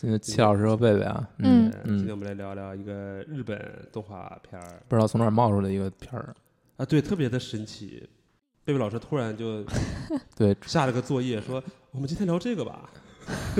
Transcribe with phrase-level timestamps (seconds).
[0.00, 3.60] 今天齐老师和贝贝啊，嗯嗯今天我们来聊聊一个日本
[3.92, 6.32] 动画片儿不知道从哪儿冒出来一个片儿，
[6.76, 8.08] 啊，对，特别的神奇。
[8.64, 9.64] 贝贝老师突然就
[10.38, 12.88] 对，下了个作业，说我们今天聊这个吧。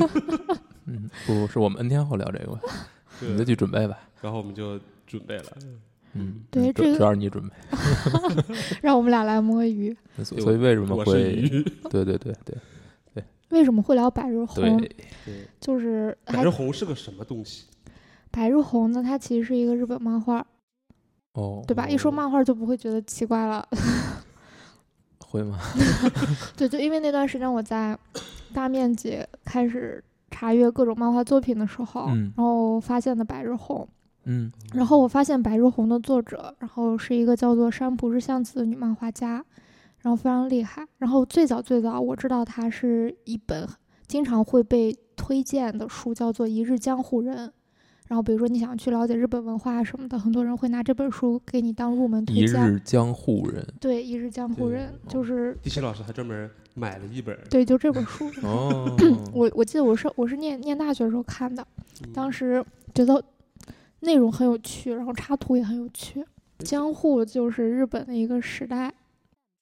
[0.86, 2.60] 嗯，不是我们 N 天后聊这个吧，
[3.20, 4.78] 你就对，去准备吧，然后我们就
[5.08, 5.44] 准备了。
[6.12, 7.54] 嗯，对这个嗯主主要是你准备，
[8.80, 9.96] 让我们俩来摸鱼。
[10.22, 11.34] 所所以为什么会？
[11.90, 12.56] 对对对对
[13.50, 14.80] 为什么会聊百日红？
[15.60, 17.66] 就是还百日红是个什么东西？
[18.30, 20.46] 百日红呢，它其实是一个日本漫画，
[21.32, 21.88] 哦，对吧？
[21.88, 23.66] 一说哦漫画就不会觉得奇怪了。
[25.20, 25.58] 会吗？
[26.56, 27.98] 对，就因为那段时间我在
[28.54, 33.86] 大面积开始查阅各种漫画作品的时候，嗯然后发现的百日红。
[34.30, 39.42] 嗯然后我发现白日红的作者，然后是一个叫做山浦日向子的女漫画家，
[40.02, 40.86] 然后非常厉害。
[40.98, 43.68] 然后最早最早我知道他是一本
[44.06, 47.48] 经常会被推荐的书，叫做《一日江湖人》。
[48.08, 52.72] 然后比如说你想去了解日本文化什么的，很多人会拿这本书给你当入门推荐。
[52.72, 57.38] 日江户人，对，《一日江湖人》就是地奇老师还专门买了一本。
[57.50, 58.26] 对，就这本书。
[58.42, 58.90] 哦，
[59.34, 61.62] 我我记得我是我是念念大学的时候看的，
[62.02, 63.22] 嗯当时觉得
[64.00, 66.24] 内容很有趣，然后插图也很有趣。
[66.60, 68.90] 江户就是日本的一个时代，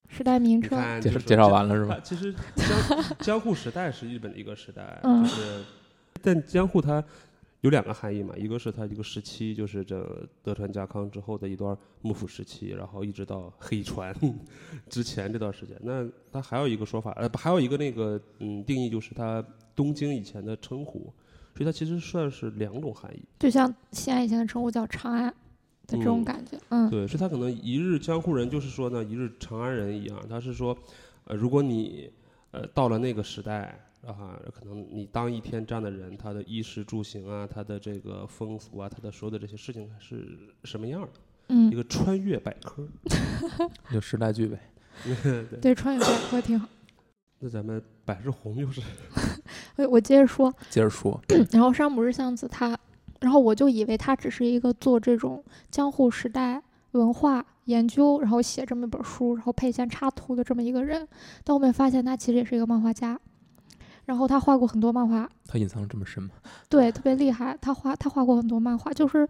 [0.09, 1.01] 时代名你称。
[1.01, 1.95] 介绍介绍完了是吧？
[1.95, 5.65] 啊其实江 江户时代是日本的一个时代，嗯就是，
[6.23, 7.03] 但江户它
[7.63, 14.15] 有两个含义嘛，一个是它一个时期，就是这德川家康之后的一段幕府时期，然后一直到黑船
[14.89, 15.77] 之前这段时间。
[15.83, 21.13] 那它还有一个说法，呃，不还有一个那个嗯定义，就是它东京以前的称呼，
[21.55, 23.23] 所以它其实算是两种含义。
[23.39, 25.35] 就像西安以前的称呼叫长安
[25.87, 30.19] 的这种嗯感觉，嗯对，所以他可能一日江湖人，就是说呢，一日长安人一样。
[30.29, 30.77] 他是说，
[31.25, 32.11] 呃，如果你
[32.51, 41.09] 呃到了那个时代啊，可能你当一天这样的人，他的衣食住行啊，他的这个风俗啊，他的所有的这些事情是什么样的？
[41.49, 41.71] 嗯？
[41.71, 42.87] 一嗯，个穿越百科。
[43.93, 44.59] 有时代剧呗。
[45.05, 46.69] 对，对，穿越百科挺好。
[47.39, 48.81] 那咱们百日红又是
[49.77, 51.21] 我我接着说，接着说，
[51.51, 52.77] 然后山姆日向子他，
[53.27, 61.05] 然后我就以为他只是一个做这种江户时代文化研究，然后写这么一本书，然后配一些插图的这么一个人。
[61.43, 63.19] 但后面发现他其实也是一个漫画家，
[64.05, 66.31] 然后他画过很多漫画，他隐藏得这么深吗？
[66.71, 67.59] 对，特别厉害。
[67.61, 69.27] 他画他画过很多漫画，就是，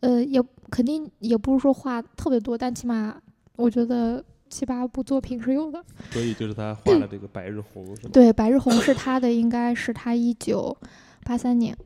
[0.00, 3.20] 呃，也肯定也不是说画特别多，但起码
[3.56, 5.84] 我觉得七八部作品是有的。
[6.10, 8.10] 所以就是他画了这个白日红，是吗？
[8.14, 10.74] 对，《白日红》是他的，应该是他一九
[11.22, 11.76] 八三年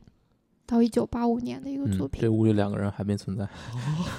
[0.70, 2.20] 到一九八五年的一个作嗯，品。
[2.22, 3.48] 这屋里两个人还没存在。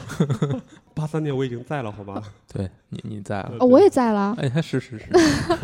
[0.94, 2.22] 八三年我已经在了，好吗？
[2.52, 4.36] 对你你在了，哦，我也在了。
[4.38, 5.08] 哎，是是是，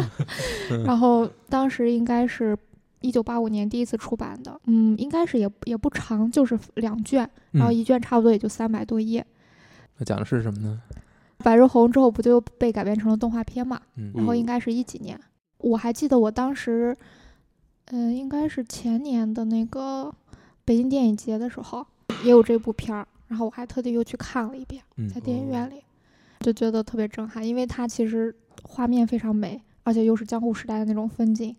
[0.85, 2.57] 然后当时应该是
[3.01, 9.25] 一九八五年第一次出版的，嗯，应该是也也不长，就是两卷，然后嗯一卷差不多也就三百多页。
[9.97, 10.81] 那讲的是什么呢？
[11.39, 13.79] 百日红之后不就被改编成了动画片嘛？
[14.15, 15.19] 然后应该是一几年，
[15.59, 16.95] 我还记得我当时，
[17.91, 20.13] 嗯、应该是前年的那个
[20.67, 21.87] 北京电影节的时候
[22.25, 25.81] 也有这部片儿，然后我还特地又去看了一遍，嗯在电影院里，
[26.41, 31.55] 就觉得特别震撼，因为它其实画面非常美，而且又是江户时代的那种风景。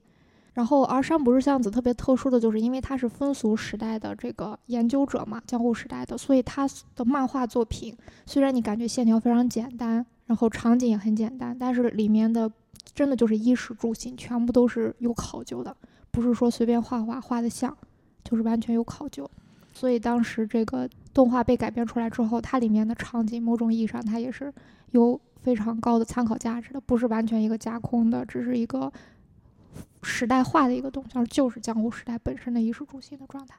[0.52, 7.96] 然后，而山不是巷子特别特殊的就是，因为他是风俗时代的这个研究者嘛，江户时代的，所以他的漫画作品
[8.26, 12.50] 虽然你感觉线条非常简单，然后场景也很简单，但是里面的
[12.94, 15.74] 真的就是衣食住行全部都是有考究的，
[16.10, 17.74] 不是说随便画画画的像，
[18.24, 19.28] 就是完全有考究。
[19.72, 24.52] 所以当时这个动画被改编出来之后，它里面的场景某种意义上它也是
[24.90, 28.92] 有非常高的参考价值的，不是完全一个架空的，只是一个
[30.02, 33.56] 时代化的一个东西，就是江户时代本身的衣食住行的状态。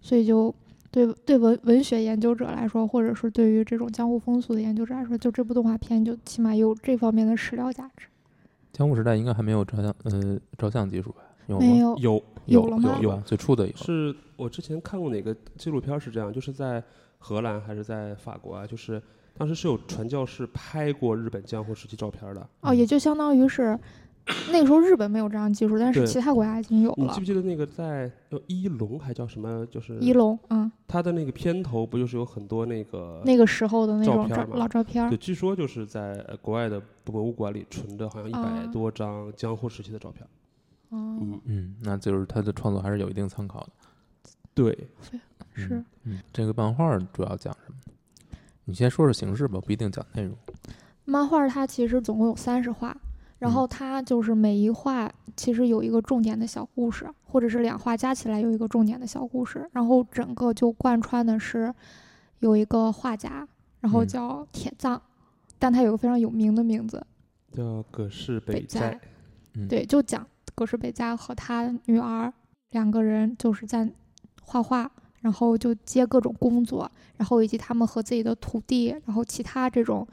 [0.00, 0.54] 所以就
[0.90, 8.06] 对对文文学研究者来说，或者是对于这种江户风俗的研究者来说，就这部动画片就起码有这方面的史料价值。
[8.72, 11.22] 江户时代应该还没有照相呃照相技术吧？
[11.48, 11.66] 有吗？
[11.66, 13.20] 没有，有有了吗有？
[13.26, 13.76] 最初的有。
[13.76, 16.82] 是我之前看过哪个纪录片是这样，就是在
[17.18, 18.66] 荷兰还是在法国啊？
[18.66, 19.02] 就是
[19.36, 22.48] 当时是有传教士拍过日本江户时期照片的。
[22.60, 23.78] 哦，也就相当于是
[24.52, 29.64] 那个时候日本没有这样技术，但是其他国家已经有了你了记不记得那个在叫一龙还叫什么？
[29.66, 40.26] 就是一龙，嗯，他的那个片头不就是有很多那个那个时候的那种照老照片对，，据说就是在呃国外的博物馆里存着好像一百啊多张江户时期的照片
[40.90, 43.70] 嗯，嗯，那就是他的创作还是有一定参考的。
[44.54, 44.88] 对，
[45.54, 45.84] 是嗯。
[46.04, 47.78] 嗯，这个漫画主要讲什么？
[48.64, 50.36] 你先说说形式吧，不一定讲内容。
[51.04, 52.94] 漫画它其实总共有三十画，
[53.38, 61.72] 然后它就是每一画其实有一个重点的小故事，或者是两画加起来有一个重点的小故事，然后整个就贯穿的是
[62.40, 63.46] 有一个画家，
[63.80, 65.00] 然后嗯叫铁藏，
[65.58, 67.02] 但他有个非常有名的名字，
[67.52, 69.00] 叫葛饰北北斋斋，
[69.54, 70.26] 嗯，对，就讲
[70.58, 72.32] 葛饰北斋和他女儿
[72.70, 73.88] 两个人就是在
[74.42, 74.90] 画画，
[75.20, 80.04] 然后就接各种工作，然后以及他们和自己的徒弟，然后其他这种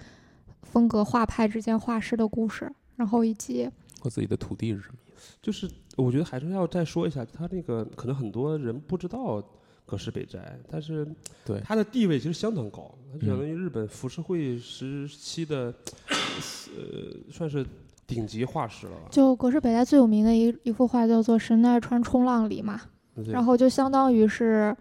[0.62, 3.68] 风格画派之间画师的故事，然后以及
[4.00, 5.36] 和自己的土地是什么意思？
[5.42, 9.44] 就是我觉得还是要再说一下，他那个可能很多人不知道
[9.84, 11.08] 葛饰北斋，但是
[11.44, 15.74] 对他的地位其实相当高，他相嗯当于日本浮世绘时期的
[16.78, 17.66] 呃算是
[18.08, 19.08] 顶级画师了吧。
[19.10, 22.82] 就葛饰北斋最有名的一一幅画叫做《神奈川冲浪里》嘛，
[23.28, 24.76] 然后就相当于是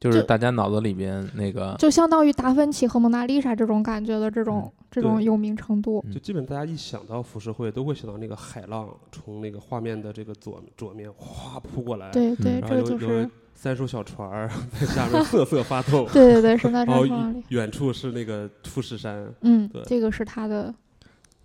[0.00, 6.02] 就是大家脑子里边那个，就相当于达芬奇和蒙娜丽莎这种感觉的这种、这种有名程度。
[6.06, 14.48] 嗯就基本大家一想到浮世绘，都会想到那个海浪从那个画面的这个左左面哗扑过来，对对，然后有这个就是有三艘小船儿
[14.78, 17.44] 在下面瑟瑟发抖，对对对，神奈 然后川冲浪里。
[17.48, 20.72] 远处是那个富士山，嗯对，这个是他的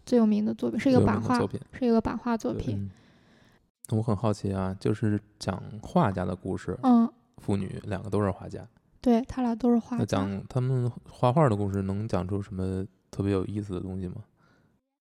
[0.06, 1.60] 最有名的作品，是一个版画作，品。
[1.72, 2.78] 是一个版画作品。
[2.78, 8.68] 嗯，我很好奇啊，就是讲画家的故事，嗯，父女两个都是画家，
[9.02, 10.18] 对他俩都是画那家。
[10.18, 14.16] 讲他们画画的故事，能讲出什么特别有意思的东西吗？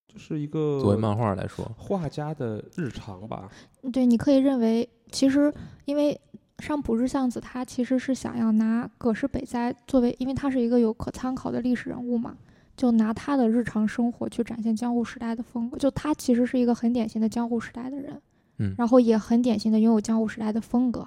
[0.08, 3.48] 就是一个作为漫画来说，画家的日常吧。
[3.93, 5.50] 对，你可以认为，其实
[5.87, 6.20] 因为
[6.58, 12.37] 上浦日向子他其实是想要拿葛饰北斋作为，因为他是一个有可参考的历史人物嘛，
[12.76, 15.76] 就拿他的日常生活去展现江户时代的风格。
[15.78, 18.20] 就他其实是一个很典型的江户时代的人，
[18.58, 21.06] 嗯然后也很典型的拥有江户时代的风格，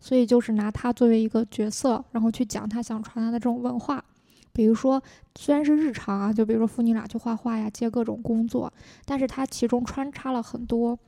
[0.00, 4.04] 所以就是拿他作为一个角色，然后去讲他想传达的这种文化。
[4.52, 5.02] 比如说，
[5.38, 8.72] 虽然是日常啊，就比如说父女俩去画画呀，接各种工作，
[9.04, 10.98] 但是他其中穿插了很多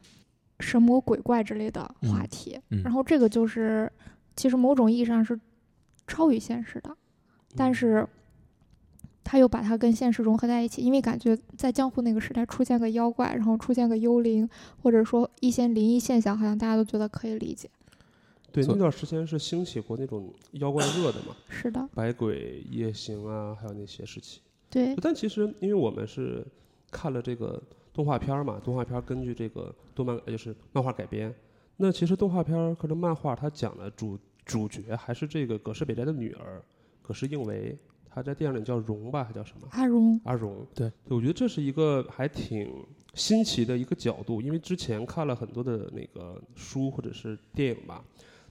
[0.60, 2.60] 神魔鬼怪之类的话嗯题。
[2.70, 3.90] 嗯然后这个就是，
[4.36, 5.40] 其实某种意义上是
[6.06, 6.94] 超于现实的，
[7.56, 8.06] 但是
[9.30, 14.48] 他又把它跟现实融合在一起，因为感觉在江户那个时代出现个妖怪，然后出现个幽灵，
[14.82, 17.68] 或者说一些灵异现象，好像大家都觉得可以理解。
[18.50, 24.40] 对，那段时间是兴起过那种妖怪热的嘛， 是的，百鬼夜行啊，还有那些时期。
[24.70, 26.42] 对，但其实，因为我们是
[26.90, 31.34] 看了这个动画片儿嘛，动画片儿根据这个动漫呃就是漫画改编。
[31.76, 36.62] 那其实动画片儿和这漫画，它讲的主主角还是这个葛饰北斋的女儿
[37.02, 37.78] 葛饰映为，
[38.18, 39.68] 她在电影里叫荣吧，还叫什么？
[39.70, 40.66] 阿荣，阿荣。
[40.74, 42.68] 对，我觉得这是一个还挺
[43.14, 48.02] 新奇的一个角度，因为之前看了很多的那个书或者是电影吧，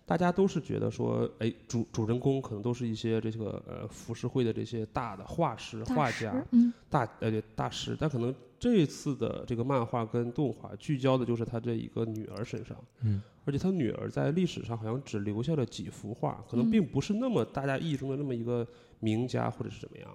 [0.06, 16.72] 大家都是觉得说，哎，主主人公可能都是一些这个呃浮世绘的这些大的画师、师画家、嗯，大呃对大师，但可能这一次的这个漫画跟动画聚焦的就是他这一个女儿身上，嗯，而且他女儿在历史上好像只留下了几幅画，可能嗯。
[16.72, 18.66] 并不是那么大家意义中的那么一个
[18.99, 20.07] 名家或者是怎么样。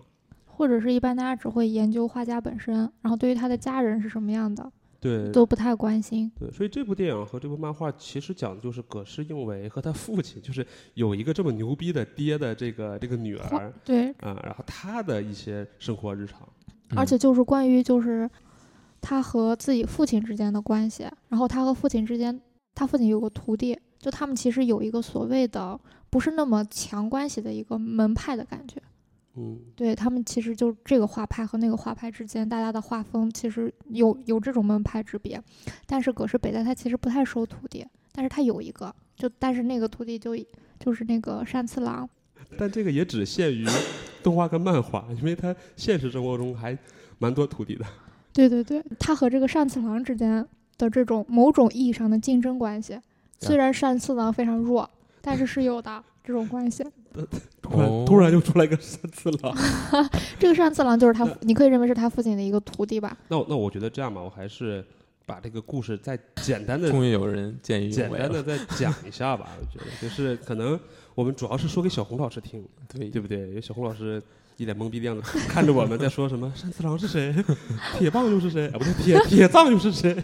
[0.44, 4.70] 或者是一般大家只会研究画家本身，然后对于他的家人是什么样的
[5.00, 6.30] 对，都不太关心。
[6.38, 10.64] 对，所以这部电影和这部漫画其实讲的就是葛饰应为和他父亲，就是
[10.94, 16.46] 有一个这么牛逼的爹的这个这个女儿对，啊，然后他的一些生活日常。
[16.94, 18.30] 而且就是关于就是
[19.00, 22.38] 他和自己父亲之间的关系，然后他和父亲之间，
[22.74, 25.80] 他父亲有个徒弟，就他们其实有一个所谓的
[26.12, 28.76] 不是那么强关系的一个门派的感觉。
[29.34, 35.42] 嗯，对他们其实就这个画派和那个画派之间，大家的画风其实有有这种门派之别。
[35.86, 40.36] 但是葛饰北斋他其实不太收徒弟，但是他有一个，就但是那个徒弟就
[40.78, 42.06] 就是那个山次郎，
[42.58, 43.66] 但这个也只限于
[44.22, 46.76] 动画跟漫画，因为他现实生活中还
[47.18, 47.86] 蛮多徒弟的。
[48.34, 53.00] 对对对，他和这个单次郎之间的这种某种意义上的竞争关系，
[53.40, 54.90] 虽然单次郎非常弱，
[55.22, 56.84] 但是是有的这种关系。
[57.62, 59.54] 突然、哦突然就出来个三次郎。
[60.38, 63.16] 这个单次郎就是他，你可以认为是他父亲的一个徒弟吧？
[63.28, 64.84] 那我那我觉得这样吧，我还是
[65.24, 68.28] 把这个故事再简单的终于有人见义勇为了。
[68.28, 69.50] 简单的再讲一下吧。
[69.60, 70.78] 我觉得就是可能
[71.14, 73.38] 我们主要是说给小红老师听，对对不对？
[73.48, 74.20] 因为小红老师
[74.56, 77.34] 一脸懵逼的样子看着我们在说什么单次郎是谁，
[77.98, 78.68] 铁棒又是谁？
[78.68, 80.16] 啊，不对，铁铁藏又是谁？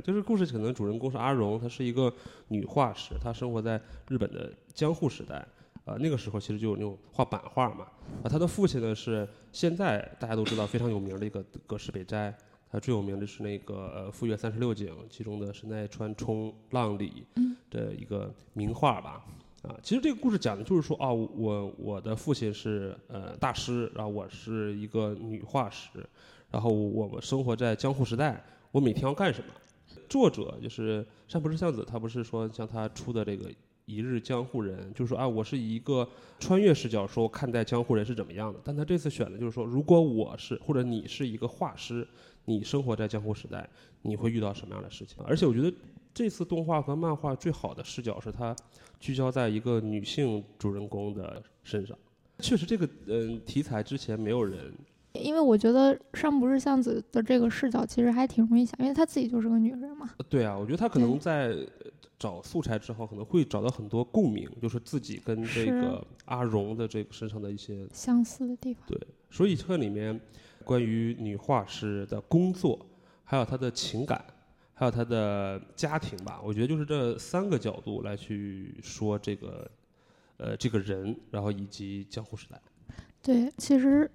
[0.00, 2.12] 就是故事可能主人公是阿荣，她是一个
[2.48, 5.46] 女画师，她生活在日本的江户时代。
[5.84, 7.86] 呃，那个时候其实就有那种画版画嘛。
[8.22, 12.32] 啊，她的父亲呢是现在大家都知道非常有名的一个葛饰北斋，
[12.70, 19.24] 他最有名的是那个呃《富岳三十六景》其中的神奈川冲浪里嗯的一个名画吧。
[19.62, 25.88] 啊，其实这个故事讲的就是说啊，我我的父亲是呃大师，然后我是一个女画师，
[26.50, 29.52] 然后我们生活在江户时代，我每天要干什么。
[30.12, 33.48] 作者就是山不是相子，他不是说像他出的这个
[33.86, 36.06] 《一日江户人》，就是说啊，我是以一个
[36.38, 38.60] 穿越视角说看待江户人是怎么样的。
[38.62, 42.06] 但他这次选的就是说，如果我是或者你是一个画师，
[42.44, 43.66] 你生活在江户时代，
[44.02, 45.24] 你会遇到什么样的事情？
[45.24, 45.72] 而且我觉得
[46.12, 48.54] 这次动画和漫画最好的视角是它
[49.00, 51.96] 聚焦在一个女性主人公的身上。
[52.40, 54.74] 确实，这个嗯题材之前没有人
[55.14, 60.10] 因为我觉得上不是巷子的这个视角其实还挺容易想，因为她自己就是个女人嘛。
[60.28, 68.82] 对啊，我觉得她可能在呃找素材之后，可能会找到很多共鸣，就是自己跟这个阿荣的这个身上的一些相似的地方。
[68.86, 68.98] 对。
[69.30, 70.18] 所以这里面
[70.64, 72.78] 关于女画师的工作，
[73.24, 74.24] 还有她的情感，
[74.74, 79.70] 还有她的家庭吧，我觉得就是这三个角度来去说这个
[80.36, 82.60] 呃这个人，然后以及江湖时代。
[83.22, 84.10] 对，其实，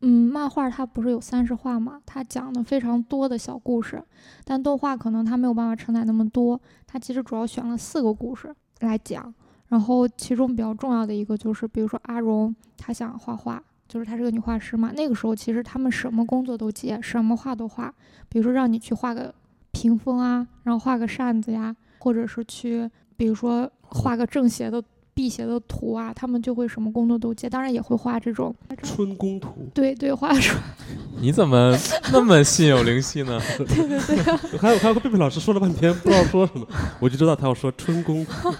[0.00, 4.02] 嗯，漫画它不是有三十话嘛，它讲的非常多的小故事，
[4.44, 9.34] 但动画可能它没有办法承载那么多，它其实主要选了四个故事来讲，
[9.68, 13.62] 然后其中比较重要的一个就是，比如说阿荣，她想画画。
[13.88, 17.90] 就是她是个女画师嘛，那个时候其实他们什么工作都接，什么画都画。
[18.28, 19.34] 比如说让你去画个
[19.72, 22.86] 屏风啊，然后画个扇子呀，或者是去，
[23.16, 24.84] 比如说画个正斜的、
[25.18, 30.56] 辟邪的图啊，他们就会什么工作都接，当然也会画这种春宫图，对对，画出
[31.20, 31.76] 你怎么
[32.12, 33.40] 那么心有灵犀呢？
[33.58, 34.22] 对 对对，
[34.62, 36.64] 还有还有个贝贝老师说了半天不知道说什么，
[37.00, 38.54] 我就知道他要说春宫图。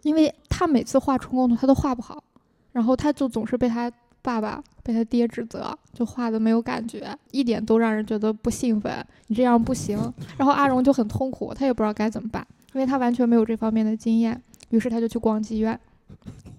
[0.00, 2.24] 因为他每次画春宫图他都画不好，
[2.72, 9.98] 然后他就总是被他爸爸、被他爹指责，就画的没有感觉，一点都让人觉得不兴奋，你这样不行。
[10.38, 15.78] 然后阿荣就很痛苦，他也不知道该怎么办，因为他完全没有这方面的经验，于是他就去逛妓院。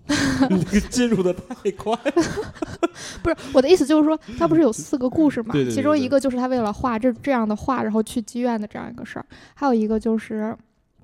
[0.49, 2.11] 你进入的太快了。
[3.21, 5.53] 不是我的意思，就是说他不是有四个故事嘛？
[5.53, 10.55] 对对对其中一个就是他为了画这这样的画，然后去妓院的这样一个事儿，还有一个就是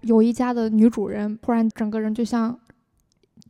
[0.01, 2.57] 有一家的女主人突然整个人就像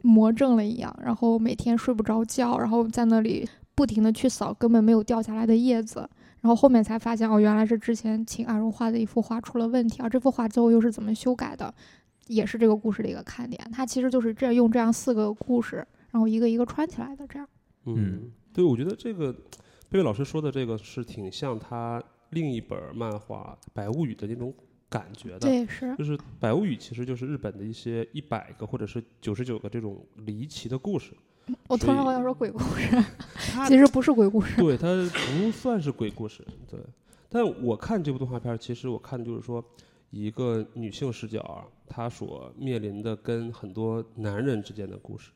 [0.02, 6.08] 魔怔了一样，然后每天睡不着觉，然后在那里不停的去扫根本没有掉下来的叶子。
[6.42, 11.74] 然后后面才发现，哦，原来是之前请阿荣画的一幅画出了问题，而这幅画最后又是怎么修改的，
[12.28, 13.60] 也是这个故事的一个看点。
[13.72, 17.48] 它其实就是这用这样四个故事，然后一个一个串起来的这样。
[17.86, 24.54] 嗯，对，我觉得这个贝贝老师说的这个是挺像他另一本漫画《百物语》的那种
[24.90, 25.40] 感觉的。
[25.40, 25.96] 对，是。
[25.96, 31.14] 就是《百物语》其实就是日本的一些一百个或者是九十九个这种离奇的故事。
[31.70, 33.04] 我突然好想说鬼故事，
[33.70, 34.62] 其实不是鬼故事。
[34.62, 34.88] 对它
[35.40, 36.78] 不算是鬼故事，对。
[37.30, 45.32] 但我看这部动画片儿，其实我看就是说，以一个女性视角啊，她所面临的跟很多男人之间的故事，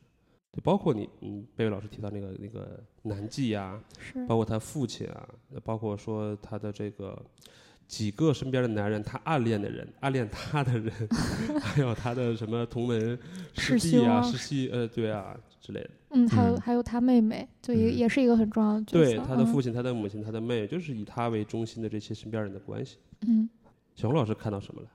[0.50, 5.28] 对，包括你，嗯，贝贝老师提到那个那个男妓啊、是包括他父亲啊，
[5.64, 7.20] 包括说他的这个
[7.86, 10.92] 几个身边的男人，他暗恋的人，暗恋他的人，
[11.60, 13.18] 还有他的什么同门
[13.54, 15.90] 师师弟啊、师媳，呃，对啊之类的。
[16.10, 19.04] 嗯，还有嗯还有他妹妹，就也嗯也是一个很重要的角色。
[19.04, 22.98] 对，他的嗯父亲、他的母亲、他的妹，就是以他为中心的这些身边人的关系。
[23.26, 23.48] 嗯
[23.94, 24.88] 小红老师看到什么了？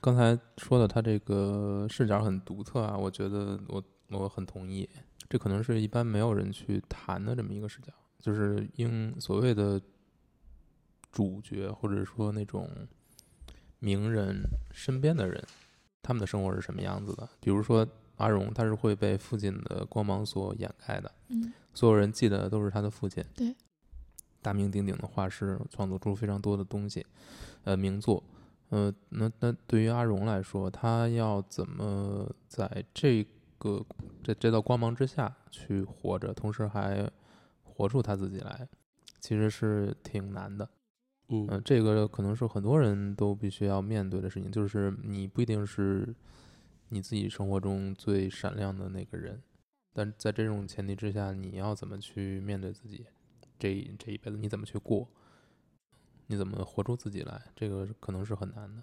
[0.00, 4.88] 刚才说的他这个视角很独特啊，我觉得我我很同意，
[5.28, 9.80] 这可能是一般没有人去谈的这么一个视角，就是应所谓的
[11.10, 12.70] 主角或者说那种
[13.80, 15.42] 名人身边的人，
[16.02, 17.28] 他们的生活是什么样子的？
[17.40, 17.84] 比如说
[18.16, 23.52] 阿荣，他是会被父亲的光芒所掩盖的，嗯所有人记得都是他的父亲，对，
[24.40, 27.04] 大名鼎鼎的画师，创作出非常多的东西，
[27.64, 28.22] 呃，名作。
[28.70, 33.24] 呃，那那对于阿荣来说，他要怎么在这
[33.58, 33.84] 个
[34.22, 37.08] 这这道光芒之下去活着，同时还
[37.62, 38.68] 活出他自己来，
[39.20, 40.68] 其实是挺难的。
[41.28, 46.14] 嗯嗯、这个可能是很多人都必须要面对的事情，就是你不一定是
[46.88, 49.42] 你自己生活中最闪亮的那个人，
[49.92, 53.06] 但在这种前提之下，你要怎么去面对自己
[53.58, 55.08] 这这一辈子，你怎么去过，
[56.26, 58.82] 你怎么活出自己来，这个可能是很难的。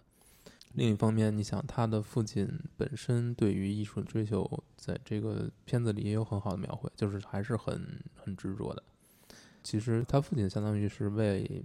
[0.74, 8.82] 另一方面，你想他的父亲本身对于艺术的追求，在这个片子里也有很好的描绘，就是还是很很执着的。
[9.62, 11.64] 其实他父亲相当于是为，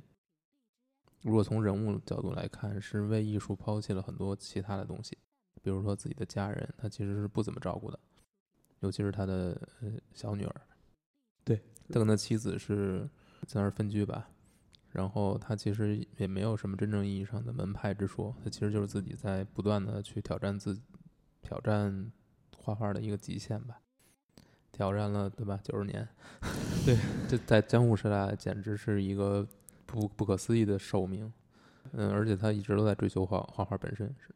[1.23, 5.17] 如果从人物角度来看，是为艺术抛弃了很多其他的东西，
[5.63, 7.99] 比如说自己的家人，他其实是不怎么照顾的，
[8.81, 10.61] 尤其是他的呃小女儿。
[11.45, 11.57] 对，
[11.89, 13.09] 他跟他妻子是
[13.47, 14.29] 在那儿分居吧，
[14.91, 20.79] 然后他其实也没有什么真正意义上的门派之说，他其实就是自己在不断的去挑战自
[21.43, 22.11] 挑战
[22.57, 23.81] 画画的一个极限吧，
[24.73, 25.59] 挑战了对吧？
[25.63, 26.09] 九十年，
[26.85, 26.97] 对，
[27.29, 29.47] 这在江户时代简直是一个
[29.87, 31.33] 不不可思议的寿命。
[31.93, 34.35] 嗯，而且他一直都在追求画画画本身是。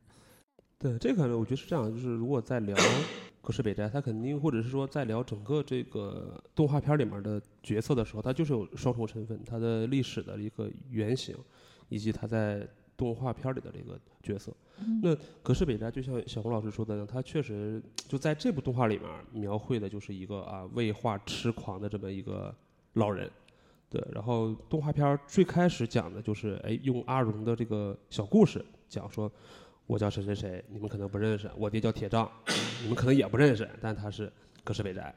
[0.82, 2.76] 对，这个呢，我觉得是这样，就是如果在聊
[3.40, 11.36] 葛饰北斋，他肯定或者是说在聊整个这个动画片里面的角色的时候，他就是有双重身份，他的历史的一个原型，
[11.88, 14.52] 以及他在动画片里的这个角色。
[14.80, 22.52] 嗯那葛饰北斋就像小红老师说的呢，他确实就在这部动画里面描绘的就是一个啊为画痴狂的这么一个
[22.94, 23.30] 老人。
[23.88, 29.30] 对，然后动画片儿最开始讲的就是，哎，用阿荣的这个小故事讲说，
[29.92, 32.26] 我叫谁谁谁，你们可能不认识，我爹叫铁杖，
[32.80, 34.32] 你们可能也不认识，但他是
[34.64, 35.14] 葛饰北宅。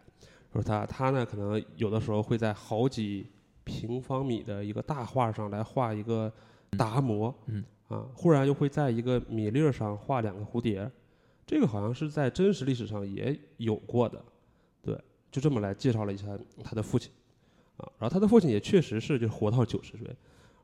[0.51, 3.25] 说他他呢，可能有的时候会在好几
[3.63, 6.29] 平方米的一个大画上来画一个
[6.77, 10.91] 达摩，嗯啊，忽然又会在一个米粒儿上画两个蝴蝶，
[11.48, 14.22] 这个好像是在真实历史上也有过的，
[14.82, 15.01] 对，
[15.32, 16.27] 就这么来介绍了一下
[16.62, 17.10] 他的父亲，
[17.77, 20.13] 啊，然后他的父亲也确实是就活到九十岁，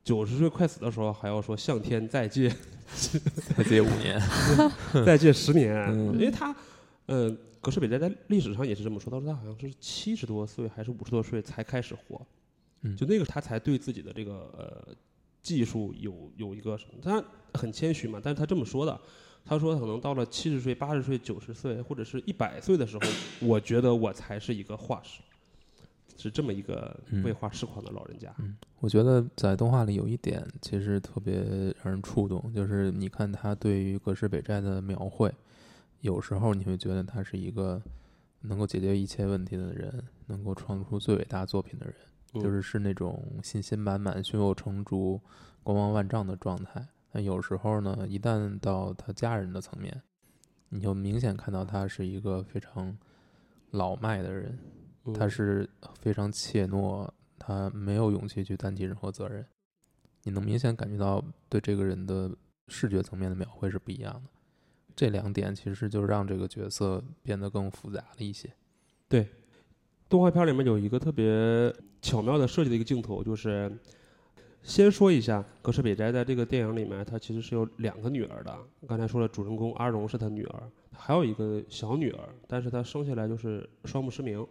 [0.04, 2.50] 九十岁快死的时候还要说向天再借
[3.56, 4.20] 再借五年
[5.06, 6.14] 再借十年，嗯。
[6.14, 6.56] 因为他，
[7.08, 12.22] 嗯、葛饰北斋在历史上也是这么说，他说他好像是七十多岁还是五十多岁才开始活，
[12.82, 12.96] 嗯。
[12.98, 14.94] 就那个他才对自己的这个呃
[15.42, 17.24] 技术有有一个什么，他
[17.60, 19.00] 很谦虚嘛，但是他这么说的，
[19.46, 23.08] 他说可能到了七十岁、八十岁、九十岁或者是一百岁的时候，
[23.40, 25.22] 我觉得我才是一个画师，
[26.22, 28.34] 是这么一个嗯为画痴狂的老人家。
[28.38, 31.34] 嗯，我觉得在动画里有一点其实特别
[31.82, 35.34] 让人触动，就是你看他对于葛饰北斋的描绘，
[36.02, 37.82] 有时候你会觉得他是一个
[38.42, 41.96] 能够解决一切问题的人，能够创出最伟大作品的人，
[42.34, 45.20] 嗯就是是那种信心满满、胸有成竹、
[45.64, 46.88] 光芒万丈的状态。
[47.12, 50.02] 但有时候呢，一旦到他家人的层面，
[50.70, 52.98] 你就明显看到他是一个非常
[53.72, 54.81] 老迈的人，嗯
[55.14, 55.68] 他是
[56.00, 59.46] 非常怯懦，他没有勇气去担起任何责任。
[60.24, 62.30] 你能明显感觉到对这个人的
[62.68, 64.30] 视觉层面的描绘是不一样的。
[64.96, 68.54] 这两点其实就让这个角色变得更复杂了一些。
[69.08, 69.28] 对
[70.08, 73.72] 动画片里面有一个特别巧妙的设计的一个镜头，就是
[74.62, 78.56] 先说一下葛饰北斋在这个电影里面，他其实是有两个女儿的。
[78.88, 84.46] 刚才说了，主人公阿荣是他女儿，还有一个小女儿，但是她生下来就是双目失明，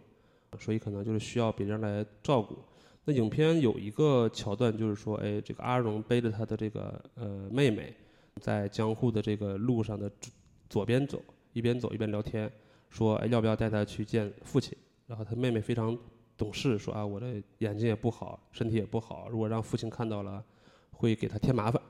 [0.59, 2.57] 所以可能就是需要别人来照顾。
[3.03, 7.93] 那影片有一个桥段，就是说，哎，这个阿荣背着他的这个呃妹妹，
[8.39, 10.31] 在江户的这个路上的左
[10.69, 11.19] 左边走，
[11.53, 12.51] 一边走一边聊天，
[12.89, 14.77] 说，哎，要不要带他去见父亲？
[15.07, 15.97] 然后他妹妹非常
[16.37, 20.43] 懂事，说啊，我的眼睛也不好，身体也不好，如果让父亲看到了，
[20.91, 21.81] 会给他添麻烦。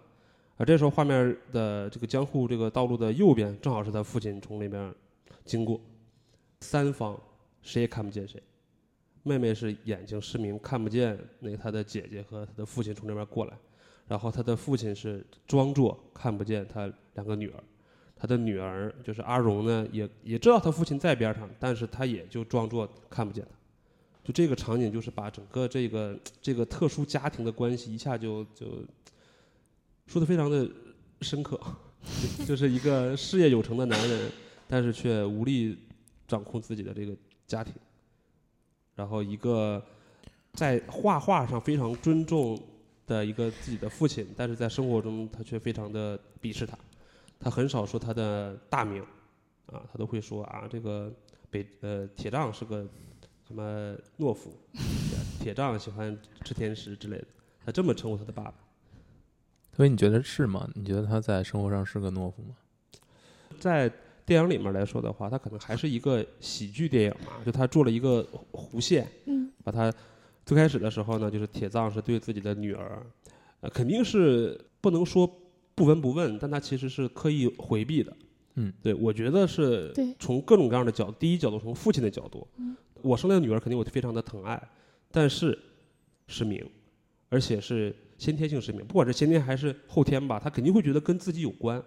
[0.55, 4.95] 而这时候画面的这个江户这个道路的右边，正好是他父亲从那边
[5.43, 5.79] 经过，
[6.61, 7.19] 三方
[7.61, 8.41] 谁也看不见谁。
[9.23, 13.57] 妹妹是眼睛失明，看不见那她的姐姐和她的父亲从那边过来，
[14.07, 17.63] 然后她的父亲是装作看不见他两个女儿，
[18.15, 23.55] 他的女儿就是阿荣呢，也也知道他父亲在边上，但是他也就装作看不见他。
[24.23, 28.85] 就这个场景，就是把整个这个这个特殊家庭的关系一下就就
[30.05, 30.69] 说的非常的
[31.21, 31.59] 深刻，
[32.45, 34.31] 就是一个事业有成的男人，
[34.67, 35.75] 但是却无力
[36.27, 37.15] 掌控自己的这个
[37.47, 37.73] 家庭，
[39.01, 39.83] 然后一个
[40.53, 42.55] 在画画上非常尊重
[43.07, 46.77] 的一个自己的父亲，但是在生活中他却非常的鄙视他。
[47.39, 49.01] 他很少说他的大名，
[49.65, 51.11] 啊，他都会说啊，这个
[51.49, 52.87] 北呃铁杖是个
[53.47, 54.55] 什么懦夫，
[55.39, 57.27] 铁杖喜欢吃甜食之类的，
[57.65, 58.53] 他这么称呼他的爸爸。
[59.75, 60.69] 所以你觉得是吗？
[60.75, 62.55] 你觉得他在生活上是个懦夫吗？
[63.59, 63.91] 在
[64.31, 69.93] 电影里面来说的话，它可能还是一个喜剧电影嘛，就他做了一个弧线，嗯把他
[70.45, 73.05] 最开始的时候呢，就是铁藏是对自己的女儿，
[73.59, 75.29] 呃，肯定是不能说
[75.75, 78.15] 不闻不问，但他其实是刻意回避的。
[78.55, 84.61] 嗯，对，我觉得是对从各种各样的角度，第一角度从父亲的角度，嗯我生来的女儿肯定我非常的疼爱，
[85.11, 85.59] 但是
[86.27, 86.65] 失明，
[87.27, 91.83] 而且是先天性失明，不管是先天还是后天吧，他肯定会觉得跟自己有关。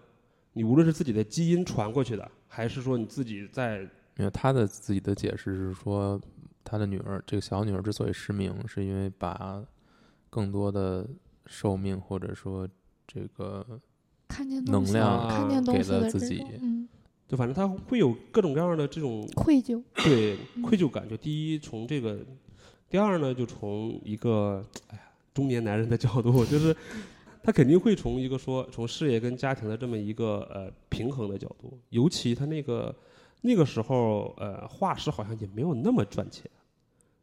[0.55, 3.81] 你无论是自己的基因传过去的，还是说你自己在
[4.17, 6.19] 因为他的自己的解释是说，
[6.63, 9.63] 他的女儿这个小女儿之所以失明，是因为把
[10.31, 11.07] 更多的
[11.47, 12.67] 寿命或者说
[13.07, 13.67] 这个
[14.29, 16.89] 看见，能量看见东给了自己嗯，
[17.27, 21.09] 就反正他会有各种各样的这种愧疚，对嗯愧疚感。
[21.09, 22.25] 就第一从这个，
[22.89, 25.03] 第二呢就从一个哎呀
[25.35, 26.75] 中年男人的角度，就是
[27.45, 32.95] 他肯定会从一个说从事业跟家庭的这么一个呃平衡的角度，尤其他那个
[33.43, 36.51] 那个时候呃画师好像也没有那么赚钱，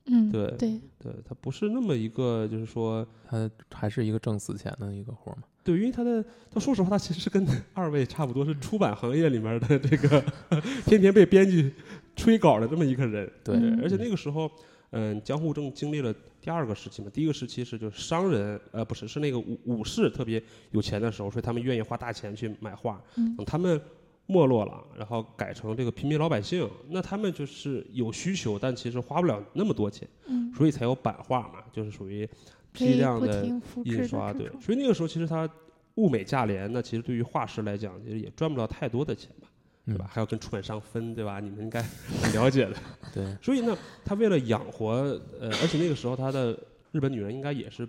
[0.05, 5.43] 嗯，对对，对，他不是那么一个就是说，他还是一个挣死钱的一个活儿嘛。
[5.63, 10.23] 对，因为他的，他说实话，他其实跟二位差不多，是出版行业里面的这个
[10.85, 11.71] 天天被编辑
[12.15, 13.31] 催稿的这么一个人。
[13.43, 14.49] 对，嗯而且那个时候，
[14.91, 17.09] 嗯，江户正经历了第二个时期嘛。
[17.13, 23.01] 第一个时期是就是商人，呃，不是，是那个武武士特别有钱的时候，所以他们愿意花大钱去买画。
[23.17, 23.79] 嗯等他们
[24.27, 32.27] 没落了，然后改成这个平民老百姓，那他们就是有需求，但其实花不了那么多钱，嗯，所以才有版画嘛，就是属于
[32.71, 33.45] 批量的
[33.83, 34.31] 印刷。
[34.31, 35.49] 对，所以那个时候其实它
[35.95, 39.49] 物美价廉，那其实对于画师来讲，其实也赚不了太多的钱吧，
[39.85, 40.05] 对吧？
[40.05, 41.39] 嗯还要跟出版商分，对吧？
[41.41, 41.81] 你们应该
[42.21, 42.75] 很了解的。
[43.13, 44.91] 对，所以呢，他为了养活，
[45.39, 46.57] 呃，而且那个时候他的
[46.91, 47.87] 日本女人应该也是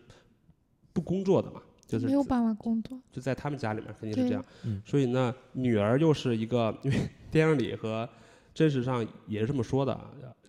[0.93, 2.99] 不工作的嘛，就是没有办法工作。
[3.13, 4.45] 就在他们家里面肯定是这样。
[4.65, 6.97] 嗯所以呢，女儿又是一个，因为
[7.31, 8.09] 电影里和
[8.55, 9.99] 真实上也是这么说的，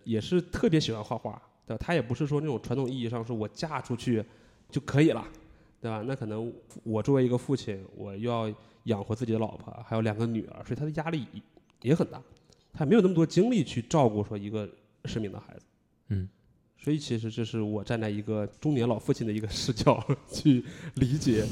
[0.04, 1.78] 也是特别喜欢画画，对吧？
[1.84, 4.24] 她也不是说那种传统意义上说我嫁出去
[4.70, 5.24] 就可以了，
[5.80, 6.02] 对吧？
[6.06, 6.52] 那可能
[6.82, 8.54] 我作为一个父亲，我又要
[8.84, 11.26] 养活自己的老婆，还有两个女儿，所以他的压力
[11.82, 12.22] 也很大，
[12.72, 14.68] 他没有那么多精力去照顾说一个
[15.04, 15.64] 失明的孩子。
[16.08, 16.28] 嗯，
[16.78, 21.46] 所以其实这是我站在一个中年老父亲的一个视角去理解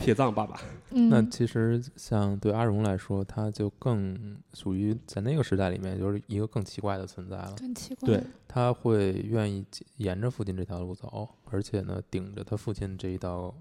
[0.00, 0.60] 铁藏爸爸。
[0.90, 7.54] 那嗯，其实像对阿荣来说，他就更属于在那个时代里面就是一个更奇怪的存在了。
[7.56, 8.06] 更奇怪。
[8.08, 9.64] 对他会愿意
[9.98, 13.54] 沿着父亲这条路走，而且呢，顶着他父亲这一道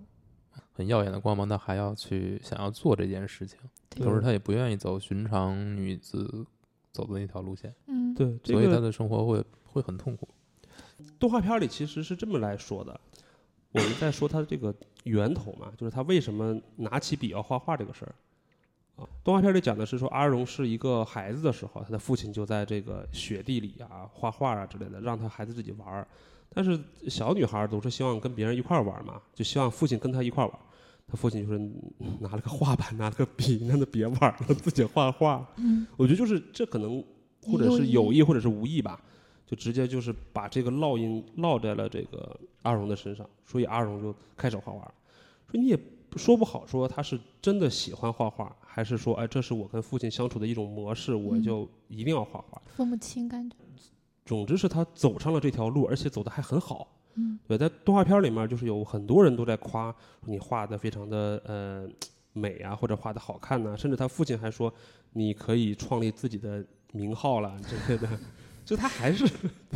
[0.73, 3.59] 很耀眼的光芒，他还要去想要做这件事情。
[3.89, 6.45] 对同时，他也不愿意走寻常女子
[6.91, 10.27] 走的那条路线，嗯，对，所以他的生活会会很痛苦。
[11.19, 12.99] 动画片里其实是这么来说的。
[13.71, 18.15] 我们在说他的这个源头嘛，就是他为什么拿起笔要画画这个事儿。
[18.95, 26.07] 啊，动画片里讲的是说阿荣是一个孩子的时候，他的父亲就在这个雪地里啊画画啊之类的，让他孩子自己玩儿。
[26.53, 30.59] 但是小女孩儿都是希望跟别人一块儿玩嘛，就希望父亲跟她一块儿玩儿。
[31.05, 35.45] 他父亲就是嗯拿了个画板，拿了个笔，让她别玩了，自己画画。
[35.57, 37.03] 嗯，我觉得就是这可能
[37.41, 38.99] 或者是有意或者是无意吧，
[39.45, 44.79] 就直接就是把这个烙印烙在了这个阿荣的身上，所以阿荣就开始画画
[45.51, 45.59] 说。
[45.59, 45.77] 你也
[46.15, 52.61] 说不好说他是真的喜欢画画，还是说哎这是我跟父亲相处的一种模式，我嗯就一定要画画。
[52.67, 53.57] 分不清感觉。
[54.25, 56.87] 总之是他走上了这条路，而且走的还很好。
[57.15, 59.93] 嗯，对，在动画片里面，就是有很多人都在夸
[60.25, 61.87] 你画的非常的呃
[62.33, 64.73] 美啊，或者画的好看呐、甚至他父亲还说
[65.11, 68.09] 你可以创立自己的名号了之类的。
[68.65, 69.27] 就他还是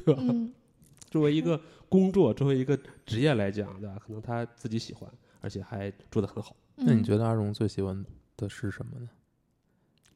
[0.06, 0.22] 对吧？
[0.24, 0.52] 嗯，
[1.12, 4.00] 作为一个工作，作为一个职业来讲，对吧？
[4.00, 5.08] 可能他自己喜欢，
[5.42, 6.56] 而且还做的很好。
[6.78, 8.06] 嗯那你觉得阿荣最喜欢
[8.38, 9.10] 的是什么呢？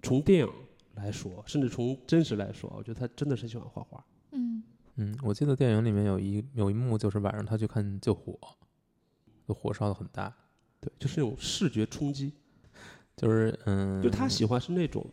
[0.02, 0.52] 从电影
[0.96, 4.04] 来说，甚至从真实来说，我觉得他真的是喜欢画画。
[4.32, 4.64] 嗯
[4.96, 8.38] 嗯，我记得电影里面有一有一幕，就是晚上他去看救火，
[9.48, 10.34] 就火烧的很大，
[10.80, 12.34] 对，就是那种视觉冲击。
[13.16, 15.06] 就是嗯，就他喜欢是那种，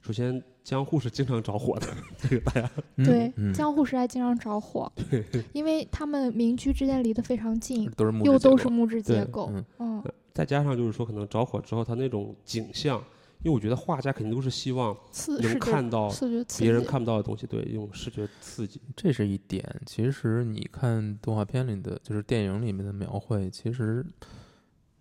[0.00, 1.86] 首先江户是经常着火的，
[2.18, 9.50] 这个大家嗯对，嗯，江户时代经常着火，对因为他们民居之间离得非常近，都是木又都是木质结构。
[9.52, 13.02] 嗯嗯，再加上就是说，可能着火之后，他那种景象，
[13.42, 14.96] 因为我觉得画家肯定都是希望
[15.40, 16.10] 能看到
[16.58, 18.80] 别人看不到的东西，对，用视觉刺激。
[18.96, 19.64] 这是一点。
[19.86, 24.04] 其实你看动画片里的，就是电影里面的描绘，其实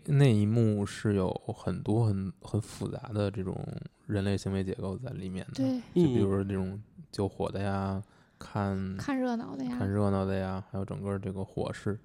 [0.05, 3.57] 那一幕是有很多很很复杂的这种
[4.05, 8.01] 人类行为结构在里面的。，对，就比嗯如说这种救火的呀，
[8.37, 9.89] 看看热闹的呀看。
[9.89, 11.99] 热闹的呀，还有整个这个火势，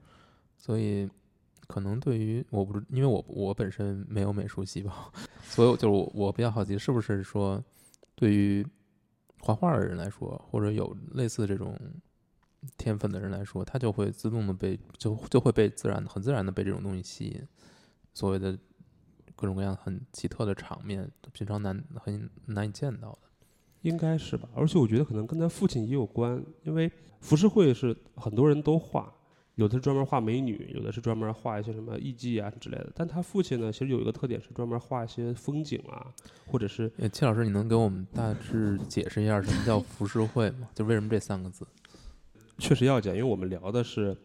[0.56, 1.06] 所以
[1.66, 4.92] 可能对于我不，因为我我本身没有美术细胞，
[5.42, 7.62] 所以就是我我比较好奇，是不是说
[8.14, 8.66] 对于
[9.40, 11.78] 画画的人来说，或者有类似这种
[12.76, 17.42] 天分的人来说，他就会自动的被就就会被自然很自然的被这种东西吸引，
[18.14, 18.56] 所谓的
[19.34, 23.18] 各种各样很奇特的场面，平常难很难以见到的。
[23.80, 29.12] 应该是吧，而且我觉得可能跟他父亲也有关，因为浮世绘是很多人都画，
[29.62, 32.90] 有的是专门画美女，有的是专门画一些什么艺妓啊之类的。
[32.96, 36.12] 但他父亲呢，其实有一个特点是专门画一些风景啊，
[36.46, 40.68] 或者是呃，戚老师，你能给我们大致解释一下什么叫浮世绘吗？
[40.74, 41.64] 就为什么这三个字？
[42.58, 44.16] 确实要讲，因为我们聊的是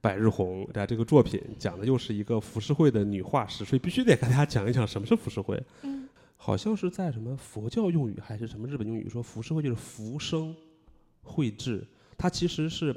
[0.00, 0.86] 百日红，对吧？
[0.86, 5.60] 这个作品讲的又是一个浮世绘的女画师，所以必须得跟大家讲一讲什么是浮世绘。
[5.82, 6.08] 嗯
[6.44, 10.52] 好像是在什么佛教用语还是什么日本用语说浮世绘就是浮生
[11.22, 11.86] 绘制，
[12.18, 12.92] 它其实是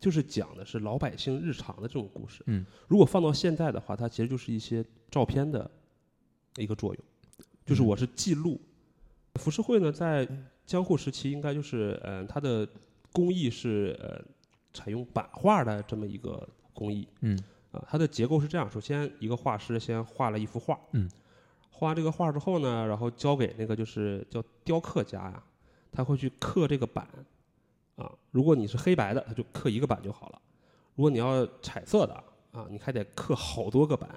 [0.00, 2.42] 就是讲的是老百姓日常的这种故事。
[2.46, 5.70] 嗯，如果放到现在的话，它其实就是一些照片的
[6.56, 7.04] 一个作用，
[7.66, 8.60] 就是嗯我是记录。
[9.34, 10.28] 浮世绘呢，在
[10.66, 12.68] 江户时期应该就是嗯、呃它的
[13.12, 14.20] 工艺是呃
[14.72, 17.06] 采用版画的这么一个工艺。
[17.20, 17.38] 嗯
[17.70, 21.08] 啊，它的结构是这样：首先，一个画师先画了一幅画，嗯，
[21.70, 25.42] 画这个画之后呢，然后交给那个就是叫雕刻家呀，
[25.92, 27.06] 他会去刻这个版，
[27.98, 30.38] 啊，如果你是黑白的，他就刻一个版就好了；
[30.94, 32.14] 如果你要彩色的
[32.52, 34.08] 啊，你还得刻好多个版。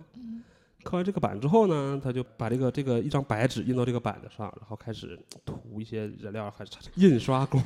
[0.83, 7.61] 刻完这个版之后呢，他就把这个这个一张白纸印到这个板子上，然后开始涂一些染料，开始印刷工，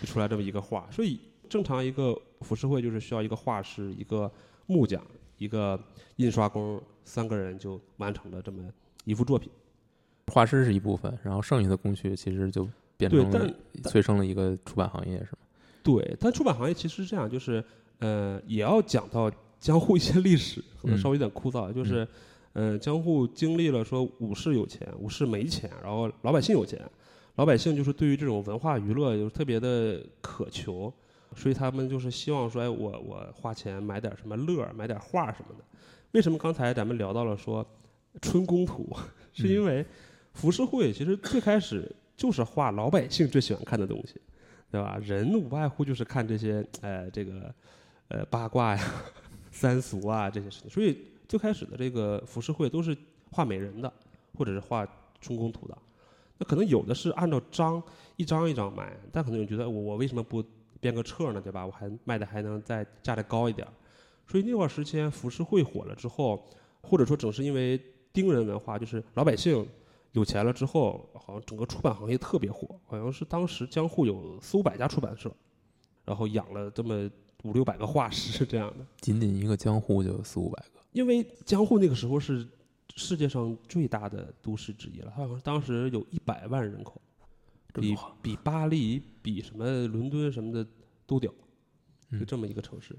[0.00, 0.86] 就出来这么一个画。
[0.90, 1.18] 所以
[1.48, 4.30] 正常一个浮世绘就是需要一个画师、一个
[4.66, 5.02] 木匠、
[5.38, 5.82] 一个
[6.16, 8.62] 印刷工三个人就完成了这么
[9.04, 9.50] 一幅作品。
[10.26, 15.38] 画师是一部分，然后剩下的工序其实就变对成了但催生了一个出版行业，是吗？
[15.82, 17.62] 对，但出版行业其实是这样，就是
[17.98, 19.30] 呃，也要讲到
[19.60, 22.06] 江户一些历史，可能嗯稍微有点枯燥，就是
[22.52, 26.80] 呃，江户经历了说武士有钱，武士没钱，然后老百姓有钱，
[27.36, 30.92] 老百姓就是对于这种文化娱乐就是特别的渴求，
[31.36, 35.64] 所以他们就是希望说，哎，我我花钱买点什么乐，买点画什么的。
[36.12, 37.64] 为什么刚才咱们聊到了说
[38.22, 38.88] 春宫图，
[39.34, 39.84] 是因为
[40.32, 44.20] 浮世绘其实最开始就是画老百姓最喜欢看的东西。
[44.68, 44.98] 对吧？
[45.00, 47.54] 人无外乎就是看这些，呃，这个，
[48.08, 48.84] 呃，八卦呀、
[49.52, 50.68] 三俗啊这些事情。
[50.68, 50.98] 所以
[51.28, 52.94] 最开始的这个浮世绘都是
[53.30, 53.90] 画美人的，
[54.36, 54.86] 或者是画
[55.20, 55.78] 春宫图的。
[56.36, 57.80] 那可能有的是按照章
[58.16, 60.44] 一张一张卖，但可能有人觉得我我为什么不
[60.80, 61.40] 编个册呢？
[61.40, 61.64] 对吧？
[61.64, 63.66] 我还卖的还能再价的高一点。
[64.26, 66.44] 所以那段时间浮世绘火了之后，
[66.82, 67.80] 或者说正是因为
[68.12, 69.66] 丁人文化，就是老百姓
[70.16, 75.30] 有钱了之后，好像整个出版行业特别火，好像是当时江户有四五百家出版社，
[76.06, 77.08] 然后养了这么
[77.44, 78.86] 五六百个画师这样的。
[79.02, 82.48] 仅仅一个江户就有四五百个，因为江户那个时候是
[82.94, 86.98] 世界上最大的都市之一了，它好像当时有一百万人口，
[87.74, 90.66] 比比巴黎、比什么伦敦什么的
[91.06, 91.30] 都屌，
[92.10, 92.96] 就嗯这么一个城市。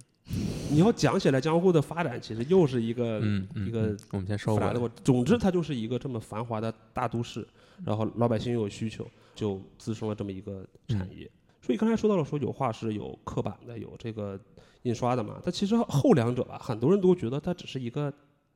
[0.70, 4.80] 你要讲起来，江户的发展其实又是一个嗯嗯，一个嗯我们先收回来复杂的。
[4.80, 4.90] 过。
[5.04, 7.48] 总之，它就是一个这么繁华的大都市，
[7.86, 11.30] 然后老百姓又有需求，就滋生了这么一个产业。
[11.62, 14.40] 所以刚才说到了，说有画师、有刻板的、有这个
[14.84, 15.40] 印刷的嘛。
[15.44, 18.14] 但其实后两者吧，很多人都觉得它只是一个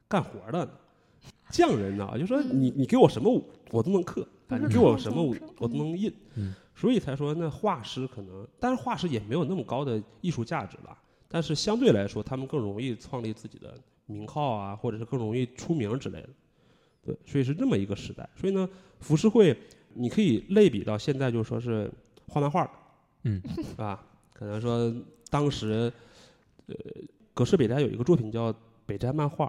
[0.07, 0.69] 干活的
[1.49, 6.13] 匠人呢，就说你你给我什么我都能刻，你给我什么我我都能印。
[6.35, 10.97] 嗯所以才说那画师可能，但是画师也没有那么高的艺术价值了。
[11.31, 13.73] 但是相对来说，他们更容易创立自己的
[14.05, 16.29] 名号啊，或者是更容易出名之类的。
[17.03, 18.29] 对，所以是这么一个时代。
[18.35, 19.57] 所以呢，浮世绘
[19.93, 21.89] 你可以类比到现在，就说是
[22.27, 22.69] 画漫画，
[23.23, 24.03] 嗯，是吧？
[24.33, 24.93] 可能说
[25.29, 25.91] 当时，
[26.67, 26.75] 呃，
[27.33, 28.51] 葛饰北斋有一个作品叫
[28.85, 29.45] 《北斋漫画》，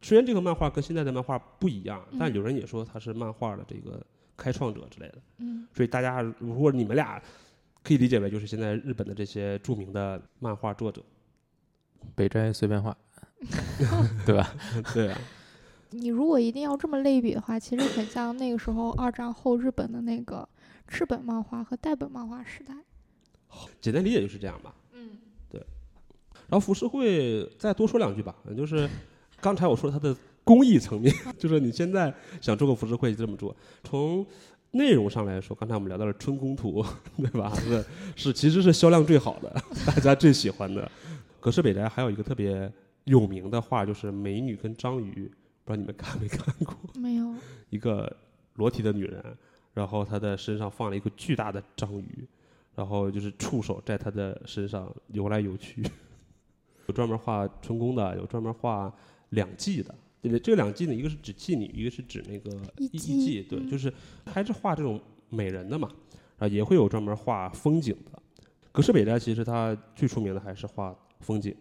[0.00, 4.04] 虽然这个漫画跟现在的漫画不一样，但嗯有人也说他是漫画的这个
[4.36, 5.18] 开创者之类的。
[5.38, 7.20] 嗯所以大家如果你们俩
[7.82, 11.02] 可以理解为就是现在日本的这些著名的漫画作者，
[12.14, 12.96] 北斋随便画，
[14.26, 14.54] 对吧？
[14.94, 15.18] 对啊，
[15.90, 20.48] 你如果一定要这么类比的话，其实很像那个时候二战后日本的那个
[20.88, 22.74] 赤本漫画和代本漫画时代。
[23.80, 24.74] 简单理解就是这样吧。
[24.92, 25.10] 嗯
[25.48, 25.58] 对
[26.48, 28.88] 然后浮世绘再多说两句吧，就是
[29.40, 33.54] 刚才我说它的工艺层面， 就是你现在想做个浮世绘就这么做。
[33.82, 34.24] 从
[34.72, 36.84] 内容上来说，刚才我们聊到了春宫图，
[37.16, 37.52] 对吧？
[37.56, 39.50] 是是，其实是销量最好的，
[39.86, 40.90] 大家最喜欢的。
[41.46, 42.68] 葛饰北斋还有一个特别
[43.04, 45.30] 有名的画，就是美女跟章鱼，
[45.64, 46.76] 不知道你们看没看过？
[47.00, 47.32] 没有，
[47.70, 48.16] 一个
[48.54, 49.22] 裸体的女人，
[49.72, 52.26] 然后她的身上放了一个巨大的章鱼，
[52.74, 55.84] 然后就是触手在她的身上游来游去。
[56.88, 58.92] 有专门画春宫的，有专门画
[59.28, 59.94] 两季的。
[60.20, 60.40] 对对？
[60.40, 63.92] 这个两季呢，一个是指妓女，一个是指那个艺艺妓妓，对，嗯就是
[64.24, 65.88] 还是画这种美人的嘛。
[66.38, 68.20] 啊，也会有专门画风景的。
[68.72, 71.54] 葛饰北斋其实他最出名的还是画风景，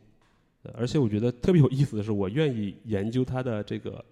[0.63, 4.03] 呃而且我觉得特别有意思的是，我愿意研究它的这个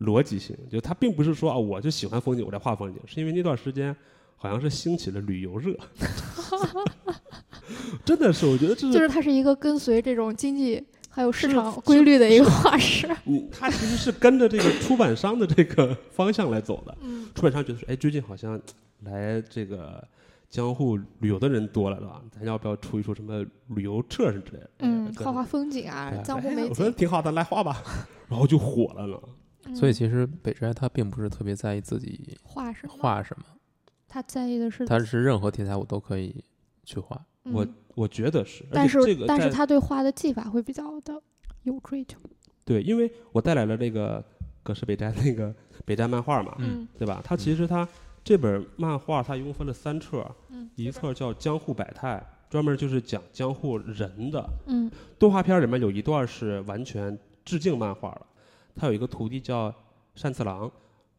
[0.00, 3.94] 逻辑性，就它并不是说啊，我就喜欢风景，我来画风景，是因为那段时间
[4.36, 5.76] 好像是兴起了旅游热，
[8.04, 13.08] 真的是，我觉得这就是是他是一个跟随这种经济还有市场规律的一个画师。
[13.24, 16.96] 你他其实是跟着这个出版商的这个方向来走的。
[17.02, 18.60] 嗯出版商觉得说，哎，最近好像
[19.04, 20.02] 来这个
[20.52, 22.22] 江户旅游的人多了，是吧？
[22.30, 24.70] 咱要不要出一出什么旅游册什么之类的？
[24.80, 26.92] 嗯，画画风景啊，江湖美哎我说景。
[26.92, 27.82] 挺好的，来画吧，
[28.28, 29.18] 然后就火了呢。
[29.64, 32.92] 嗯所以其实北斋他并不是特别在意自己画什么？
[32.98, 33.44] 画什么，
[34.06, 36.44] 他在意的是，他是任何题材我都可以
[36.84, 37.18] 去画。
[37.44, 41.22] 我嗯我觉得是，但是这个但是他对画的技法会比较的
[41.62, 42.18] 有追求。
[42.64, 44.22] 对，因为我带来了这个
[44.62, 45.54] 葛饰北斋那个
[45.86, 47.22] 北斋漫画嘛，嗯对吧？
[47.24, 47.88] 他其实它
[48.24, 54.44] 这本漫画它一共分了三册，嗯一册叫《江户百态》，专门就是讲江户人的。
[54.66, 58.26] 嗯动画片里面有一段是完全致敬漫画了，
[58.74, 59.74] 他有一个徒弟叫
[60.14, 60.70] 善次郎，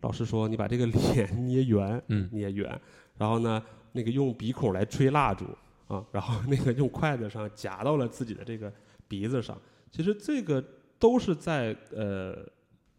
[0.01, 2.79] 老师说你把这个 脸捏圆，嗯捏圆，
[3.17, 3.61] 然后呢，
[3.91, 5.45] 那个用鼻孔来吹蜡烛
[5.87, 8.71] 啊，然后那个用筷子上夹到了自己的这个
[9.07, 9.57] 鼻子上。
[9.91, 10.63] 其实这个
[10.97, 12.37] 都是在呃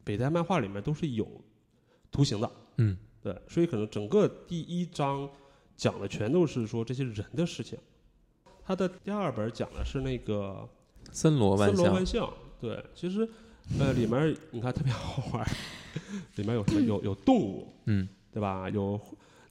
[0.05, 1.27] 北代漫画里面都是有
[2.13, 5.27] 图形的，嗯对，所以可能整个第一章
[5.75, 7.79] 讲的全都是说这些人的事情。
[8.63, 10.69] 他的第二本讲的是那个
[11.11, 13.27] 森罗万象森罗万，象，对，其实
[13.81, 15.43] 呃里面你看特别好玩，
[16.37, 18.69] 里面有什么有有动物，嗯对吧？
[18.69, 19.01] 有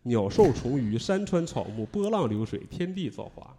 [0.04, 3.58] 鸟兽虫鱼、山川草木、波浪流水、天地造化。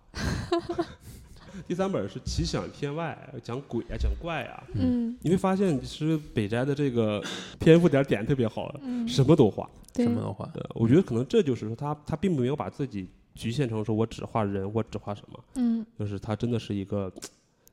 [1.66, 4.64] 第三本是奇想天外，讲鬼啊，讲怪啊。
[4.74, 5.16] 嗯。
[5.22, 7.22] 你会发现，其实北斋的这个
[7.58, 9.68] 天赋点儿点特别好，嗯，什么都画。
[9.96, 17.12] 什么都画，对，我觉得可能这就是说他他并没有把自己局限成说我只画人，我只画什么，嗯，就是他真的是一个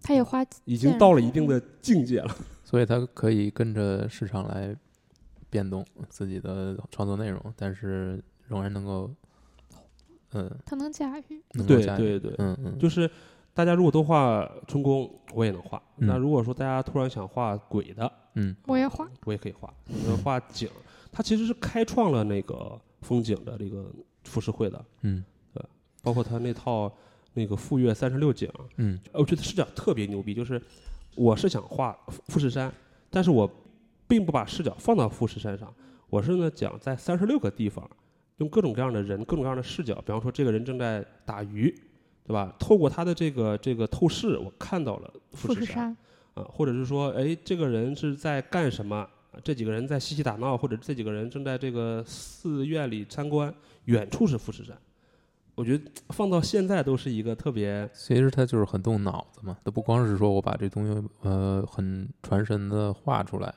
[0.03, 2.35] 他也画已经到了一定的境界了。
[2.63, 4.75] 所以他可以跟着市场来
[5.49, 9.09] 变动自己的创作内容，但是仍然能够，
[10.33, 11.97] 嗯，他能驾驭，对能驾驭。
[11.97, 13.09] 对对，嗯嗯，就是
[13.53, 15.81] 大家如果都画春宫，我也能画。
[15.97, 16.07] 嗯。
[16.07, 18.55] 那如果说大家突然想画鬼的，嗯。
[18.67, 19.73] 我也画，我也可以画。
[20.07, 20.69] 呃画景，
[21.11, 23.91] 它其实是开创了那个风景的这个
[24.23, 25.23] 浮世绘的，嗯。
[26.03, 26.91] 包括他那套
[27.33, 28.99] 那个富岳三十六景，嗯。
[29.11, 30.33] 呃我觉得视角特别牛逼。
[30.33, 30.59] 就是
[31.15, 32.73] 我是想画富富士山，
[33.09, 33.47] 但是我
[34.07, 35.71] 并不把视角放到富士山上，
[36.09, 37.87] 我是呢讲在三十六个地方，
[38.37, 41.71] 用各种各样的人、各种各样的视角，比方说这个人正在打鱼，
[42.25, 42.53] 对吧？
[42.59, 45.95] 透过他的这个这个透视，我看到了富士山
[46.33, 48.97] 啊，或者是说，哎，这个人是在干什么？
[48.97, 53.53] 啊这几个人在嬉戏打闹，或者这几个人正在这个寺院里参观，
[53.85, 54.77] 远处是富士山。
[55.55, 63.53] 我觉得放到现在都是一个特别其实他就是很动脑子嘛，他不光是说我把这东西呃很传神的画出来，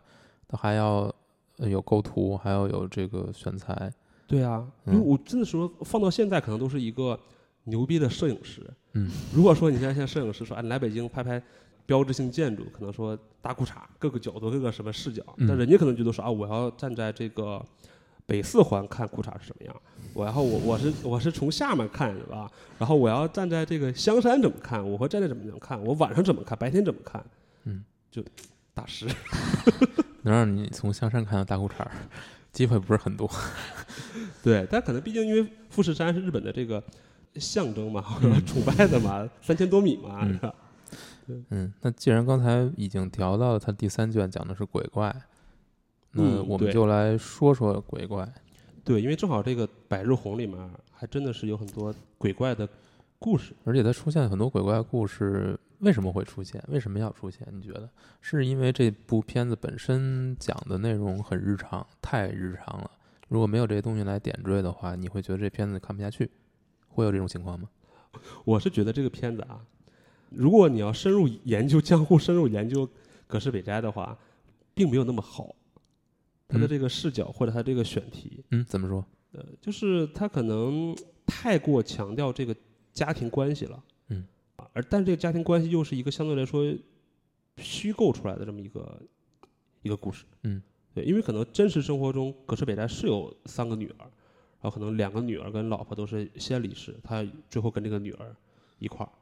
[0.46, 1.12] 他还要
[1.58, 3.92] 呃有构图，还要有这个选材，
[4.28, 7.18] 对啊，因为嗯我真的说放到现在可能都是一个
[7.64, 8.62] 牛逼的摄影师。
[8.92, 11.42] 嗯，如果说你现在像摄影师说，啊，你来北京拍拍
[11.84, 17.62] 标志性建筑，可能说大裤衩，各个角度，各个什么视角，嗯但人家可能觉得说啊，我要站在这个
[18.26, 19.82] 北四环看裤衩是什么样，
[20.14, 22.50] 我然后我我是我是从下面看是吧？
[22.78, 27.24] 然后我要站在这个香山怎么看，我会站在怎么样看，我晚上怎么看，白天怎么看，
[27.64, 28.24] 嗯，就
[28.72, 29.06] 大师。
[30.22, 31.86] 能让你从香山看到大裤衩，
[32.50, 33.30] 机会不是很多。
[34.42, 36.82] 对，但可能毕竟因为富士山是日本的这个
[37.36, 40.54] 象征嘛，或者 崇拜的嘛，三千多米嘛，嗯是吧？
[41.50, 45.14] 嗯，那既然刚才已经聊到了他第三卷讲的是鬼怪，
[46.12, 48.30] 那嗯我们就来说说鬼怪。
[48.84, 52.68] 对，因为正好这个百日红里面还真的是有很多鬼怪的
[53.18, 53.54] 故事。
[53.64, 56.62] 而且它出现很多鬼怪故事，为什么会出现？
[56.68, 57.48] 为什么要出现？
[57.50, 57.88] 你觉得
[58.20, 62.90] 是因为这部片子本身讲的内容很日常，太日常了？
[63.28, 66.30] 如果没有这些东西来点缀的话，你会觉得这片子看不下去，
[66.94, 67.68] 会有这种情况吗？
[68.44, 69.60] 我是觉得这个片子啊，
[70.30, 72.88] 如果你要深入研究江户、深入研究
[73.26, 74.16] 葛饰北斋的话，
[74.72, 75.54] 并没有那么好。
[76.46, 79.04] 他的嗯这个视角或者他这个选题，嗯，怎么说？
[79.32, 82.54] 呃，就是他可能太过强调这个
[82.92, 84.24] 家庭关系了，嗯
[84.56, 86.62] 啊，而但是这个家庭关系又是一个相对来说
[87.56, 89.02] 虚构出来的这么一个
[89.82, 90.62] 一个故事，嗯，
[90.94, 94.10] 对，因为可能真实生活中葛饰北斋是有三个女儿，然
[94.70, 98.34] 后可能两个女儿跟老婆都是先离世，他最后跟这个女儿
[98.78, 99.12] 一块儿，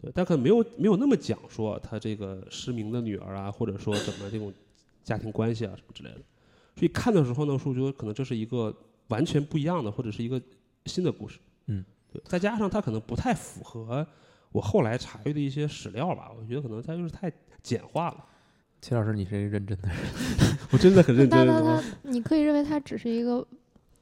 [0.00, 4.52] 对，但可能没有没有那么讲说他这个失明的女儿啊，或者说怎么这种
[5.02, 6.20] 家庭关系啊什么之类的。
[6.76, 8.74] 所以看的时候呢，我觉得可能这是一个
[9.08, 10.40] 完全不一样的，或者是一个
[10.86, 11.38] 新的故事。
[11.66, 14.06] 嗯，对，再加上他可能不太符合
[14.50, 18.24] 我后来查阅的一些史料吧，我觉得可能他就是太简化了。
[18.80, 19.96] 齐老师，你是一个认真的人，
[20.70, 21.46] 我真的很认真。
[21.46, 23.46] 那那他，你可以认为它只是一个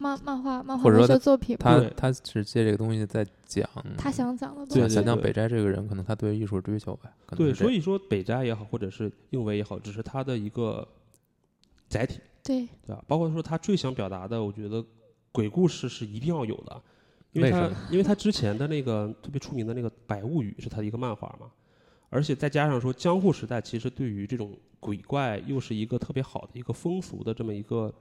[0.03, 3.65] 漫漫画漫画文或者说他学作品吗，他对他是借这个东西在讲，
[3.97, 4.95] 他想讲的东对西。
[4.97, 7.15] 想讲北斋这个人，可能他对艺术追求吧。
[7.25, 10.87] 可能对，所以说北斋也好，或者是应为也好，只是他的一个
[11.89, 13.05] 载体，对，对吧？
[13.07, 14.85] 包括说他最想表达的，我觉得
[15.31, 16.83] 鬼故事是一定要有的，
[17.33, 21.47] 因为他为因为他之前的那个特别出名的那个《百物语》是他的一个漫画嘛，
[22.11, 27.93] 而且再加上说江户时代其实对于这种鬼怪又是一个特别好的一个风俗的这么一个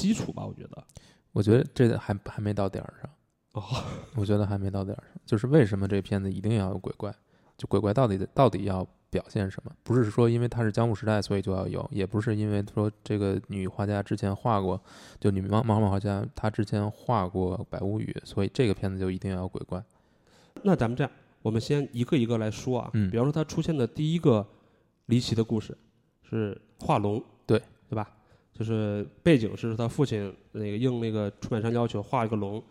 [0.00, 0.84] 基础吧，我觉得。
[1.32, 3.10] 我觉得这还还没到点儿上。
[3.52, 3.62] 哦，
[4.16, 5.20] 我觉得还没到点儿上。
[5.26, 7.14] 就是为什么这片子一定要有鬼怪？
[7.56, 9.70] 就鬼怪到底到底要表现什么？
[9.82, 14.80] 不是说因为它是江户时代所以就要有，也不是因为说这个女画家之前画过，
[15.20, 19.84] 就女漫漫画画家她之前画过《百物语》，所以这个片子就一定要有鬼怪。
[20.62, 22.90] 那咱们这样，我们先一个一个来说啊。
[22.94, 24.44] 嗯比方说，它出现的第一个
[25.06, 25.76] 离奇的故事
[26.22, 28.10] 是画龙，对对吧？
[28.52, 32.62] 就是背景是他父亲那个应那个出版商要求画一个龙，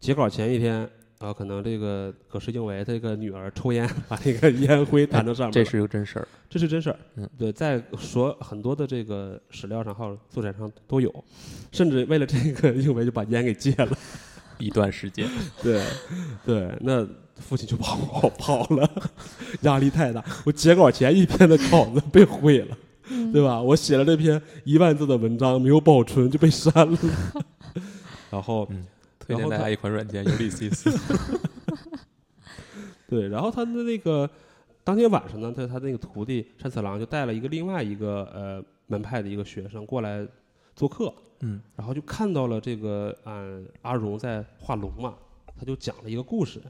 [0.00, 0.88] 截稿前一天。
[1.18, 6.28] 啊，可能这个葛饰英为他这个女儿抽烟，把那个烟灰弹到上面了、这是个真事儿。
[6.50, 6.98] 这是真事儿。
[7.14, 11.24] 嗯，对，在所很多的这个史料上还有素材上都有，
[11.72, 13.96] 甚至为了这个，因为就把烟给戒了。
[14.58, 15.26] 一段时间，
[15.62, 15.82] 对，
[16.44, 17.06] 对，那
[17.36, 18.90] 父亲就跑跑了，
[19.62, 20.22] 压力太大。
[20.44, 22.76] 我截稿前一天的稿子被毁了，
[23.08, 23.60] 嗯对吧？
[23.60, 26.98] 我写了这篇一万字的文章没有保存就被删了。
[28.30, 28.86] 然后，嗯，
[29.18, 30.96] 推荐大家一款软件 Ulysses。
[33.06, 34.28] 对，然后他的那个
[34.82, 40.26] 当天晚上呢，他他那个徒弟山次郎就带了一个另外一个呃门派的一个学生过来
[40.74, 45.14] 做客，嗯然后就看到了这个嗯阿荣在画龙嘛，
[45.56, 46.60] 他就讲了一个故事，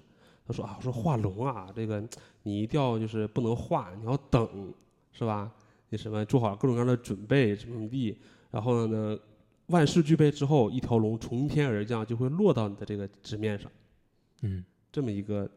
[0.47, 2.03] 他说啊，我说画龙啊，这个
[2.43, 4.47] 你一定要就是不能画，你要等，
[5.12, 5.51] 是吧？
[5.91, 8.16] 你什么做好各种各样的准备，什么什么地，
[8.51, 9.16] 然后呢，
[9.66, 13.70] 万事俱备之后，一条龙从天而降，就会落到你的这个纸面上。
[14.43, 15.49] 嗯，这么一个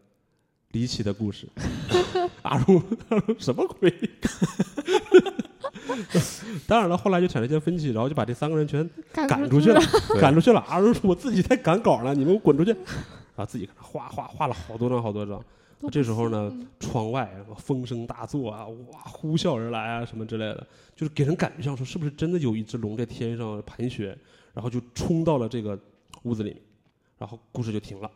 [0.71, 1.47] 离奇的故事。
[2.43, 3.91] 阿荣，阿荣什么鬼？
[6.67, 9.81] 当然了，后来就产生一些分歧，然后就把这三个人全赶赶出去了，
[10.21, 10.59] 赶出去了。
[10.61, 12.71] 阿荣说：“我自己在赶稿呢，你们滚出去。
[13.35, 15.43] ”然后自己画画画了好多张好多张。
[15.79, 24.17] 都这时候呢嗯窗外风声大作啊，哇，呼啸而来啊，什么之类的，就是给人感觉像说是不是真的有一只龙在天上盘旋，
[24.53, 25.79] 然后就冲到了这个
[26.23, 26.61] 屋子里面，
[27.17, 28.09] 然后故事就停了。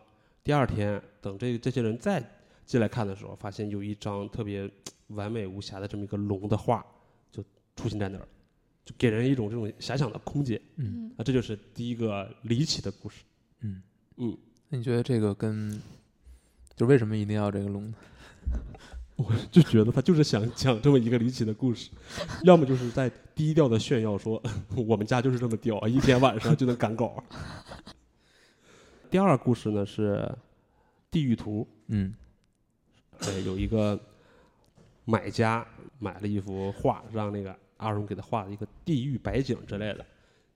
[0.43, 2.23] 第二天，等这这些人再
[2.65, 4.67] 进来看的时候，发现有一张特别
[5.09, 6.83] 完美无瑕的这么一个龙的画，
[7.31, 7.43] 就
[7.75, 8.27] 出现在那儿，
[8.83, 10.59] 就给人一种这种遐想的空间。
[10.77, 13.23] 嗯啊，这就是第一个离奇的故事。
[13.59, 13.83] 嗯
[14.17, 14.35] 嗯，
[14.67, 15.79] 那你觉得这个跟
[16.75, 17.93] 就为什么一定要这个龙呢？
[19.17, 21.91] 我就觉得他就是想讲这么一个离奇的故事，
[22.43, 24.41] 要么就是在低调的炫耀说
[24.75, 27.23] 我们家就是这么屌，一天晚上就能赶稿。
[29.11, 30.15] 第二故事呢是
[31.11, 32.15] 《地狱图嗯》，
[33.25, 33.99] 对，有一个
[35.05, 35.67] 买家
[35.99, 40.05] 买了一幅画，让那个阿荣给他画了一个地狱白景之类的，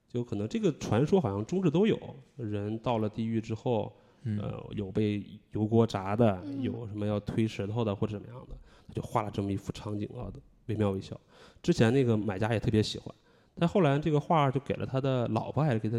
[0.07, 1.99] 就可能这个传说好像中日都有，
[2.37, 3.93] 人到了地狱之后，
[4.25, 4.37] 嗯。
[4.39, 5.23] 呃，有被
[5.53, 6.61] 油锅炸的，嗯。
[6.61, 8.55] 有什么要推石头的或者怎么样的，
[8.87, 10.27] 他就画了这么一幅场景啊，
[10.67, 11.19] 惟妙惟肖。
[11.63, 13.15] 之前那个买家也特别喜欢，
[13.57, 15.97] 但后来这个画就给了他的老婆还是给他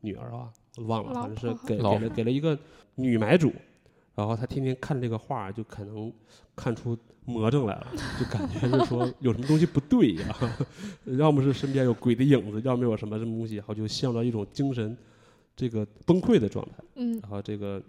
[0.00, 2.58] 女儿啊，我忘了，反正是婆给给了给了一个
[2.94, 3.52] 女买主，
[4.14, 6.12] 然后他天天看这个画，就可能
[6.56, 7.86] 看出魔怔来了，
[8.18, 10.36] 就感觉是说有什么东西不对呀、
[11.18, 14.96] 要么是身边有鬼的影子，要么有什么什么东西，然后就陷入到一种精神
[15.56, 16.84] 这个崩溃的状态。
[16.96, 17.82] 嗯然后这个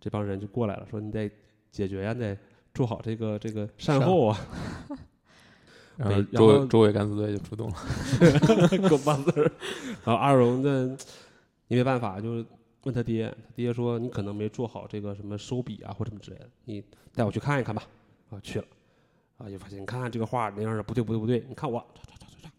[0.00, 1.30] 这帮人就过来了，说你得
[1.70, 2.36] 解决呀，你得
[2.74, 4.38] 做好这个这个善善后啊，
[5.96, 7.76] 然后周周围敢死队就出动了。
[8.88, 9.42] 狗棒子儿。
[10.04, 10.96] 然后阿荣呢，
[11.68, 12.46] 你没办法，就是
[12.84, 16.82] 问他爹，他爹说你可能没做好这个什么收笔啊或什么之类的，你
[17.14, 17.82] 带我去看一看吧。
[18.30, 18.66] 啊，去了，
[19.38, 22.50] 啊，就发现你看看这个画那样的不对不对不对，你看我唰唰唰唰唰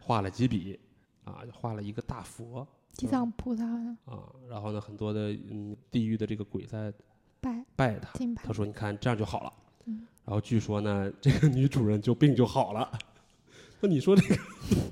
[0.00, 0.78] 画了几笔，
[1.24, 2.66] 啊，就画了一个大佛
[2.96, 6.92] 地藏菩萨的啊，然后呢很多的嗯地狱的这个鬼在
[7.40, 8.12] 拜拜他。
[8.36, 9.52] 他，说：“你看这样就好了。
[9.86, 12.90] 嗯然后据说呢，这个女主人就病就好了。
[13.80, 14.40] 那你说这个，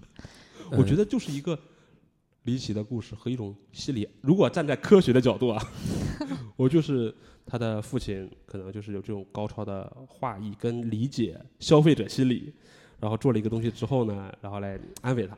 [0.76, 1.58] 我觉得得就是一个
[2.42, 4.06] 离奇的故事和一种心理。
[4.20, 5.62] 如果站在科学的角度啊，
[6.56, 7.14] 我就是
[7.46, 12.52] 他的父亲，可能就是有这种高超的画艺跟理解消费者心理，
[13.00, 15.34] 然后做了一个东西之后呢，然后来安慰他。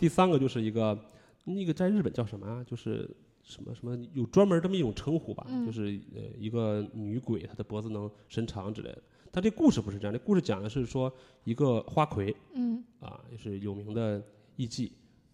[0.00, 0.98] 第三个就是一个
[1.44, 2.64] 那个在日本叫什么啊？
[2.64, 3.08] 就是
[3.42, 9.02] 什么什么有专门这么一种称呼吧，嗯就是呃一个女鬼，她的脖子能伸长之类的。
[9.30, 11.12] 但这故事不是这样，这故事讲的是说
[11.44, 14.22] 一个花魁嗯啊，也是有名的
[14.56, 14.90] 艺妓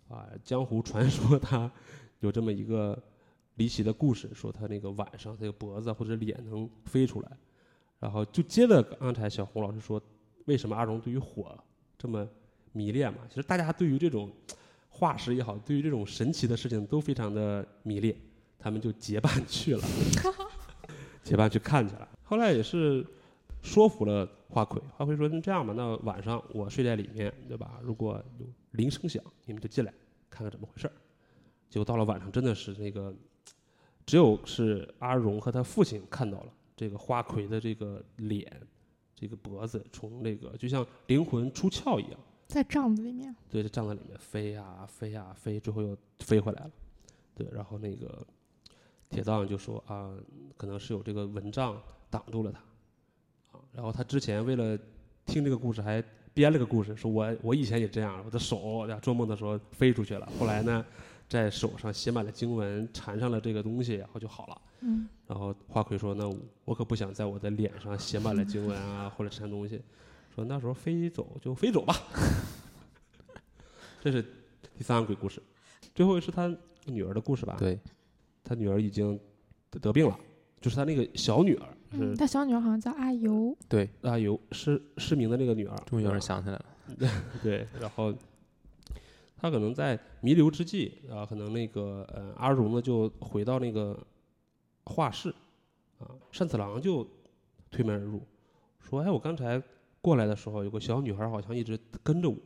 [0.08, 1.70] 啊，江湖传 说她
[2.20, 3.00] 有这么一个
[3.54, 7.36] 离奇的故事，说她那个晚上这个脖子或者脸能飞出来，
[8.00, 10.00] 然后就接着刚才小红老师说，
[10.46, 11.56] 为什么阿荣对于火
[11.96, 12.28] 这么
[12.72, 13.20] 迷恋嘛？
[13.28, 14.30] 其实大家对于这种
[14.96, 18.14] 化石也好，对于这种神奇的事情都非常的迷恋，
[18.56, 19.82] 他们就结伴去了，
[21.20, 22.08] 结伴去看去了。
[22.22, 23.04] 后来也是
[23.60, 27.80] 说服了花魁，花魁说：“那这样吧，那晚上我睡在里面，对吧？
[27.82, 29.92] 如果有铃声响，你们就进来
[30.30, 30.92] 看看怎么回事儿。”
[31.68, 33.12] 结果到了晚上，真的是那个，
[34.06, 38.48] 只有是阿荣和他父亲看到了这个花魁的这个脸，
[39.12, 42.20] 这个脖子从那个就像灵魂出窍一样。
[42.46, 46.70] 在帐子里面，对，在帐子里面飞呀、飞呀、飞，最后又飞回来了。
[47.34, 48.24] 对，然后那个
[49.10, 50.14] 铁藏就说啊，
[50.56, 51.80] 可能是有这个蚊帐
[52.10, 54.78] 挡住了他，啊，然后他之前为了
[55.26, 60.84] 听这个故事还编了个故事，说我我以前也这样，我的手呀做梦的时候飞出去了，后来呢，
[61.28, 64.60] 在手上写满了经文，缠上了这个东西，然后就好了。
[64.80, 66.30] 嗯然后花魁说：“那
[66.66, 69.80] 我可不想在我的脸上写满了经文啊，或者缠东西。
[70.34, 71.94] 说那时候飞走就飞走吧。
[74.02, 74.22] 这是
[74.76, 75.40] 第三个鬼故事，
[75.94, 76.54] 最后是他
[76.86, 77.56] 女儿的故事吧？
[77.58, 77.78] 对，
[78.42, 79.18] 他女儿已经
[79.70, 80.18] 得得病了，
[80.60, 86.64] 就是他那个小女儿，嗯，他小女儿好像叫阿尤，对，阿尤失失明的那个女儿，终于有人啊想起来了。
[87.42, 88.12] 对，然后
[89.36, 93.98] 他可能在弥留之际啊，可能那个呃阿荣呢就回到那个
[94.84, 95.34] 画室
[95.98, 97.08] 啊，单次郎就
[97.70, 98.20] 推门而入，
[98.80, 99.62] 说：“哎，我刚才
[100.04, 102.36] 过来的时候，有个小女孩好像一直跟着我。”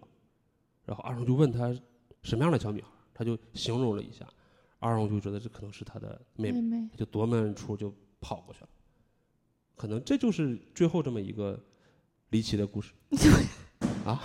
[0.87, 1.77] 然后阿荣就问她
[2.23, 4.25] 什么样的小女孩，她就形容了一下，
[4.79, 8.69] 阿荣就觉得这可能是她的妹妹妹，妹，就夺门而出就跑过去了。
[9.75, 11.59] 可能这就是最后这么一个
[12.31, 12.93] 离奇的故事
[14.07, 14.23] 啊。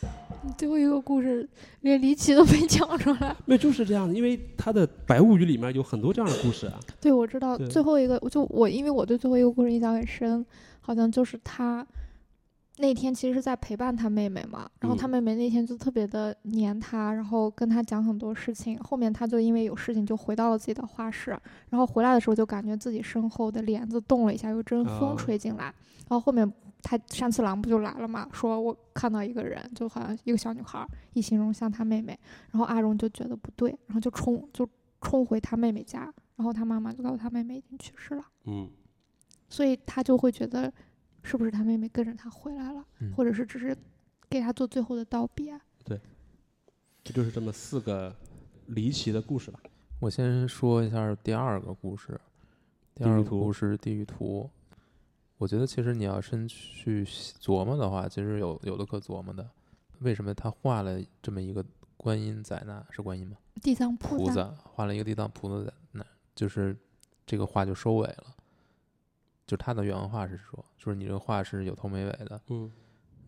[0.44, 1.48] 你最后一个故事
[1.80, 3.34] 连离奇都没讲出来。
[3.46, 6.78] 那就是这样的，因为他的《白物语》里面有很多这样的故事啊。
[7.00, 10.46] 对，我知道最后一个，就我因为我对最后一个故事印象很深，
[10.80, 11.84] 好像就是他
[12.78, 18.78] 那天其实是在陪伴他妹妹嘛，然后他嗯妹妹那天就特别的黏他，然后跟他讲很多事情。
[18.78, 21.30] 后面他就因为有事情就回到了自己的画室，
[21.70, 26.50] 然后回来的时候就感觉自己身后的帘子动了一下，有阵风哦吹进来，然后后面。
[26.80, 28.28] 他山次郎不就来了嘛？
[28.32, 32.16] 说我看到一个人，就好像一个小女孩，一形容像他妹妹。
[32.52, 34.66] 然后阿荣就觉得不对，然后就冲就
[35.00, 36.02] 冲回他妹妹家，
[36.36, 38.70] 然后他妈妈就告诉他妹妹已经去世了，嗯，
[39.48, 40.72] 所以他就会觉得
[41.22, 43.76] 是不是他妹妹跟着他回来了，嗯或者是只是
[44.28, 45.58] 给他做最后的道别。
[45.84, 46.00] 对
[47.02, 48.14] 这就是这么四个
[48.66, 49.60] 离奇的故事吧。
[50.00, 52.20] 我先说一下第二个故事，
[52.94, 54.48] 第二个故事《地狱图》。
[55.38, 59.48] 我觉得其实你要深去琢磨的话，其实有有的可琢磨的。
[60.00, 61.64] 为什么他画了这么一个
[61.96, 62.84] 观音在那？
[62.90, 63.36] 是观音吗？
[63.62, 66.04] 地藏菩萨，菩萨画了一个地藏菩萨在那，
[66.34, 66.76] 就是
[67.26, 68.34] 这个画就收尾了。
[69.48, 72.40] 就他的原话是说，就是你这个画是有头没尾的。
[72.48, 72.70] 嗯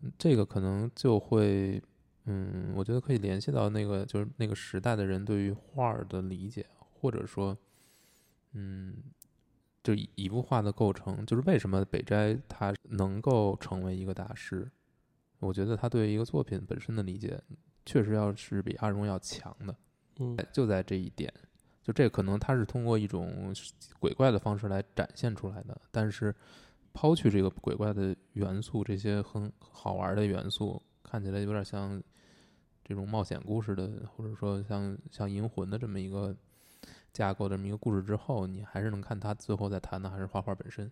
[0.03, 1.83] 嗯这个可能就会，
[2.27, 7.57] 嗯，我觉得可以联系到那个就是那个时代的人对于画儿的理解，或者说，
[8.53, 8.95] 嗯，
[9.83, 14.71] 就一一幅画的构成，就是为什么北斋他能够成为一个大师，
[15.39, 17.43] 我觉得他对一个作品本身的理解，
[17.87, 19.75] 确实要是比阿荣要强的。
[20.19, 21.33] 嗯就在这一点，
[21.91, 23.53] 就这可能他是通过一种
[23.99, 26.33] 鬼怪的方式来展现出来的，但是
[26.93, 32.01] 抛去这个鬼怪的元素，这些很好玩的元素，看起来有点像
[32.85, 36.33] 这种冒险故事的，或者说像像银魂的这么一个
[37.13, 40.89] 架构的这么一个故事之后，你还是能看他最后在谈的还是画画本身，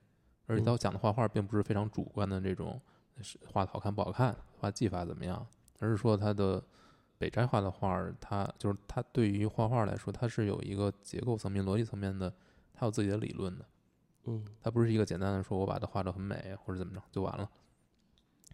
[0.46, 2.80] 而且他讲的画画并不是非常主观的这种
[3.20, 5.46] 是画的好看不好看，画技法怎么样，
[5.78, 6.60] 而是说他的。
[7.18, 12.32] 北斋画的画儿，它就是它对于画画来说，它是有一个结构层面、逻辑层面的，
[12.72, 13.66] 它有自己的理论的。
[14.24, 17.50] 嗯它不是一个简单的说我把它画得很美或者怎么着就完了。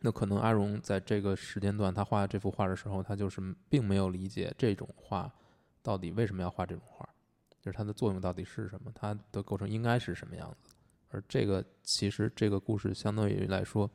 [0.01, 5.33] 那可能阿荣在这个时间段他画这幅画的时候，他就是并没有理解这种画
[5.83, 7.09] 到底为什么要画这种画，
[7.61, 10.75] 就是它的作用到底是什么，它的构成应该是什么样子。
[11.09, 13.91] 而这个其实这个故事相对于来说，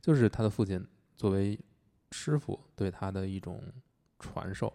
[0.00, 0.86] 就是他的父亲
[1.16, 1.58] 作为
[2.12, 3.62] 师傅对他的一种
[4.18, 4.72] 传授，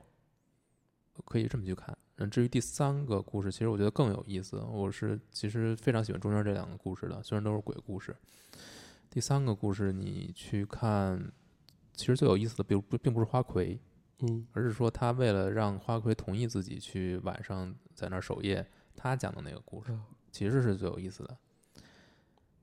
[1.25, 1.97] 可以这么去看。
[2.17, 4.57] 嗯，至于第三个故事，其实我觉得更有意思。
[4.59, 8.15] 我是其实非常喜欢中间这两个故事的，虽然都是鬼故事。
[9.09, 11.31] 第三个故事你去看，
[11.93, 13.79] 其实最有意思的并不并不是花魁，
[14.19, 18.65] 嗯而是说他为了让花魁同意自己去晚上在那儿守夜，
[18.95, 21.37] 他讲的那个故事啊其实是最有意思的。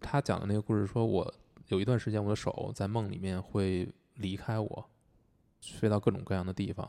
[0.00, 1.34] 他讲的那个故事说，我
[1.66, 4.90] 有一段时间我的手在梦里面会离开我，
[5.60, 6.88] 飞到各种各样的地方，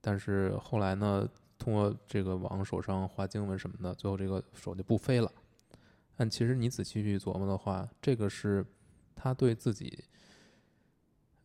[0.00, 5.32] 但是后来呢，通过这个往手上画经文什么的，最后这个手就不飞了。
[6.16, 8.64] 但其实你仔细去琢磨的话，这个是
[9.16, 10.04] 他对自己，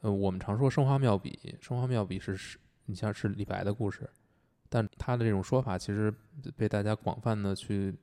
[0.01, 4.07] 呃，我们常说生花妙笔，生花妙笔是是，你像是李白的故事，
[4.69, 6.13] 但他的这种说法其实
[6.55, 7.95] 被大家广泛的去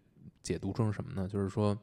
[0.42, 1.28] 解读成什么呢？
[1.28, 1.78] 就是说，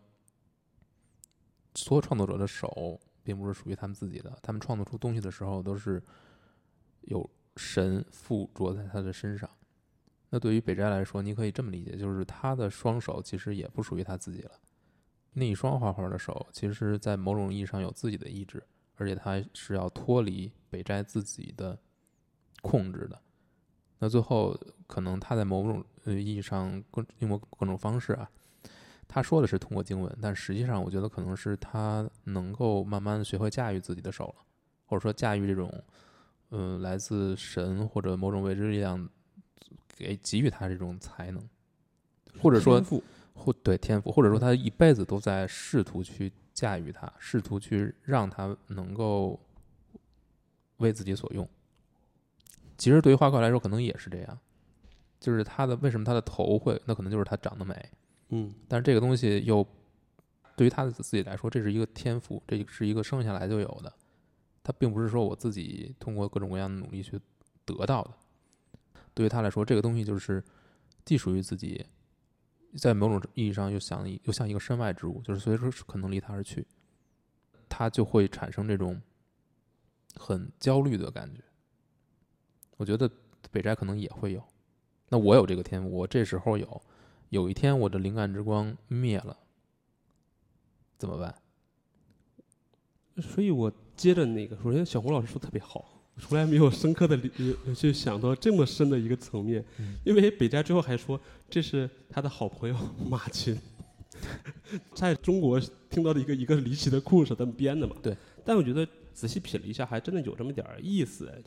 [1.75, 6.01] 所有创作者的手并不是属于他们自己的，他们创作出东西的时候都是
[7.01, 9.49] 有神附着在他的身上。
[10.29, 14.51] 那对于北斋来说，你可以这么理解，就是他的双手其实也不属于他自己了。
[15.33, 18.63] 那一双画画的手，其实在某种意义上有自己的意志，
[18.95, 21.77] 而且他是要脱离北斋自己的
[22.61, 23.19] 控制的。
[23.99, 28.29] 那最后可能他在某种意义上各用过各种方式啊，
[29.07, 34.45] 他说的是通过经文，但实际上我觉得可能是他能够慢慢学会驾驭自己的手了，
[34.85, 35.69] 或者说驾驭这种
[36.51, 39.09] 嗯、呃来自神或者某种未知力量
[39.97, 41.49] 给给予他这种才能，
[42.39, 49.39] 或者说天赋或对天赋，或者说他一辈子都在试图去驾驭它，试图去让它能够
[50.77, 51.47] 为自己所用。
[52.77, 54.39] 其实对于花魁来说，可能也是这样，
[55.19, 57.89] 就是他的为什么他的头会，那可能就是他长得美，
[58.29, 58.53] 嗯。
[58.67, 59.65] 但是这个东西又
[60.55, 63.93] 对于他的自己来说，这是一个天赋，这是一个生下来就有的，
[64.63, 67.19] 他并不是说我自己通过各种各样的努力去
[67.65, 68.11] 得到的。
[69.13, 70.43] 对于他来说，这个东西就是
[71.03, 71.85] 既属于自己，
[72.77, 76.65] 在某种意义上又像又像一个身外之物，就是随时可能离他而去，
[77.67, 79.01] 他就会产生这种
[80.15, 81.41] 很焦虑的感觉。
[82.77, 83.11] 我觉得
[83.51, 84.43] 北斋可能也会有。
[85.09, 86.81] 那我有这个天赋，我这时候有，
[87.29, 89.37] 有一天我的灵感之光灭了，
[90.97, 91.40] 怎么办？
[93.17, 97.31] 所以我接着那个，首先小红老师说特别好，从来没有深刻的理
[97.65, 102.75] 呃去想到这么深的一个层面，嗯因为北斋最后还说这是他的好朋友
[103.09, 103.57] 马群，
[104.95, 105.59] 在中国
[105.89, 107.95] 听到的一个一个离奇的故事，他们编的嘛。
[108.01, 108.15] 对。
[108.43, 111.27] 但我觉得仔细品了一下，还真的有这么点儿意思。
[111.27, 111.41] 哎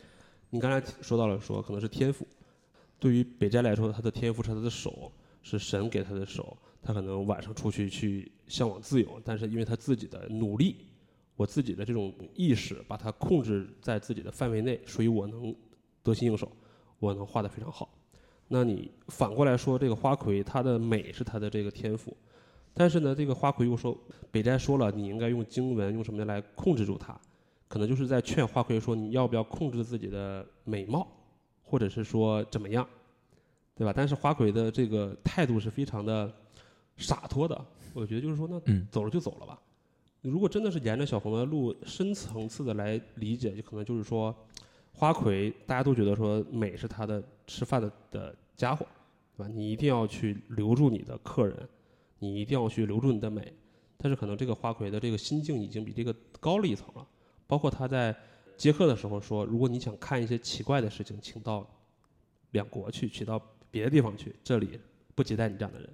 [0.50, 2.24] 你刚才说到了说可能是天赋，
[3.00, 5.10] 对于北斋来说，他的天赋是他的手，
[5.42, 10.76] 是神给他的手，他可能晚上出去去向往自由，但是因为他自己的努力。
[11.37, 15.55] 我自己的这种意识，把它控制在自己的范围内，所以我能
[16.03, 16.51] 得心应手，
[16.99, 17.89] 我能画得非常好。
[18.47, 22.16] 那你反过来说，这个花魁它的美是它的这个天赋，
[22.72, 23.99] 但是呢，这个花魁又说，
[24.30, 27.18] 北斋说了，你应该用经文用什么来控制住它，
[27.66, 31.09] 可能就是在劝花魁说，你要不要控制自己的美貌，
[31.62, 32.87] 或者是说怎么样，
[33.74, 33.93] 对吧？
[33.97, 36.32] 但是花魁的这个态度是非常的
[36.99, 39.59] 洒脱的，我觉得就是说，那嗯走了就走了吧。
[40.30, 44.34] 如果真的是沿着小红的路深层次的来理解，就可能就是说，
[44.92, 48.86] 花魁大家都觉得说美是他的吃饭的的家伙，
[49.36, 49.52] 对吧？
[49.54, 51.68] 你一定要去留住你的客人，
[52.18, 53.52] 你一定要去留住你的美。
[53.98, 57.06] 但是可能这个花魁的这个心境已经比这个高了一层了。
[57.46, 58.16] 包括他在
[58.56, 61.68] 接客的时候说，如果你想看一些奇怪的事情，请到
[62.52, 63.38] 两国去，去到
[63.70, 64.80] 别的地方去，这里
[65.14, 65.88] 不接待你这样的人。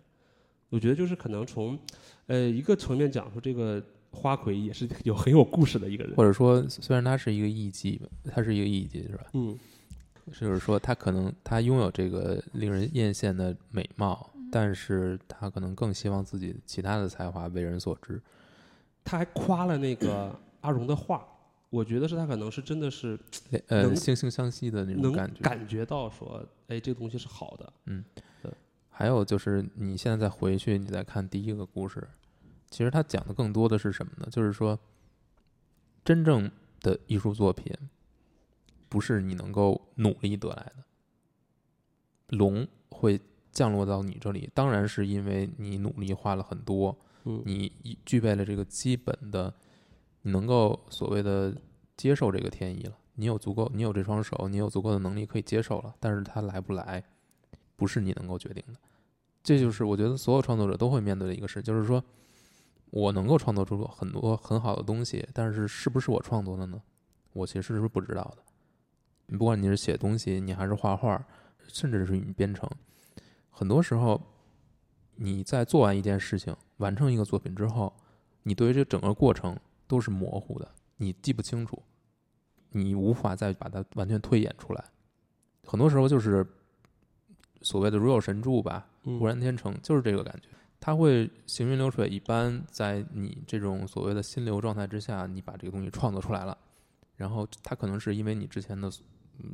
[0.68, 1.76] 我觉得就是可能从
[2.26, 6.14] 呃一个层面讲说，这个花魁也是有很有故事的一个人。
[6.16, 9.26] 或者说，虽然他是一个艺妓，他是一个艺妓是吧？
[9.34, 9.58] 嗯
[10.32, 18.20] 就是说，他可能他拥有这个令人艳羡的美貌，但是他可能更希望自己其他的才华为人所知。
[19.02, 21.26] 他还夸了那个阿荣的画，
[21.70, 23.18] 我觉得是他可能是真的是
[23.66, 25.40] 呃，惺惺相惜的那种感觉。
[25.40, 27.72] 感觉到说，哎，这个东西是好的。
[27.86, 28.04] 嗯
[28.88, 32.06] 还有就是，你现在再回去，你再看第一个故事，
[32.70, 34.28] 其实他讲的更多的是什么呢？
[34.30, 34.78] 就是说，
[36.04, 36.50] 真正
[36.80, 37.74] 的艺术作品
[38.88, 49.52] 不是你能够努力得来的，龙会降落到你这里，当然是因为你努力花了很多，嗯你已具备了这个基本的，
[50.22, 51.54] 你能够所谓的
[51.96, 52.96] 接受这个天意了。
[53.14, 55.94] 你有足够，你有这双手，你有足够的能力可以接受了。
[56.00, 57.04] 但是它来不来，
[57.76, 58.80] 不是你能够决定的。
[59.42, 62.02] 这就是我觉得所有创作者都会面对的一个事，就是说
[62.90, 66.82] 我能够创作出很多很好的东西，但是是不是我创作的呢？
[67.32, 68.42] 我其实是不知道的。
[69.26, 71.24] 你不管你是写东西，你还是画画，
[71.68, 72.68] 甚至是你编程，
[73.48, 74.20] 很多时候
[75.14, 77.92] 你在做完一件事情、完成一个作品之后，
[78.42, 81.80] 你对于这整个过程都是模糊的，你记不清楚，
[82.70, 84.84] 你无法再把它完全推演出来。
[85.64, 86.44] 很多时候就是
[87.62, 90.48] 所谓的如有神助吧，嗯浑然天成，就是这个感觉。
[90.80, 96.56] 它会行云流水一般，在你这种所谓的心流状态之下，你把这个东西创作出来了。
[97.16, 98.90] 然后它可能是因为你之前的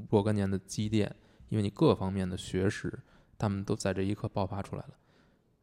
[0.09, 1.13] 若干年的积淀，
[1.49, 2.97] 因为你各方面的学识，
[3.37, 4.95] 他们都在这一刻爆发出来了。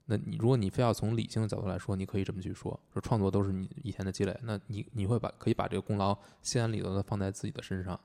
[0.08, 7.98] 那你如果你非要从理性的角度来说，你可以这么去说，说创作都是你以前的积累，那你你会把可以把这个功劳心安理得的放在自己的身上，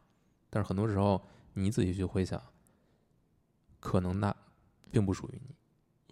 [0.48, 1.20] 但是很多时候
[1.54, 2.40] 你自己去回想，
[3.80, 4.32] 可能那
[4.92, 5.56] 并不属于你。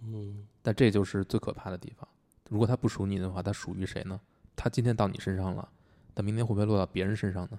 [0.06, 2.06] 嗯但这就是最可怕的地方。
[2.48, 4.20] 如果它不属于你的话，它属于谁呢？
[4.54, 5.68] 它今天到你身上了，
[6.14, 7.58] 但明天会不会落到别人身上呢？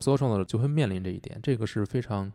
[0.00, 2.32] 所有创作者就会面临这一点，这个是非常，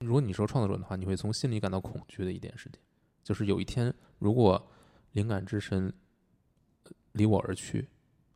[0.00, 2.80] 如果你说创作者的话，你会从心里感到恐惧的一件事情，
[3.22, 4.70] 就是有一天如果
[5.12, 5.92] 灵感之神
[6.84, 7.88] 呃离我而去，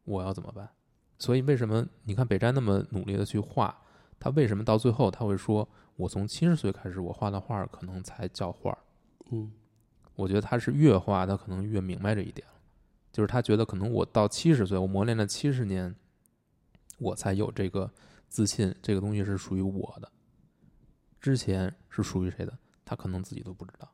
[0.04, 0.68] 我要怎么办？
[1.18, 3.76] 所以为什么你看北斋那么努力的去画，
[4.20, 8.78] 他为什么到最后他会说我从七十岁开始，我画的画可能才叫画儿。
[9.30, 9.52] 嗯
[10.14, 12.46] 我觉得他是越画，他可能越明白这一点，
[13.10, 15.94] 就是他觉得可能我到七十岁，我磨练了七十年，
[16.98, 17.90] 我才有这个
[18.28, 20.10] 自信，这个东西是属于我的。
[21.20, 23.88] 之前是属于谁的，他可能自己都不知道。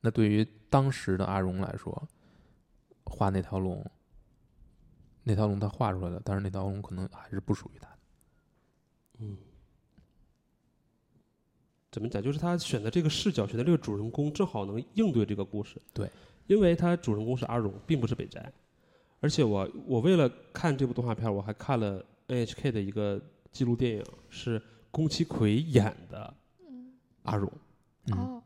[0.00, 2.08] 那对于当时的阿荣来说，
[3.04, 3.84] 画那条龙，
[5.24, 7.98] 那条龙他画出来了，但是那条龙可能还是不属于他的。
[9.18, 9.36] 嗯，
[11.90, 12.22] 怎么讲？
[12.22, 15.76] 就是他选的这个视角，选的这个主人公，正好能应对这个故事。
[15.92, 16.08] 对，
[16.46, 18.52] 因为他主人公是阿荣，并不是北斋。
[19.20, 23.20] 而且我我为了看这部动画片，我还看了 NHK 的一个
[23.50, 26.32] 纪录电影，是宫崎葵演的
[27.24, 27.50] 阿荣。
[28.06, 28.42] 嗯，哦，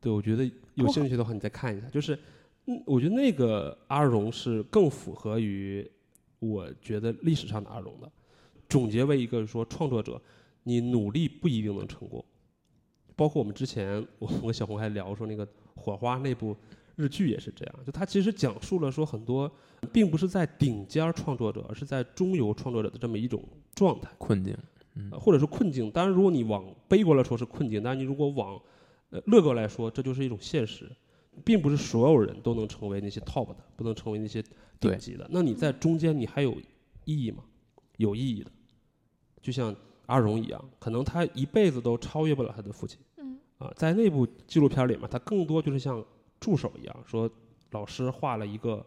[0.00, 0.44] 对，我觉得
[0.74, 1.88] 有哦兴趣的话，你再看一下。
[1.88, 2.18] 就是，
[2.66, 5.88] 嗯，我觉得那个阿荣是更符合于
[6.40, 8.10] 我觉得历史上的阿荣的。
[8.68, 10.20] 总结为一个说创作者，
[10.64, 12.22] 你努力不一定能成功。
[13.18, 15.44] 包括我们之前，我和小红还聊说那个
[15.74, 16.56] 《火花》那部
[16.94, 19.50] 日剧也是这样，就它其实讲述了说很多，
[19.92, 23.42] 并不是在顶尖儿创作者，而是在中游创作者的这么一种
[23.74, 24.08] 状态。
[24.18, 24.56] 困境。
[24.94, 25.90] 嗯呃或者是困境。
[25.90, 28.60] 当然，如果你往悲观来说是困境，但是你如果往
[29.10, 30.88] 呃乐观来说，这就是一种现实，
[31.44, 34.40] 并不是所有人都能成为那些 top 的，不能成为那些
[34.78, 35.26] 顶级的。
[35.30, 36.52] 那你在中间，你还有
[37.04, 37.42] 意义吗？
[37.96, 38.50] 有意义的，
[39.42, 39.74] 就像
[40.06, 42.98] 阿荣一样，可能他一辈子都超越不了他的父亲。
[43.58, 46.04] 嗯啊，在那部纪录片里面，他更多就是像
[46.38, 47.30] 助手一样，说
[47.70, 48.84] 老师画了一个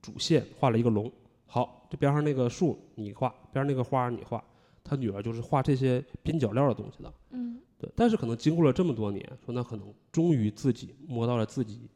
[0.00, 1.10] 主线，画了一个龙，
[1.46, 4.42] 好，这边上那个树你画，边上那个花你画，
[4.82, 7.12] 他女儿就是画这些边角料的东西的。
[7.30, 11.90] 嗯对，但是可能经过了这么多年，说那可能终于自己摸到了自己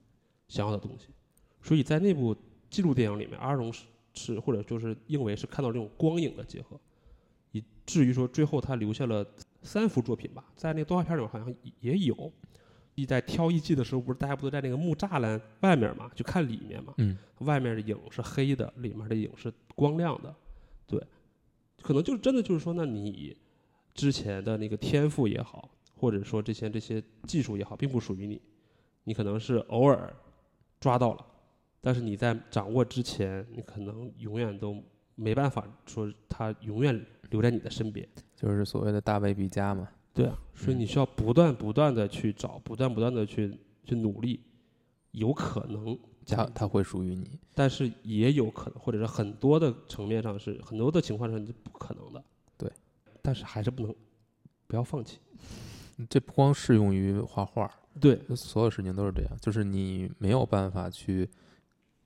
[0.47, 1.07] 想要的东西，
[1.63, 2.37] 所以在那部
[2.69, 6.79] 纪录电影里面，阿荣是是或者就是因为是看到这种光影的结合，
[7.53, 9.27] 以至于说最后他留下了
[9.63, 12.33] 三幅作品吧，在那个动画片里面好像也有。
[12.97, 20.35] 你在挑艺伎的时候，不是大家不都在那个木栅栏外面嘛，就看里面嘛，嗯，外面的影是黑的，里面的影是光亮的，
[20.87, 21.03] 对，
[21.81, 23.35] 可能就是真的就是说，那你
[23.95, 28.43] 之前的那个天赋也好，或者说这些这些技术也好，并不属于你，
[29.05, 30.15] 你可能是偶尔
[30.79, 31.25] 抓到了，
[31.81, 34.83] 但是你在掌握之前，你可能永远都
[35.15, 38.07] 没办法说它永远留在你的身边。
[38.37, 39.89] 就是所谓的大卫毕加嘛。
[40.13, 44.41] 对啊，所以你需要不断不断的去找，不断不断的去去努力，
[45.13, 47.39] 有可能它它会属于你。
[47.55, 52.23] 但是也有可能，或者是很多的层面上是很多的情况上是不可能的。
[52.59, 52.71] 对，
[53.23, 53.95] 但是还是不能
[54.67, 55.19] 不要放弃。
[56.09, 57.71] 这不光适用于画画儿，
[58.01, 61.29] 对，所有事情都是这样，就是你没有办法去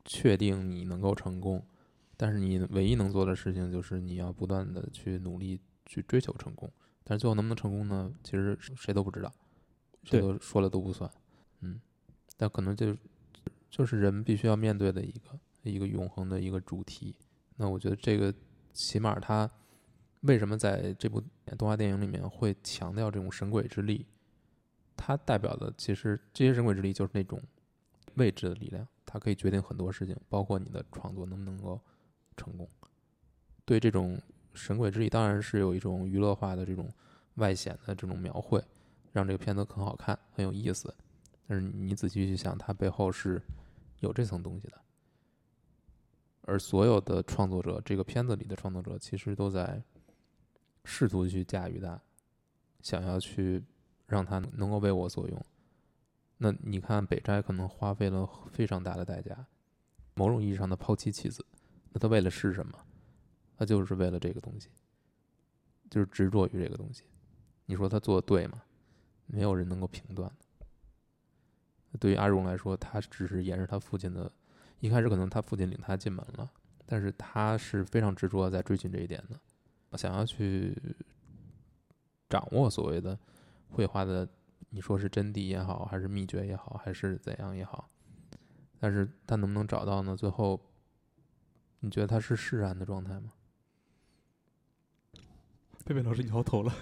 [0.05, 1.65] 确定你能够成功，
[2.17, 6.71] 但是你唯一能做的事情就是你要不断的去努力去追求成功。
[7.03, 8.11] 但是最后能不能成功呢？
[8.23, 9.31] 其实谁都不知道，
[10.05, 11.11] 谁对都说了都不算。
[11.61, 11.81] 嗯，
[12.37, 12.97] 但可能就
[13.69, 17.15] 就是人必须要面对的一个一个永恒的一个主题。
[17.57, 18.33] 那我觉得这个
[18.73, 19.51] 起码它
[20.23, 21.23] 为什么在这部
[21.59, 24.07] 动画电影里面会强调这种神鬼之力？
[24.97, 27.39] 它代表的其实这些神鬼之力就是那种
[28.15, 31.79] 未知的力量，它可以决定很多事情，包括你的创作能不能够
[32.37, 32.69] 成功。
[33.65, 34.21] 对这种
[34.53, 36.93] 神鬼之力，当然是有一种娱乐化的这种
[37.35, 38.63] 外显的这种描绘，
[39.13, 40.95] 让这个片子很好看，很有意思。
[41.47, 43.43] 但是你仔细去想，它背后是
[44.01, 44.81] 有这层东西的。
[46.43, 49.83] 而所有的创作者，这个片子里的创作者，其实都在
[50.85, 51.99] 试图去驾驭它，
[52.83, 53.65] 想要去
[54.07, 55.45] 让它能够为我所用。
[56.37, 59.47] 那你看，北斋可能花费了非常大的代价，
[60.15, 61.45] 某种意义上的抛妻弃子。
[61.95, 62.77] 那他为了是什么？
[63.57, 64.69] 他就是为了这个东西，
[65.89, 67.05] 就是执着于这个东西。
[67.67, 68.61] 你说他做的对吗？
[69.27, 70.31] 没有人能够评断。
[72.01, 74.31] 对于阿荣来说，他只是沿着他父亲的，
[74.81, 76.51] 一开始可能他父亲领他进门了，
[76.85, 80.77] 但是他是非常执着在追寻这一点的，想要去
[82.29, 83.17] 掌握所谓的
[83.69, 84.29] 绘画的，
[84.71, 87.89] 你说是真谛也好，还是秘诀也好，还是怎样也好，
[88.81, 90.17] 但是他能不能找到呢？
[90.17, 90.61] 最后，
[91.85, 93.31] 你觉得他是释然的状态吗？
[95.85, 96.75] 贝贝老师摇头了。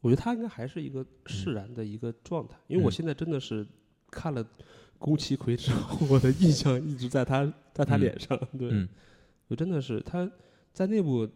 [0.00, 3.66] 我觉得他应该还是一个释然的一个状态，因为我嗯现在真的是
[4.12, 4.46] 看了
[4.96, 8.38] 宫崎葵之后， 我的印象一直在他在他嗯脸上。
[8.56, 8.88] 对，嗯
[9.48, 10.30] 我真的是他
[10.72, 11.28] 在那部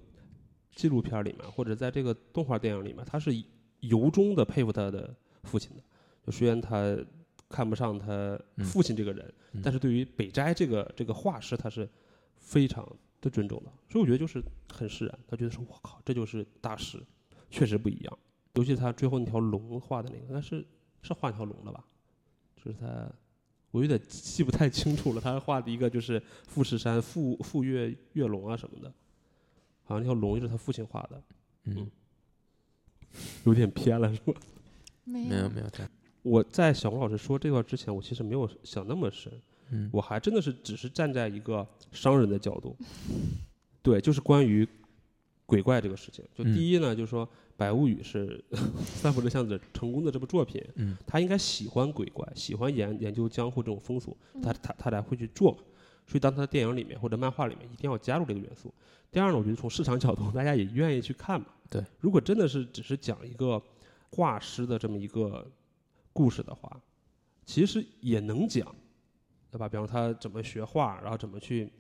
[0.77, 3.33] 纪录片里面，或者在这个动画电影里面，他是
[3.81, 5.13] 由衷的佩服他的
[5.43, 5.83] 父亲的。
[6.25, 6.97] 就虽然他
[7.55, 11.89] 看不上他嗯父亲这个人，嗯但是对于北斋这个这个画师，他是
[12.37, 12.85] 非常
[13.21, 14.43] 的尊重的，所以我觉得就是
[14.73, 15.19] 很释然。
[15.29, 17.01] 他觉得说，我靠，这就是大师，
[17.51, 18.19] 确实不一样。
[18.55, 20.67] 尤其他最后那条龙画的那个，那是
[21.03, 21.85] 是画一条龙了吧？
[22.57, 23.09] 就是他，
[23.71, 25.21] 我有点记不太清楚了。
[25.21, 28.93] 他画的一个就是富士山富富岳岳龙啊什么的，
[29.85, 31.23] 好像那条龙就是他父亲画的，
[31.65, 31.89] 嗯，
[33.45, 34.35] 有点偏了是吧？
[35.05, 35.91] 没没有没有这样，
[36.25, 39.31] 我在小吴老师说这段之前，我其实没有想那么深，
[39.71, 42.75] 嗯，我还真的是只是站在一个商人的角度，
[43.83, 44.67] 对，就是关于
[45.45, 46.25] 鬼怪这个事情。
[46.35, 47.27] 就嗯第一呢，就是说
[47.59, 48.43] 《百物语》是
[48.85, 55.59] 三浦这巷子成功的这部作品，嗯他应该喜欢鬼怪，喜欢研研究江户这种风俗，他嗯他他才会去做嘛。
[56.07, 58.73] 所以当他的电影里面或者漫画里面一定要加入这个元素。
[59.13, 61.47] 第二呢，我觉得从市场角度，大家也愿意去看嘛。
[61.71, 63.63] 对，如果真的是只是讲一个
[64.11, 65.47] 画师的这么一个
[66.15, 66.81] 故事的话，
[67.45, 68.75] 其实也能讲，
[69.51, 69.69] 对吧？
[69.69, 71.71] 比方说他怎么学画，然后怎么去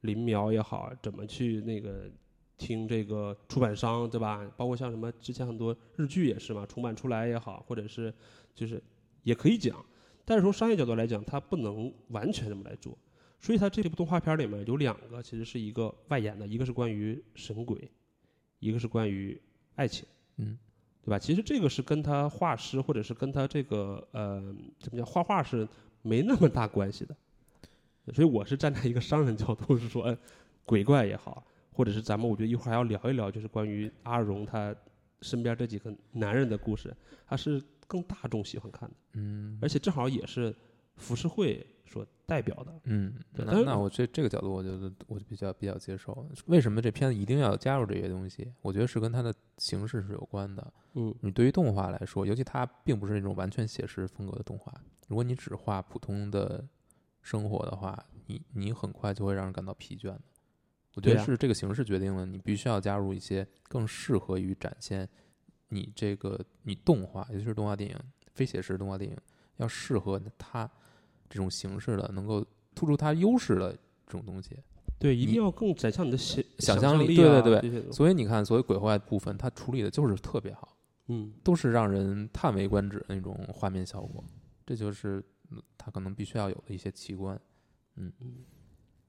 [0.00, 2.10] 临描也好，怎么去那个
[2.56, 4.44] 听这个出版商，对吧？
[4.56, 8.12] 包括像什么之前很多日剧也是嘛，重版出来也好，或者是
[8.54, 8.82] 就是
[9.22, 9.84] 也可以讲，
[10.24, 12.98] 但是从商业角度来讲，它不能完全这么来做。
[13.38, 17.90] 所以它这部动画片里面有两个，其实是一个外延的，一个是关于神鬼，
[18.60, 19.40] 一个是关于
[19.74, 20.06] 爱情。
[20.36, 20.56] 嗯，
[21.04, 21.18] 对吧？
[21.18, 24.40] 其实这个是跟他画师或者是跟他这个呃
[24.78, 25.66] 怎么叫画画是
[26.02, 27.16] 没那么大关系的，
[28.12, 30.16] 所以我是站在一个商人角度，是说，哎，
[30.64, 34.74] 鬼怪也好，或者是咱们我觉得一会儿还要聊一聊，就是关于阿荣他
[35.20, 36.94] 身边这几个男人的故事，
[37.26, 40.54] 他是更大众喜欢看的，嗯而且正好也是
[40.96, 42.80] 浮世绘所代表的。
[42.84, 46.26] 嗯，对那那我这这个角度，我觉得我就比较比较接受。
[46.46, 48.52] 为什么这片子一定要加入这些东西？
[48.60, 50.72] 我觉得是跟它的形式是有关的。
[50.94, 54.72] 嗯你对于动画来说，尤其它并不是那种完全写实风格的动画，
[55.08, 56.64] 如果你只画普通的
[57.20, 60.20] 生活的话，你你很快就会让人感到疲倦的。
[60.94, 65.08] 我觉得是这个形式决定了你必须要加入一些更适合于展现
[65.68, 67.96] 你这个你动画，尤其是动画电影、
[68.34, 69.16] 非写实动画电影，
[69.56, 70.70] 要适合它
[71.32, 73.72] 这种形式的，能够突出它优势的
[74.06, 74.56] 这种东西。
[74.98, 80.76] 对，一定要更展现你的想想象象力对对对所以你看，所谓鬼怪部分，它处理的就是特别好。
[81.08, 84.22] 嗯，都是让人叹为观止的那种画面效果，
[84.64, 85.20] 这就是
[85.50, 87.38] 嗯他可能必须要有的一些奇观，
[87.96, 88.12] 嗯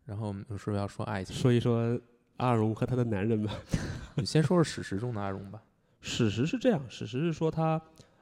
[0.04, 1.36] 然后我们是不是要说爱情？
[1.36, 2.00] 说一说
[2.38, 3.54] 阿荣和他的男人吧。
[4.18, 5.62] 你先说说史实中的阿荣吧。
[6.02, 7.80] 史实是这样，史实是说他，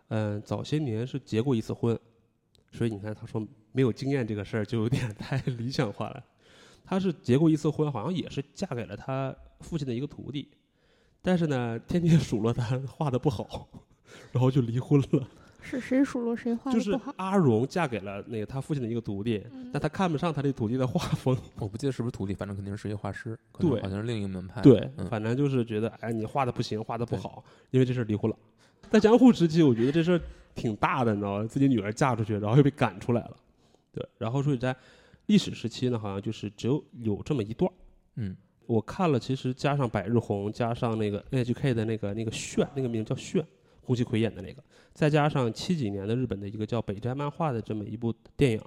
[0.10, 1.98] 嗯、早些年是结过一次婚，
[2.72, 3.42] 所以你看他说
[3.72, 6.24] 没有经验这个事儿就有点太理想化了。
[6.84, 10.50] 他是结过一次婚，好像也是嫁给了他父亲的一个徒弟，
[11.22, 13.68] 但是呢，天天数落他画的不好，
[14.32, 15.28] 然后就离婚了。
[15.64, 17.14] 是谁数落谁画就是的不好？
[17.18, 24.60] 阿荣嫁给了那个他父亲的一个徒弟，嗯但他看不上他这徒弟的画风，我不记得是不是徒弟，反正肯定是一个画师，对好像是另一个门派。
[24.62, 28.36] 对，嗯反正就是觉得，哎，你画的不行，画的不好，因为这事儿离婚了。
[28.90, 30.22] 在江户时期，我觉得这事儿
[30.56, 31.46] 挺大的，你知道吗？
[31.46, 33.38] 自己女儿嫁出去，然后又被赶出来了，
[33.92, 34.08] 对。
[34.18, 34.76] 然后所以在
[35.28, 37.74] 历史时期呢，好像就是只有有这么一段儿。
[38.16, 38.36] 嗯
[38.68, 43.46] 我看了，其实加上百日红，加上那个 NHK 的那个那个炫，那个名叫炫，
[43.82, 44.64] 宫崎葵演的那个，
[44.94, 48.62] 再加上七几年的日本的一个叫北斋漫画的这么一部电影，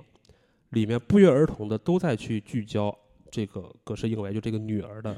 [0.70, 2.94] 里面不约而同的都在去聚焦
[3.30, 5.16] 这个葛饰英为就这个女儿的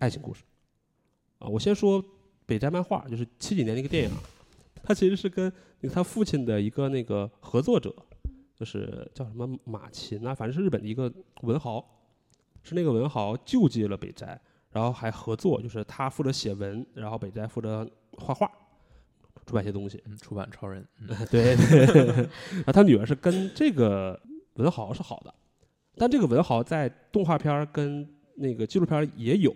[0.00, 0.42] 爱情故事。
[1.38, 2.04] 啊，我先说
[2.44, 4.10] 北斋漫画，就是七几年那个电影，
[4.82, 7.94] 它其实是跟那个他父亲的一个那个合作者，
[8.60, 11.82] 就是叫什么马琴啊，反正是日本的一个文豪，
[12.62, 14.38] 是那个文豪救济了北斋，
[14.70, 18.46] 然后还合作，就是他负责写文，然后北斋负责画画，
[19.46, 20.02] 出版一些东西。
[20.04, 21.56] 嗯，出版超人，嗯对
[21.86, 22.06] 对，
[22.52, 24.20] 然后他女儿是跟这个
[24.56, 25.34] 文豪是好的，
[25.96, 29.54] 但这个文豪在动画片儿跟那个纪录片也有，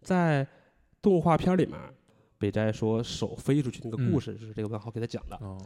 [0.00, 0.44] 在
[1.00, 1.78] 动画片里面，
[2.38, 5.36] 北斋说手飞出去那个故嗯事，就是这个文豪给他讲的。
[5.40, 5.56] 哦，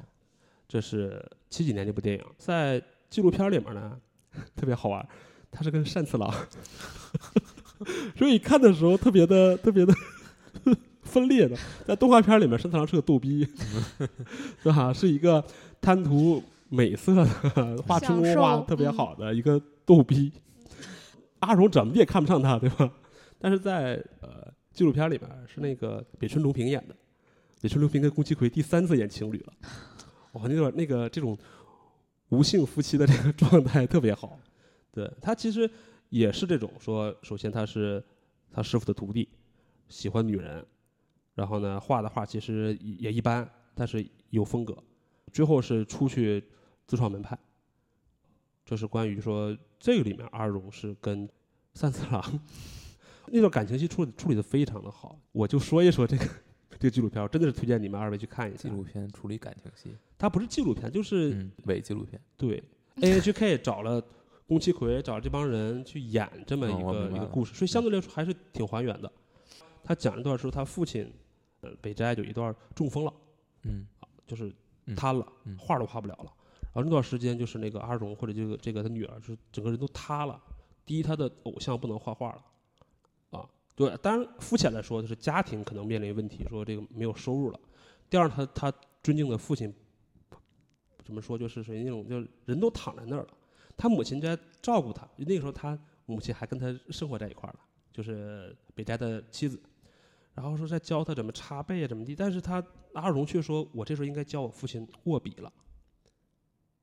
[0.68, 3.96] 这是七几年这部电影，在纪录片里面呢，
[4.56, 5.06] 特别好玩，
[5.50, 6.32] 他是跟单次郎，
[8.16, 9.94] 所以看的时候特别的特别的
[11.02, 11.56] 分裂的。
[11.86, 13.46] 在动画片里面，单次郎是个逗逼，
[14.62, 14.92] 是吧？
[14.92, 15.44] 是一个
[15.80, 17.24] 贪图美色的
[17.82, 20.32] 画春宫画得特别嗯好的一个逗逼。
[21.40, 22.90] 阿荣怎么也看不上他，对吧？
[23.38, 26.96] 但是在呃纪录片里面是那个北村隆平演的，
[27.60, 29.52] 北村隆平跟宫崎葵第三次演情侣了。
[30.34, 31.36] 哇，那段那个这种
[32.28, 34.38] 无性夫妻的这个状态特别好。
[34.92, 35.68] 对他其实
[36.08, 38.04] 也是这种说，首先他是
[38.52, 39.28] 他师傅的徒弟，
[39.88, 40.64] 喜欢女人，
[41.34, 44.76] 然后呢画的画其实也也一般，但是有风格。
[45.32, 46.44] 最后是出去
[46.86, 47.36] 自创门派。
[48.64, 51.28] 这是关于说这个里面阿荣是跟
[51.74, 52.40] 三次郎
[53.28, 55.18] 那段感情戏处理处理的非常的好。
[55.32, 56.24] 我就说一说这个
[56.78, 58.68] 这个纪录片，我真的是推荐你们二位去看一下纪。
[58.68, 62.62] 录片处理感情戏，它不是纪录片，就是、嗯，伪纪录片，对
[62.96, 64.02] NHK 找了
[64.46, 69.10] 宫崎葵找了这帮人去演这么哦一个、一个故事，所以相对来说还是挺还原的。
[69.82, 71.10] 他讲一段说他父亲，
[71.60, 73.12] 呃，北斋有一段中风了，
[73.62, 73.86] 嗯
[74.26, 74.52] 就是
[74.86, 76.32] 嗯瘫了，嗯画都画不了了。
[76.72, 80.40] 然后那段时间就是那个阿荣或者这个这个他女儿，就是整个人都塌了。
[80.86, 82.44] 第一，他的偶像不能画画了，啊，
[83.76, 87.58] 对，当然肤浅来说，就是家庭可能面临问题，说这个没有收入了。
[88.08, 88.72] 第二，他他
[89.02, 89.74] 尊敬的父亲，
[91.04, 93.28] 怎么说，就是属于那种就人都躺在那儿了，
[93.76, 95.08] 他母亲在照顾他。
[95.16, 97.58] 那个时候他母亲还跟他生活在一块儿了，
[97.92, 99.60] 就是北斋的妻子。
[100.34, 105.52] 然后说在教他怎么擦背啊，怎么地，但是他阿荣却说：“我这时候应该教我父亲握笔了。”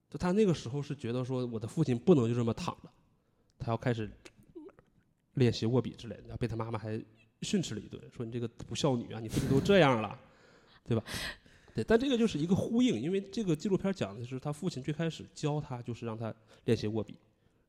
[0.09, 2.89] 就他那个时候是觉得说，我的父亲不能就这么躺着，
[3.57, 4.09] 他要开始
[5.35, 7.01] 练习握笔之类的，然后被他妈妈还
[7.41, 10.19] 训斥了一顿，说你这个不孝女啊，你父亲都这样了，
[10.85, 11.03] 对吧？
[11.73, 16.33] 对，但这个就是一个呼应，因为这个纪录片讲的是他父亲最开始教他就是让他
[16.65, 17.17] 练习握笔，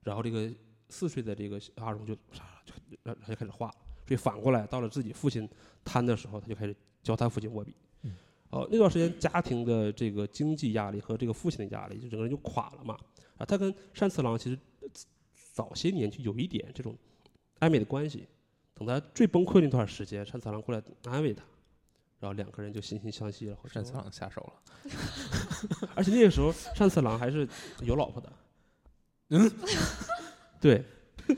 [0.03, 0.53] 然后这个
[0.89, 3.69] 四岁的这个阿荣就啥就然后他就开始画，
[4.07, 5.49] 所以反过来到了自己父亲
[5.85, 7.75] 瘫的时候，他就开始教他父亲握笔。
[8.03, 8.17] 嗯
[8.51, 12.95] 哦，那段时间家庭的这个经济压力和这个父亲的压力，就整个人就垮了嘛。
[13.39, 14.89] 啊，他跟单次郎其实呃
[15.55, 16.95] 早些年就有一点这种
[17.63, 18.27] 暧昧的关系。
[18.75, 21.43] 等他最崩溃那段时间，单次郎过来安慰他，
[22.19, 23.57] 然后两个人就惺惺相惜了。
[23.73, 27.47] 单次郎下手了， 而且那个时候单次郎还是
[27.83, 28.33] 有老婆的。
[29.29, 29.51] 嗯，
[30.61, 30.85] 对，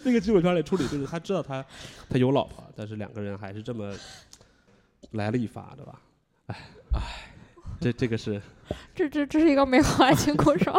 [0.05, 1.65] 那个纪录片里处理就是他知道他
[2.09, 3.95] 他有老婆，但是两个人还是这么
[5.11, 6.01] 来了一发，对吧？
[6.47, 6.57] 哎
[6.93, 7.01] 哎，
[7.81, 8.41] 这这个是
[8.95, 10.71] 这这这是一个美好爱情故事？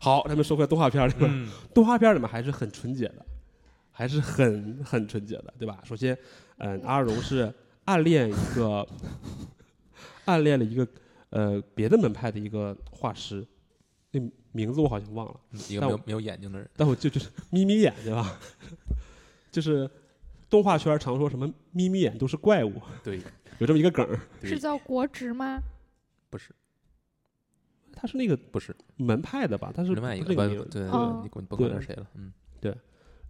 [0.00, 0.26] 好。
[0.26, 3.26] 咱们说回动画片里面，嗯，动画片里面还是很纯洁的，
[3.92, 5.80] 还是很很纯洁的，对吧？
[5.84, 6.16] 首先，
[6.58, 7.52] 嗯、阿荣是
[7.84, 8.86] 暗恋一个
[10.26, 10.86] 暗恋了一个
[11.30, 13.46] 呃别的门派的一个画师，
[14.10, 14.20] 那
[14.52, 15.40] 名字我好像忘了。
[15.68, 18.38] 一个但我没有没有眼睛的人，但我就就是眯眯眼，对吧？
[19.52, 19.88] 就是
[20.48, 23.20] 动画圈常说什么眯眯眼都是怪物，对，
[23.58, 24.06] 有这么一个梗
[24.42, 25.62] 是叫国职吗？
[26.30, 26.54] 不是。
[27.94, 28.74] 他是那个不是。
[28.96, 29.70] 门派的吧？
[29.74, 30.34] 他是另外一个
[30.64, 31.78] 对，哦你管甭管对。
[31.80, 32.32] 是谁了，嗯，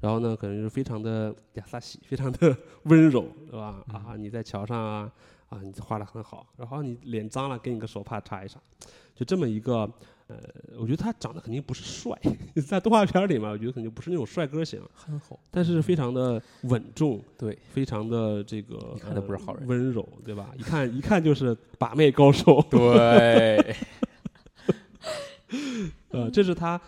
[0.02, 3.84] 然后呢，可能就是非常的亚萨西，非常的 温柔，对吧？
[3.88, 5.08] 嗯啊，你在桥上啊，
[5.48, 8.58] 啊，你画的很好，然后你脸脏了，给你个手帕擦一擦，
[9.14, 9.88] 就这么一个，
[10.26, 10.36] 呃，
[10.76, 12.18] 我觉得他长得肯定不是帅，
[12.66, 20.50] 在动画片里嘛，我觉得肯定不是那种帅哥型，憨厚，但是非常的稳重，对，非常的这个，一看他不是好人呃温柔，对吧？
[20.58, 23.76] 一看一看就是把妹高手，对，
[26.10, 26.80] 呃，这是他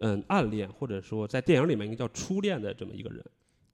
[0.00, 3.24] 嗯暗恋或者说在电影里面应该叫初恋的这么一个人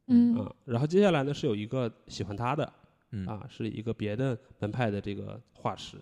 [0.08, 0.54] 嗯啊。
[0.64, 2.72] 然后接下来呢是有一个喜欢他的
[3.10, 5.96] 嗯，啊，是一个别的门派的这个画师，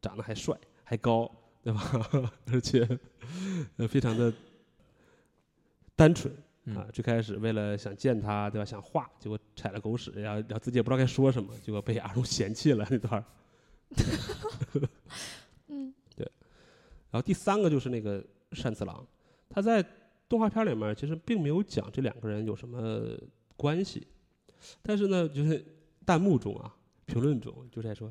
[0.00, 1.30] 长得还帅还高，
[1.62, 1.80] 对吧？
[2.52, 2.86] 而且
[3.76, 4.32] 呃非常的
[5.94, 6.32] 单纯。
[6.34, 8.64] 啊，嗯最开始为了想见他，对吧？
[8.64, 13.24] 想画，结果踩了狗屎，然后然后自己也不知道该说什么，结果被 阿荣嫌弃了那段儿。
[15.68, 15.92] 嗯
[17.10, 18.24] 然后第三个就是那个
[18.62, 19.04] 单次郎，
[19.50, 19.84] 他在
[20.28, 23.18] 动画片里面其实并没有讲这两个人有什么
[23.56, 24.06] 关系，
[24.80, 25.62] 但是呢，就是
[26.06, 26.74] 弹幕中啊，
[27.04, 28.10] 评论中就在说，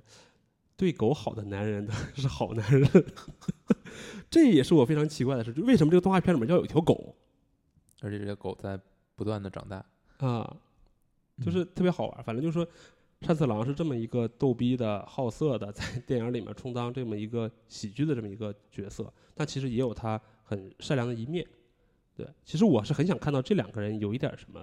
[0.76, 2.88] 对狗好的男人是好男人，
[4.30, 7.16] 这也是我非常奇怪的事，就为什么这个动画片里面要有一条狗
[8.02, 8.80] 而且这个狗在
[9.16, 9.86] 不断的长大，
[10.20, 10.58] 啊？
[11.44, 12.24] 就嗯是特别好玩。
[12.24, 12.68] 反正就是说，
[13.20, 21.46] 单次郎是这么一个逗逼的、好色的，在电影里面充当这么一个喜剧的这么一个角色，但其实也有他很善良的一面。
[22.16, 24.60] 对，其实我是很想看到这两个人有一点什么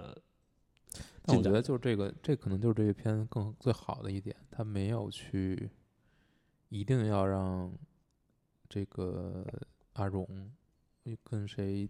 [1.22, 1.62] 但我觉得。
[1.62, 5.70] 就是这个，这可能就是这一篇更最好的一点，他没有去
[6.70, 7.72] 一定要让
[8.68, 9.46] 这个
[9.92, 10.26] 阿荣
[11.22, 11.88] 跟谁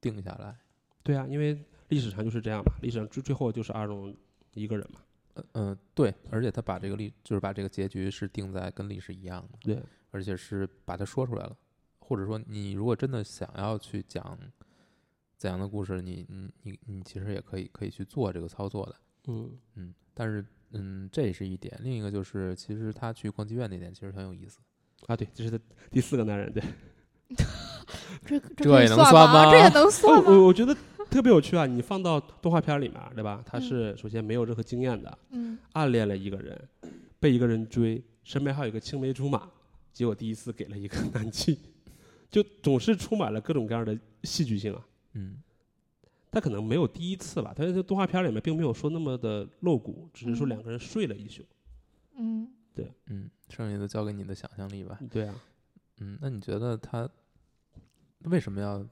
[0.00, 0.56] 定下来。
[1.02, 4.14] 对啊，因为历史上就是这样嘛，历史上最最后就是阿荣
[4.54, 5.00] 一个人嘛。
[5.34, 11.56] 呃嗯、对，而且他把这个历，就是把这个结局是定在跟历史一样的，对，而且是把它说出来了。
[12.02, 14.38] 或者说，你如果真的想要去讲
[15.36, 18.94] 怎样的故事，你你你你其实也可以可以去做这个操作的。
[19.28, 24.58] 嗯，嗯，但是嗯，这也是一点，另一个就是其实他去逛妓院那点其实很有意思。
[25.06, 25.58] 啊，对，这是他
[25.90, 26.62] 第四个男人，对。
[28.26, 30.30] 这这这也能算算吗这也能哦算吗？
[30.30, 30.76] 我我觉得
[31.10, 31.64] 特别有趣啊！
[31.66, 33.42] 你放到动画片里面，对吧？
[33.46, 36.68] 他嗯是首先没有任何经验的，嗯暗恋了一个人，
[37.18, 39.48] 被一个人追，身边还有一个青梅竹马，
[39.92, 41.56] 结果第一次给了一个 男妓，
[42.32, 44.84] 就总是充满了各种各样的戏剧性啊。
[45.12, 45.40] 嗯
[46.32, 51.44] 他可能没有第一次吧，但是这动画片里面并没有说那么的露骨，只是说嗯两个人睡了一宿。
[52.16, 54.98] 嗯，对嗯，剩下的交给你的想象力吧。
[55.10, 55.34] 对啊，
[55.98, 57.06] 嗯，那你觉得他
[58.20, 58.82] 为什么要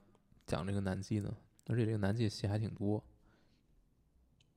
[0.46, 1.34] 讲这个南极呢？
[1.68, 3.02] 而且这个南纪戏还挺多。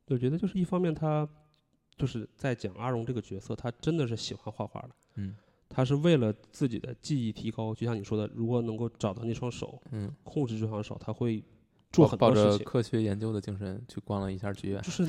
[0.07, 1.25] 我觉得就是一方面他
[1.95, 5.33] 就是在讲阿荣这个角色，他真的是喜欢画画的，嗯
[5.73, 11.43] 他是为了自己的技艺提高，就像你说的，如果能够找到那双手，嗯，控制这双手，他会
[11.91, 12.65] 做抱抱着很多事情。
[12.65, 14.91] 科学研究的精神去逛了一下剧院就。
[14.91, 15.03] 是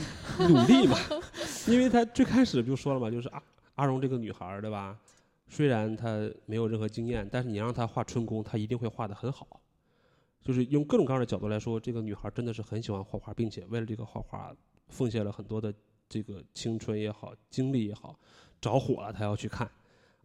[0.48, 0.96] 努力嘛，
[1.68, 3.42] 因为他最开始就说了嘛，就是阿
[3.74, 4.98] 阿荣这个女孩儿，对吧？
[5.46, 9.60] 虽然她没有任何经验，但是你让她画春宫，她一定会画得很好。
[10.40, 14.54] 就是用各种各样的角度来说，这个女孩真的是很喜欢画画，并且为了这个画画
[14.88, 15.72] 奉献了很多的
[16.08, 18.18] 这个青春也好，精力也好。
[18.60, 19.70] 着火了，她要去看。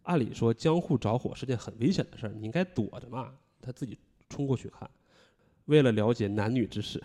[0.10, 3.32] 按理说江户着火是件很危险的事儿，你应该躲着嘛。
[3.62, 3.96] 他自己
[4.28, 4.90] 冲过去看，
[5.66, 7.00] 为了了解男女之事，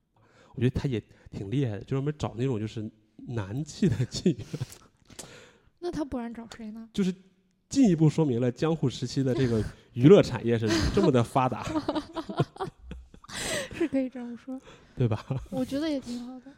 [0.54, 2.90] 我觉得他也挺厉害的，就专门找那种就是
[3.26, 4.46] 男妓的妓院，
[5.80, 6.88] 那他不然找谁呢？
[6.94, 7.14] 就是
[7.68, 11.62] 进一步说明了江户时期的这个娱乐产业是这么的发达，
[13.74, 14.58] 是可以这么说，
[14.96, 15.22] 对吧？
[15.50, 16.50] 我觉得也挺好的。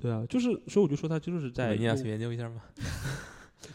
[0.00, 2.62] 对啊，就是所以我就说他就是在用你要去研究一下吗？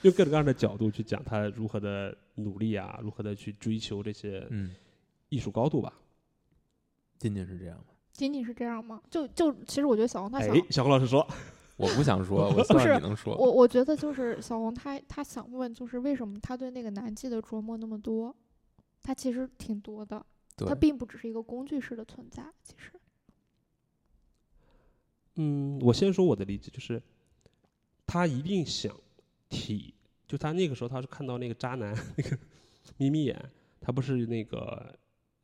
[0.04, 4.74] 用各种各样的角度去讲他如何的努力啊，如何的去追求这些嗯，
[5.30, 5.94] 艺术高度吧。
[7.20, 7.86] 仅仅是这样吗？
[8.12, 9.02] 仅仅是这样吗？
[9.10, 11.26] 就就其实我觉得小红他想，哎，小红老师说，
[11.78, 13.36] 我不想说， 我希不是望你能说。
[13.36, 18.36] 我我觉得就是小红他他想问，就是为什么他对那个男妓的琢磨那么多？
[19.02, 20.26] 他其实挺多的，
[20.56, 22.44] 对他并不只是一个工具式的存在。
[22.64, 22.92] 其实，
[25.36, 27.02] 嗯，我先说我的理解，就是
[28.06, 28.96] 他一定想
[29.54, 29.94] 体，
[30.28, 32.36] 就他那个时候他是看到那个渣男那个
[32.98, 33.40] 眯眯眼，
[33.80, 34.98] 他不是那个，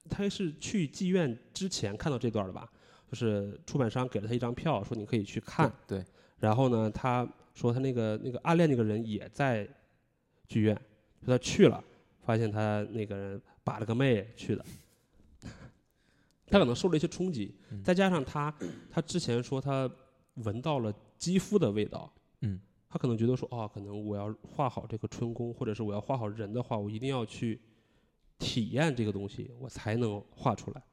[0.09, 2.67] 他是去妓院之前看到这段的吧？
[3.07, 5.71] 就是出版商给了他一张票，说你可以去看。
[5.87, 6.03] 对，
[6.39, 9.67] 然后呢，他说他那个那个暗恋那个人也在
[10.47, 10.75] 剧院，
[11.23, 11.83] 说他去了，
[12.25, 14.65] 发现他那个人把了个妹去的，
[16.47, 18.53] 他可能受了一些冲击，嗯再加上他
[18.89, 19.89] 他之前说他
[20.35, 22.59] 闻到了肌肤的味道，嗯，
[22.89, 27.61] 他可能觉得说哦，可能我要画好这个春宫，或者是我要画好人的话，我一定要去
[28.39, 30.83] 体验这个东西，我才能画出来。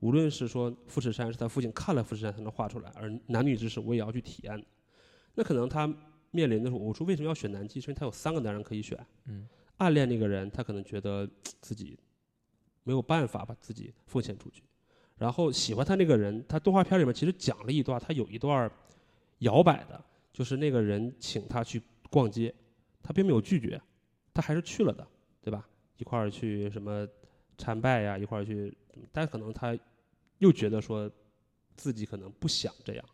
[0.00, 4.62] 无论是说富士山是他父亲看了富士山才能画出来，而男女之事我也要去体验。
[5.34, 5.86] 那可能他
[6.32, 7.74] 面临的是，我说为什么要选男妓？
[7.74, 8.98] 是因为他有三个男人可以选。
[9.26, 9.46] 嗯，
[9.76, 11.28] 暗恋那个人，他可能觉得
[11.60, 11.98] 自己
[12.82, 14.64] 没有办法把自己奉献出去。
[15.16, 18.68] 然后喜欢他那个人，他动画片里面其实讲了一段，他有一段
[19.38, 21.80] 摇摆的，就是那个人请他去
[22.10, 22.52] 逛街，
[23.02, 23.80] 他并没有拒绝，
[24.34, 25.06] 他还是去了的，
[25.40, 25.66] 对吧？
[25.96, 27.08] 一块儿去什么
[27.56, 28.76] 参拜呀，一块儿去，
[29.12, 29.78] 但可能他
[30.38, 31.08] 又觉得说
[31.76, 33.04] 自己可能不想这样，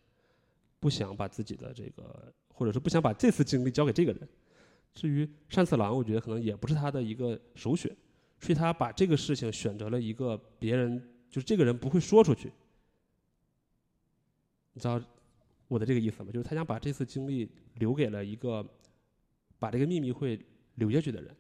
[0.81, 4.27] 不想把自己的这个，或者是不想把这次经历交给这个人。
[4.95, 7.95] 至于单次郎，我觉得可能也不是他的一个首选，
[8.41, 10.99] 所以他把这个事情选择了一个别人，
[11.29, 12.51] 就是这个人不会说出去。
[14.73, 14.99] 你知道
[15.71, 16.33] 我的这个意思嘛？
[16.33, 18.67] 就是他想把这次经历留给了一个
[19.61, 20.45] 把这个秘密会
[20.75, 21.33] 留下去的人。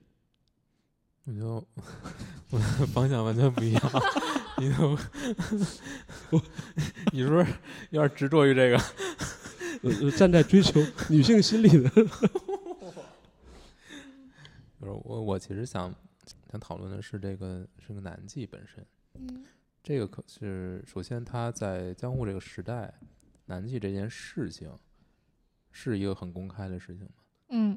[1.24, 1.46] 我觉得
[2.50, 3.82] 我的方向完全不一样。
[4.58, 4.96] 你都，
[7.12, 7.46] 你是不是
[7.90, 10.10] 有点执着于这个？
[10.12, 11.88] 站在追求女性心理的，
[14.78, 15.92] 不是我，我其实想
[16.52, 18.86] 想讨论的是这个是个男妓本身。
[19.14, 19.44] 嗯
[19.82, 22.92] 这个可是首先他在江户这个时代，
[23.50, 24.72] 男妓这件事情
[25.72, 27.12] 是一个很公开的事情吗？
[27.48, 27.76] 嗯，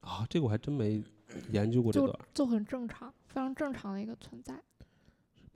[0.00, 1.02] 啊，这个我还真没
[1.50, 4.62] 研究过这就段儿就很正常，非常正常的一个存在。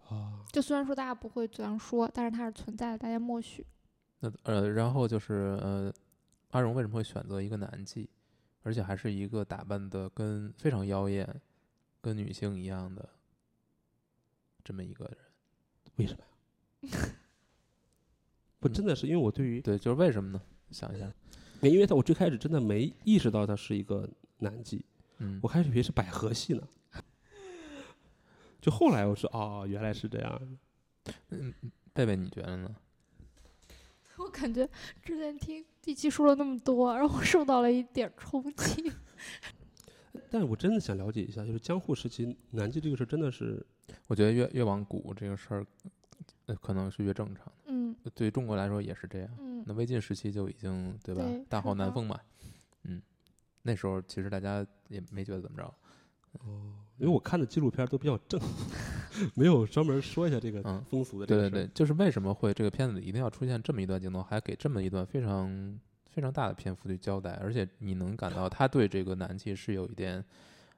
[0.09, 0.47] 啊。
[0.51, 3.67] 就虽然说大家不会这样说，但是它是存在的，大家默许。
[4.21, 5.93] 那呃，然后就是呃，
[6.53, 8.09] 阿荣为什么会选择一个男妓，
[8.63, 11.41] 而且还是一个打扮的跟非常妖艳，
[12.01, 13.07] 跟女性一样的
[14.65, 15.17] 这么一个人？
[15.97, 16.25] 为什么
[16.89, 16.99] 呀？
[18.61, 20.41] 不，真的是因为我对于，对，就是为什么呢？
[20.71, 21.13] 想一下，
[21.63, 24.09] 因为他我最开始真的没意识到他是一个
[24.39, 24.85] 南极，
[25.19, 26.63] 嗯我，开始以为是百合系呢。
[28.61, 30.59] 就后来我说哦，原来是这样。
[31.31, 31.53] 嗯
[31.93, 32.77] 贝贝你觉得呢？
[34.19, 34.69] 我感觉
[35.03, 38.93] 之前听第七说了那么多，让我受到了一点冲击。
[40.31, 43.65] 但是我真的想了解一下，就是江户时期南极这个事儿真的是
[44.07, 45.67] 我觉得越越往古这个事儿，
[46.47, 47.53] 呃，可能是越正常的。
[47.67, 49.31] 嗯对中国来说也是这样。
[49.39, 51.23] 嗯那魏晋时期就已经对吧？
[51.23, 52.19] 对大好南风嘛，
[52.85, 53.01] 嗯，
[53.63, 55.75] 那时候其实大家也没觉得怎么着。
[56.45, 58.39] 哦因为我看的纪录片都比较正，
[59.35, 61.51] 没有专门说一下这个嗯风俗的这个事。
[61.51, 65.81] 对对对，就是为什么会这个片子里一定要出现这么一段镜头，还给这么一段非常
[66.11, 70.23] 非常大的篇幅去交代，而且你能感到他对这个南纪是有一点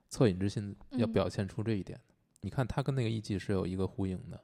[0.08, 2.14] 恻隐之心，要嗯表现出这一点的。
[2.42, 4.40] 你看他跟那个艺伎是有一个呼应的，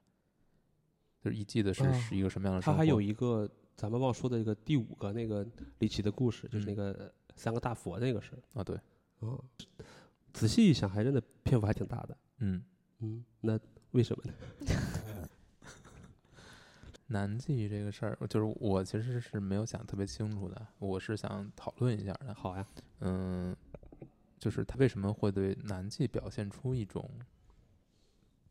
[1.22, 2.76] 就是一季的是、啊是一个什么样的生活？
[2.76, 5.46] 他还有一个咱们忘说的一个第五个那个
[5.78, 8.38] 离奇的故事，就是那嗯个三个大佛那个事儿。
[8.60, 8.78] 啊，对，
[9.20, 9.42] 哦，
[10.32, 12.16] 仔细一想，还真的篇幅还挺大的。
[12.38, 12.62] 嗯，
[13.00, 13.58] 嗯，那
[13.92, 14.32] 为什么呢？
[17.10, 22.34] 南纪这个事儿，就是我其实是没有想特别清楚的，我是想讨论一下的。
[22.34, 22.66] 好呀，
[23.00, 23.56] 嗯，
[24.38, 27.10] 就是他为什么会对南纪表现出一种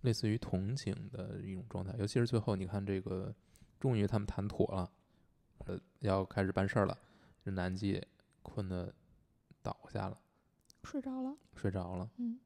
[0.07, 1.93] 类似于同情的一种状态？
[1.97, 3.35] 尤其是最后，你看这个，
[3.77, 4.89] 终于他们谈妥了，
[5.65, 6.97] 呃，要开始办事儿了，
[7.43, 8.01] 这南纪
[8.41, 8.93] 困得
[9.61, 10.17] 倒下了，
[10.85, 12.09] 睡着了，睡着了。
[12.19, 12.39] 嗯，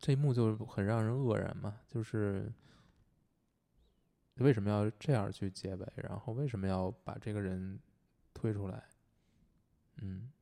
[0.00, 2.52] 这一幕就很让人愕然嘛，就是
[4.38, 5.92] 为什么要这样去结尾？
[5.94, 7.78] 然后为什么要把这个人
[8.32, 8.82] 推出来？
[9.98, 10.32] 嗯，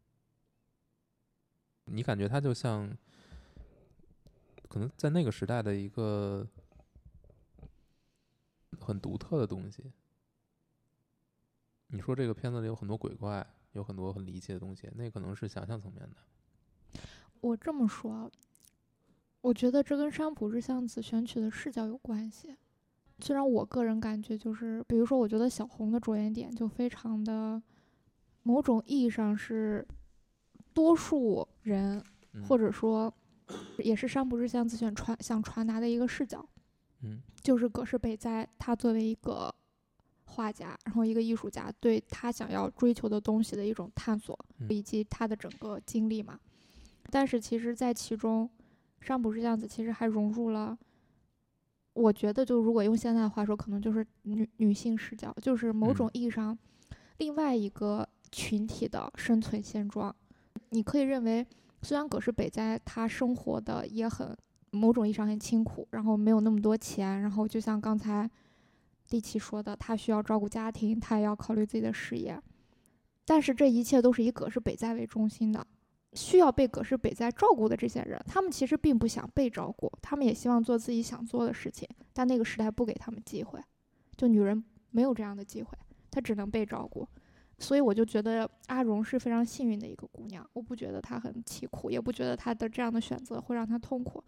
[1.85, 2.91] 你感觉他就像
[4.73, 6.49] 可能在那个时代的一个
[8.81, 9.93] 很独特的东西。
[11.89, 17.03] 你说这个片子里有很多鬼怪，有很多很离奇的东西，那可能是想象层面的。
[17.43, 18.31] 我这么说啊，
[19.43, 22.57] 我觉得这跟山浦日向子选取的视角有关系。
[23.19, 27.63] 虽然我个人感觉就是，比如说，我觉得小红的着眼点就非常的，
[28.43, 29.87] 某种意义上是
[30.73, 33.13] 多数人，嗯、或者说
[33.83, 36.47] 也是山浦日向子选传想传达的一个视角，
[37.03, 39.55] 嗯就是葛饰北斋他作为一个
[40.25, 46.39] 画家，然后一个艺术家，对他想要追求的东西的一种探索，嗯以及他的整个经历嘛。
[47.11, 48.49] 但是其实，在其中，
[49.01, 50.79] 山浦日向子其实还融入了，
[51.93, 56.57] 我觉得就如果用现在的话说，可能就是女女性视角，就是某种嗯意义上
[57.19, 60.15] 另外一个群体的生存现状。
[60.71, 61.47] 你可以认为，
[61.83, 64.37] 虽然葛饰北斋他生活的也很
[64.71, 68.31] 某种意义上很清苦，然后没有那么多钱，然后就像刚才
[69.09, 72.41] 第七说的，他需要照顾家庭，他也要考虑自己的事业，
[73.25, 75.67] 但是这一切都是以葛饰北斋为中心的。
[76.15, 83.59] 需要被葛饰北斋照顾的这些人，他们其实并不想被照顾，他们也希望做自己想做的事情，但那个时代不给他们机会，
[84.15, 85.71] 就女人没有这样的机会，
[86.11, 87.09] 她只能被照顾。
[87.63, 94.23] 所以我就觉得阿荣是非常幸运的一个姑娘，我不觉得她很凄苦，也不觉得她的这样的选择会让她痛苦。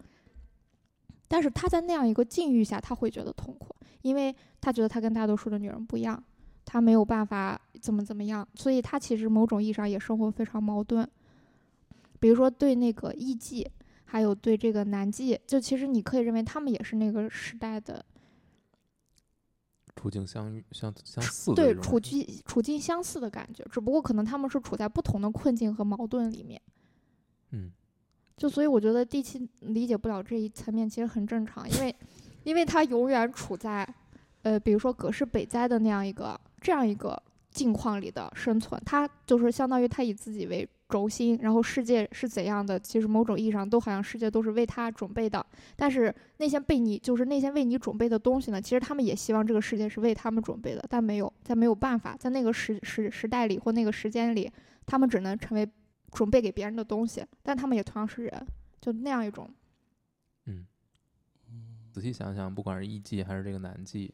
[1.27, 6.23] 但是她在那样一个境遇下，她会觉得痛苦，因为她觉得她跟大多数的女人不一样，
[6.63, 11.05] 她没有办法怎么怎么样，所以她其实某种意义上也生活非常矛盾。
[12.21, 13.67] 比如说对那个艺妓，
[14.05, 18.03] 还有对这个男妓，就其实你可以认为他们也是那个时代的
[19.95, 26.61] 处境相遇相相似的对处境处境相似的感觉，只不过可能他们是处在不同的困境和矛盾里面。
[27.51, 27.71] 嗯
[28.37, 31.95] 就所以我觉得第七理解不了这一层面其实很正常，因为
[32.43, 33.87] 因为他永远处在
[34.41, 45.45] 呃，比如说葛饰北灾的那样一个这样一个境况里的生存，他就是相当于他以自己为轴心，然后世界是怎样的，其实某种意义上都好像世界都是为他准备的，
[45.75, 54.51] 但是那些被你就是那些为你准备的东西呢，其实他们也希望这个世界是为他们准备的，但没有，在没有办法，在那个时时时代里或那个时间里，
[54.85, 55.67] 他们只能成为
[56.11, 58.47] 准备给别人的东西，但他们也同样是人，
[58.79, 59.49] 就那样一种。
[60.45, 60.65] 嗯，
[61.91, 64.11] 仔细想想，不管是艺妓还是这个男妓，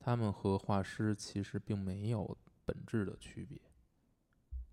[0.00, 3.56] 他们和画师其实并没有本质的区别，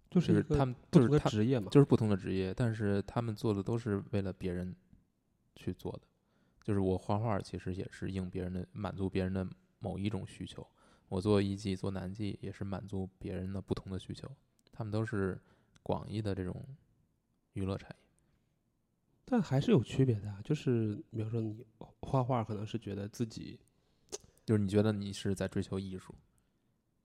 [0.10, 1.70] 就是他们不同就是职业嘛。
[1.70, 4.76] 就是不同的职业，但是他们做的都是为了别人
[5.56, 6.02] 去做的。
[6.64, 9.48] 就是我画画，其实也是应别人的满足别人的
[9.80, 10.66] 某一种需求。
[11.08, 14.30] 我做艺伎、做男妓，也是满足别人的不同的需求。
[14.72, 15.40] 他们都是
[15.82, 16.64] 广义的这种
[17.54, 17.96] 娱乐产业。
[19.26, 21.66] 但还是有区别的啊，就是比如说你
[22.02, 23.60] 画画，可能是觉得自己，
[24.46, 26.14] 就是你觉得你是在追求艺术，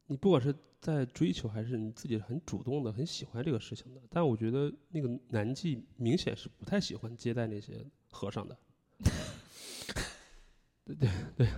[0.07, 4.01] 你不管是在追求，还是你自己很主动的、很喜欢这个事情的。
[4.11, 8.57] 但我觉得那个男妓明显是不太喜欢接待那些和尚的。
[10.85, 11.49] 对对对，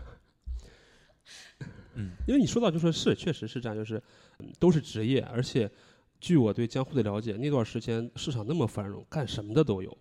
[1.97, 4.01] 嗯因为你说到就说是，确实是这样，就是、
[4.39, 5.69] 嗯都是职业，而且
[6.21, 9.99] 据我对江户的了解，那段时间市场那么繁荣，干什么的都有。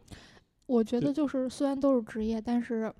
[0.68, 2.94] 我觉得就是虽然都是职业，但是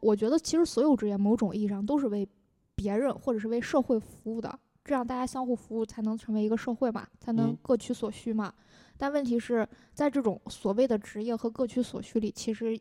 [0.00, 2.28] 我觉得其实所有职业某种意义上都是为
[2.74, 8.52] 别人或者是为社会服务的，这样大家相互服务才能成为一个社会嘛，才能嗯各取所需嘛。
[8.96, 12.78] 但问题是在这种所谓的职业和各取所需里，其实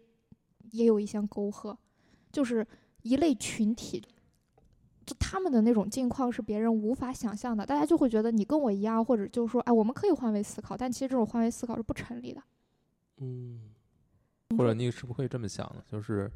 [0.71, 1.77] 也有一些沟壑。
[2.31, 2.65] 就是
[3.03, 4.03] 一类群体，
[5.05, 12.41] 就他们的那种境况是别人无法想象的，大家就会觉得你跟我一样，或者就是说，哎，我们可以换位思考，但其实这种换位思考是不成立的。
[13.17, 13.69] 嗯
[14.57, 15.83] 或者你是不是可以这么想呢？
[15.87, 16.31] 就是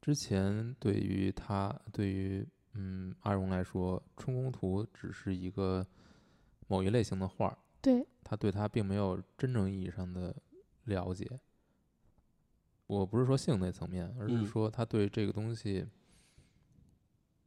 [0.00, 2.44] 之前对于他，对于
[2.74, 5.86] 嗯阿荣来说，春宫图只是一个
[6.68, 10.34] 某一类型的画儿，对，他对他并没有真正意义上的
[10.84, 11.28] 了解。
[12.86, 15.86] 我不是说性那层面，而是嗯说他对这个东西，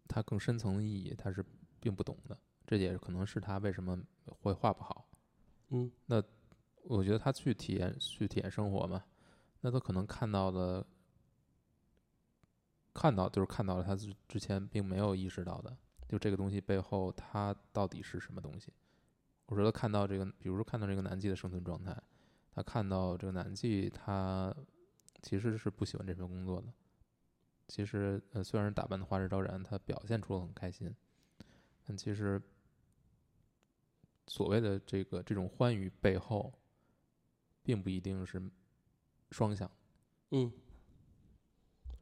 [0.07, 1.43] 他更深层的意义他是
[1.79, 2.37] 并不懂的。
[2.65, 5.09] 这也可能是他为什么会画不好。
[5.69, 6.23] 嗯那
[6.83, 9.03] 我觉得他去体验去体验生活嘛，
[9.61, 10.85] 那他可能看到的，
[12.93, 15.75] 看到就是看到了他之之前并没有意识到的，
[16.07, 18.71] 就这个东西背后它到底是什么东西。
[19.47, 21.95] 我觉得看到这个，比如说看到这个南纪的生存状态，
[22.51, 24.55] 他看到这个南纪他
[25.21, 26.67] 其实是不喜欢这份工作的。
[27.67, 30.93] 其实呃，虽然是打扮的花枝招展，他表现出了很开心，
[31.85, 32.41] 但其实
[34.27, 36.53] 所谓的这个这种欢愉背后，
[37.63, 38.41] 并不一定是
[39.31, 39.69] 双向。
[40.31, 40.51] 嗯，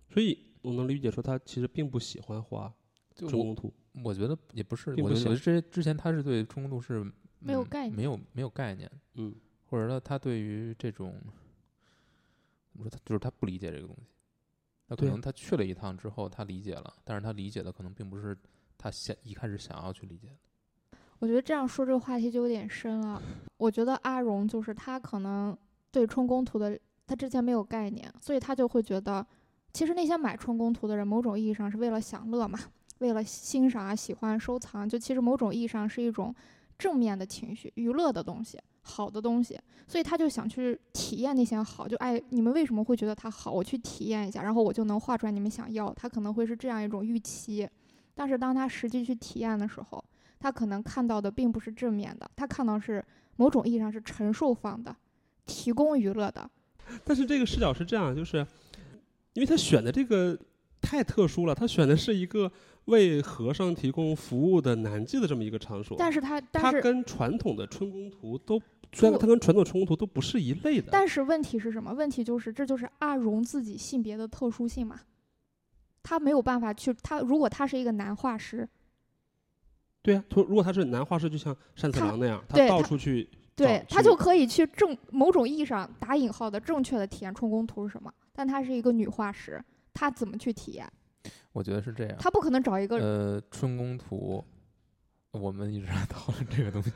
[0.09, 2.73] 所以我能理解说他其实并不喜欢画
[3.13, 3.73] 就我春宫图。
[4.03, 9.35] 我觉得也不是，并不想我觉得我觉得之前他是对冲突是嗯没有概念没有没有概念，嗯
[9.65, 11.15] 或者说他对于这种
[12.71, 14.03] 怎么说，他就是他不理解这个东西。
[14.87, 18.37] 那可能他去了一趟之后，他理解了，但是他理解的可能并不是
[18.77, 20.97] 他想一开始想要去理解的。
[21.19, 23.21] 我觉得这样说这个话题就有点深了。
[23.57, 25.57] 我觉得阿荣就是他可能
[25.91, 29.25] 对冲宫图的他之前没有概念，所以他就会觉得，
[29.73, 32.59] 其实那些买春宫图的人，某种意义上是为了享乐嘛，
[32.99, 36.33] 为了欣赏啊、喜欢、收藏，就其实某种意义上是一种
[36.77, 43.51] 正面的情绪、娱乐的东西、好的东西，所以他就想去体验那些好，就哎，你们为什么会觉得它好？
[43.51, 45.93] 我去体验一下，然后我就能画出来你们想要。
[45.93, 47.67] 他可能会是这样一种预期，
[48.13, 50.03] 但是当他实际去体验的时候，
[50.39, 53.03] 他可能看到的并不是正面的，他看到是
[53.37, 54.95] 某种意义上是承受方的，
[55.45, 56.49] 提供娱乐的。
[57.05, 58.45] 但是这个视角是这样，就是
[59.33, 60.37] 因为他选的这个
[60.81, 62.51] 太特殊了，他选的是一个
[62.85, 71.93] 为和尚提供服务的南纪的这么一个场所，但是他，但是他，跟传统的春宫图都，虽然不它跟传统春宫图都不是一类的，但是问题是什么？
[71.93, 74.99] 问题就是这就是阿荣自己性别的特殊性嘛。
[76.03, 78.67] 他没有办法去，他如果他是一个男画师，
[80.01, 88.11] 对啊，他如果他是男画师，就像单次郎那样，他到处去对他就可以去正某种意义上打引号的正确的体验春宫图是什么。
[88.41, 89.63] 但她是一个女画师，
[89.93, 90.91] 她怎么去体验？
[91.51, 92.17] 我觉得是这样。
[92.17, 94.43] 她不可能找一个呃，春宫图，
[95.29, 96.91] 我们一直在讨论这个东西。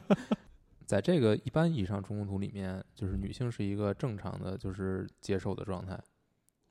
[0.84, 5.98] 在这个一般意义上春宫图里面，就是女性是一个正常的，就是接受的状态，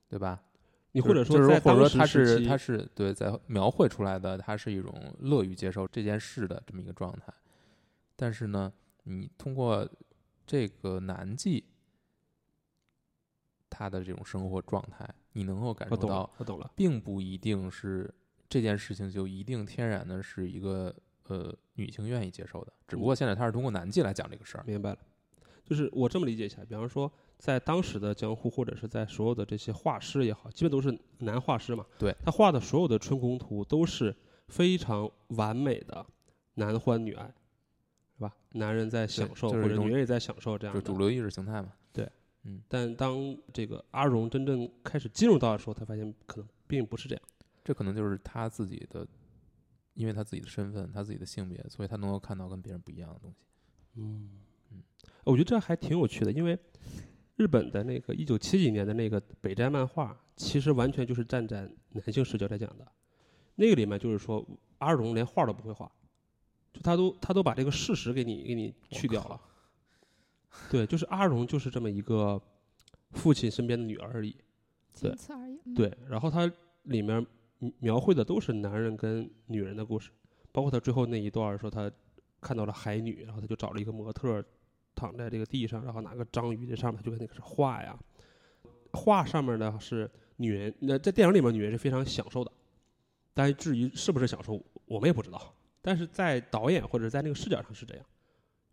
[0.07, 0.43] 对吧？
[0.91, 7.33] 你或者说或者说她是她是对在描绘出来的，她是一种乐于接受这件事的这么一个状态。
[8.15, 8.71] 但是呢，
[9.05, 9.89] 你通过
[10.45, 11.65] 这个南纪
[13.77, 18.11] 他的这种生活状态，你能够感受到我懂了，并不一定是
[18.49, 20.91] 这件事情就一定天然的是一个
[21.27, 24.63] 呃女性愿意接受的，只不过现在他是通过男妓来讲这个事儿。
[24.65, 24.97] 明白了。
[25.63, 34.15] 就是我这么理解一下，比方说在当时的江户，或者是在所有的这些画师也好，基本都是男画师嘛，对他画的所有的春宫图都是
[34.47, 36.03] 非常完美的
[36.55, 37.31] 男欢女爱，
[38.15, 38.33] 是吧？
[38.53, 40.81] 男人在享受，或者女人也在享受这样的。
[40.81, 41.73] 就主流意识形态嘛。
[42.67, 47.23] 但当这个阿荣真正开始进入到的时候，他发现可能并不是这样。
[47.63, 49.05] 这可能就是他自己的，
[49.93, 53.45] 因为他自己的身份，他自己的性别，所以他能够看到跟别人不一样的东西。
[53.95, 54.29] 嗯
[54.71, 54.81] 嗯，
[55.25, 56.57] 我觉得这还挺有趣的，因为
[57.35, 62.87] 日本的那个一九七几年的那个北斋漫画，其实完全就是站在男性视角来讲的。
[63.55, 64.47] 那个里面就是说，
[64.77, 65.91] 阿荣连画都不会画，
[66.71, 69.41] 就他都他都把这个事实给你给你去掉了。
[70.69, 72.41] 对，就是阿荣就是这么一个
[73.11, 74.35] 父亲身边的女儿而已。
[74.99, 75.59] 对仅此而已。
[75.65, 76.51] 嗯，对，然后它
[76.83, 77.25] 里面
[77.59, 80.11] 嗯描绘的都是男人跟女人的故事，
[80.51, 81.91] 包括他最后那一段说他
[82.41, 84.43] 看到了海女，然后他就找了一个模特
[84.95, 87.97] 躺在这个地上，然后拿个章鱼在上面，他就跟那个是画呀，
[88.93, 92.51] 画上面呢是女人，那在电影里面女人是非常享受的，
[93.33, 98.16] 但是至于是不是享受，我们也不知道，但是在导演或者在那个视角上是这样，就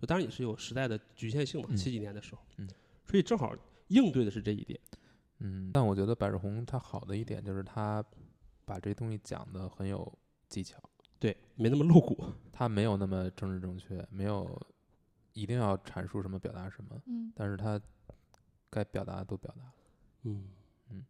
[0.06, 1.76] 当然也是有时代的局限性嘛，嗯。
[1.76, 2.68] 七几年的时候，嗯。
[3.06, 3.54] 所以正好
[3.88, 4.78] 应对的是这一点，
[5.38, 8.04] 嗯，但我觉得百日红它好的一点就是他
[8.64, 10.10] 把这东西讲的很有
[10.48, 10.78] 技巧，
[11.18, 14.60] 对，没那么露骨，他没有那么政治正确，没有
[15.34, 17.80] 一定要阐述什么表达什么，嗯，但是他
[18.70, 19.72] 该表达的都表达了。
[20.22, 20.48] 嗯。
[20.90, 21.04] 嗯，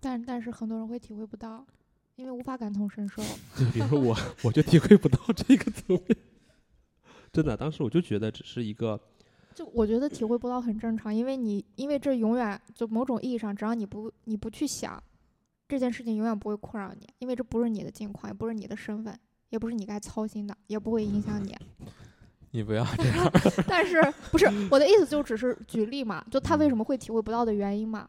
[0.00, 1.64] 但但是很多人会体会不到，
[2.16, 3.22] 因为无法感同身受。
[3.56, 6.18] 就，比如说我，我就体会不到这个层面。
[7.32, 9.00] 真的，当时我就觉得只是一个，
[9.54, 15.02] 就我觉得体会不到很正常，因为你因为这永远就某种意义上，只要你不你不去想
[15.68, 19.18] 这件事情，永远不会困扰你，因为这不是你的境况，也不是你的身份，
[19.50, 21.54] 也不是你该操心的，也不会影响你。
[22.52, 23.30] 你不要这样。
[23.68, 28.08] 但是不是 我的意思，就只是举例嘛，就他为什么会体会不到的原因嘛。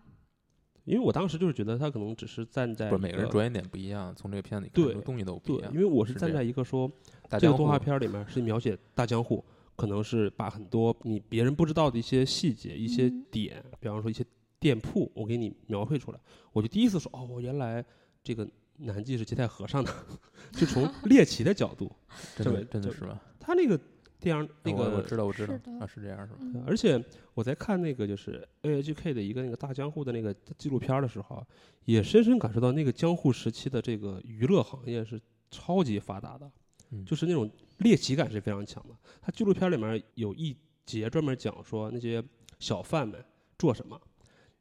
[0.90, 5.72] 因为我当时就是觉得他可能只是站在不是每个人着眼点不一样，从这个片子里看对的东西都不一，样。
[5.72, 6.92] 因为我是站在一个说
[7.40, 9.46] 这个动画片儿里面是描写大江户，
[9.76, 14.26] 可能是把很多你别人不知道的一些细节、一些嗯点，比方说一些
[14.60, 16.20] 店铺，我给你描绘出来。
[16.52, 17.86] 我就第一次说，哦，原来
[18.24, 18.48] 这个
[18.78, 19.94] 南纪是接待和尚的，
[20.52, 21.92] 就从猎奇的角度，
[22.36, 23.22] 真的真的是吧？
[23.40, 23.80] 他那个
[24.20, 26.40] 电影那个我我知道我知道啊是这样是吧？
[26.42, 27.02] 嗯而且
[27.34, 31.48] 我在看那个就是 AHK 的一个那个大江户的那个纪录片的时候啊，
[31.86, 35.20] 也深深感受到那个江户时期的这个娱乐行业是
[35.50, 36.52] 超级发达的，
[36.92, 38.96] 嗯就是那种猎奇感是非常强的。
[39.22, 40.56] 它纪录片里面有一
[40.86, 42.22] 节专门讲说那些
[42.60, 43.24] 小贩们
[43.58, 44.00] 做什么，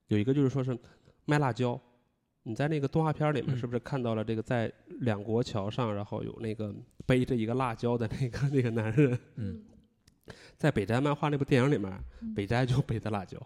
[0.06, 0.78] 有一个就是说是
[1.24, 1.80] 卖辣椒。
[2.48, 9.18] 你在那个动画片里面嗯是不是看到了这个在两国桥上，然后有那个背着一个辣椒的那个那个男人？
[9.36, 9.62] 嗯，
[10.56, 11.92] 在北斋漫画那部电影里面，
[12.22, 13.38] 嗯北斋就背的辣椒，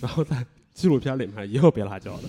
[0.00, 2.28] 然后在纪录片里面也有背辣椒的。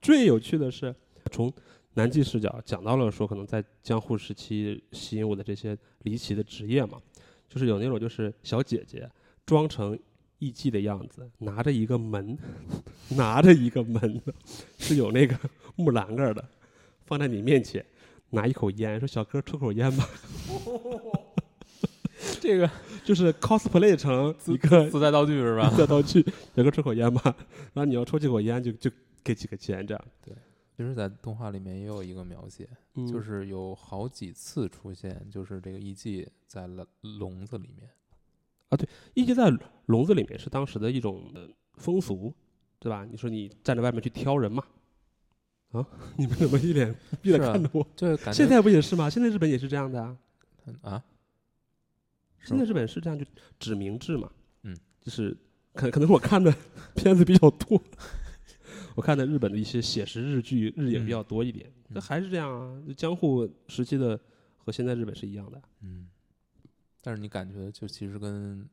[0.00, 0.92] 最有趣的是，
[1.30, 1.52] 从
[1.94, 7.00] 南纪视角讲到了说，可能在江户时期吸引我的这些离奇的职业嘛，
[7.48, 9.08] 就是有那种就是小姐姐
[9.46, 9.96] 装成
[10.42, 12.36] 艺妓的样子，拿着一个门，
[13.16, 14.20] 拿着一个门，
[14.76, 15.38] 是有那个
[15.76, 16.44] 木栏杆的，
[17.06, 17.84] 放在你面前，
[18.30, 20.04] 拿一口烟，说小哥抽口烟吧，
[22.42, 22.68] 这个
[23.04, 25.72] 就是 cosplay 成一个自带道具是吧？
[25.78, 26.20] 带道具，
[26.56, 27.22] 小哥抽口烟吧，
[27.72, 28.90] 然后你要抽几口烟就就
[29.22, 30.04] 给几个钱这样。
[30.24, 30.34] 对
[30.76, 36.84] 其实，在动画里面也有一个描写，嗯就是有好几次出现，就是这个艺妓在笼
[37.20, 37.88] 笼子里面。
[39.14, 39.52] 一直在
[39.86, 42.32] 笼子里面是当时的一种呃风俗，
[42.78, 43.04] 对吧？
[43.04, 44.64] 你说你站在外面去挑人嘛？
[45.72, 45.86] 啊，
[46.18, 47.86] 你们怎么一脸 闭着看着我？
[47.96, 49.08] 这感觉现在不也是吗？
[49.08, 50.16] 现在日本也是这样的啊。
[50.66, 51.02] 嗯啊，
[52.44, 53.24] 现在日本是这样，就
[53.58, 54.30] 指名制嘛。
[54.62, 55.36] 嗯，就是
[55.74, 56.54] 可可能我看的
[56.94, 57.82] 片子比较多，
[58.94, 61.66] 我看的日本的一些写实日剧、日影比较多一点。
[61.88, 64.18] 嗯那、还是这样啊，就江户时期的
[64.56, 65.60] 和现在日本是一样的。
[65.82, 66.08] 嗯，
[67.02, 68.66] 但是你感觉就其实跟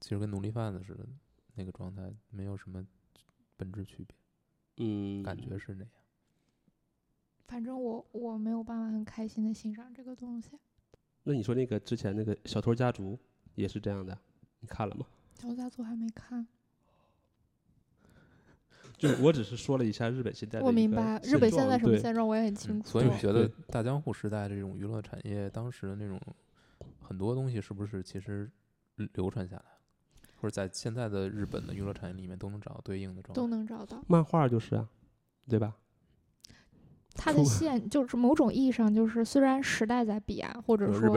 [0.00, 1.06] 其实跟奴隶贩子似的
[1.54, 2.84] 那个状态没有什么
[3.56, 4.16] 本质区别，
[4.84, 5.90] 嗯，感觉是那样。
[7.46, 10.58] 反正我我没有办法很开心的欣赏这个东西。
[11.22, 13.18] 那你说那个之前那个小偷家族
[13.54, 14.18] 也是这样的，
[14.60, 15.06] 你看了吗？
[15.40, 16.46] 小偷家族还没看，
[18.98, 22.88] 就我只是说了一下日本现在的我明白日本现在什么现状我也很清嗯，楚。
[22.88, 26.20] 所以我觉得大江户时代这种娱乐产业，当时的那种
[27.14, 28.50] 很多东西是不是其实
[29.12, 29.78] 流传下来了，
[30.40, 33.46] 或者在现在的日本的娱乐产业里面都能找到对应的状都？
[33.46, 34.02] 能找到。
[34.08, 34.88] 漫画就是啊，
[35.48, 35.76] 对吧？
[37.14, 41.08] 它的线就是某种意义上就是，虽然时代在变，或者说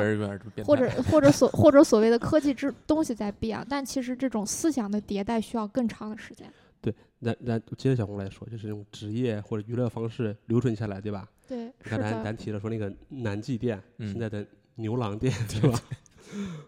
[0.64, 6.48] 或者 或者所或者所谓的科技之东西在变，但其实这种思想的迭代需要更长的时间。
[6.80, 11.28] 对那那接着小红来说，就是用职业或者娱乐方式留存下来，对吧？
[11.48, 14.46] 对，你是看咱，咱提了说那个南纪店，嗯现在的
[14.78, 15.80] 牛郎店， 对吧？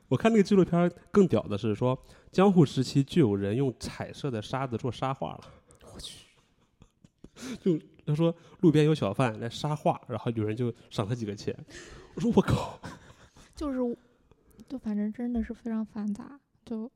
[0.07, 1.97] 我看那个纪录片更屌的是说，
[2.31, 5.41] 江户时期就有人用彩色的沙子做沙画了。
[5.93, 6.25] 我去，
[7.59, 11.55] 就他说路边有小贩来沙画，然后有人就赏他几个钱。
[12.15, 12.79] 我说我靠，
[13.55, 13.97] 就是
[14.67, 16.89] 就反正真的是非常繁杂，就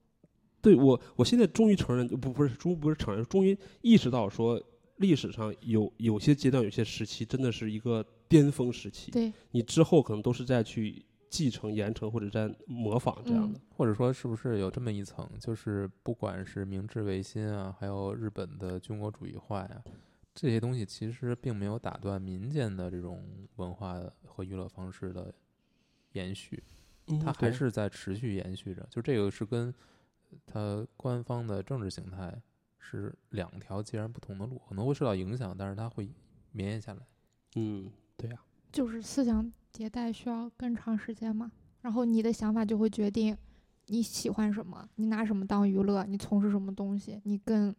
[0.62, 4.62] 对我我现在终于承认，不不是终不是承认，终于意识到说
[5.04, 13.60] 历史上有有些阶段、有些时期真的是一个巅峰时期，对，你之后可能都是在去继承、延承或者在模仿这样的。
[13.76, 19.84] 或者说是不是有这么一层，就是不管是明治维新啊，还有日本的军国主义化呀、
[20.34, 23.22] 这些东西其实并没有打断民间的这种
[23.58, 25.34] 文化和娱乐方式的
[26.14, 26.64] 延续，
[27.08, 28.88] 嗯它还是在持续延续着。
[28.90, 29.74] 就这个是跟
[30.46, 32.42] 它官方的政治形态
[32.84, 36.10] 是两条截然不同的路，可能会受到影响，但是它会
[36.52, 37.00] 绵延下来。
[37.56, 38.38] 嗯，对呀、
[38.72, 41.52] 就是思想迭代需要更长时间嘛。
[41.82, 43.38] 然后你的想法就会决定
[43.88, 47.74] 你喜欢什么，你拿什么当娱乐，你从事什么东西，你更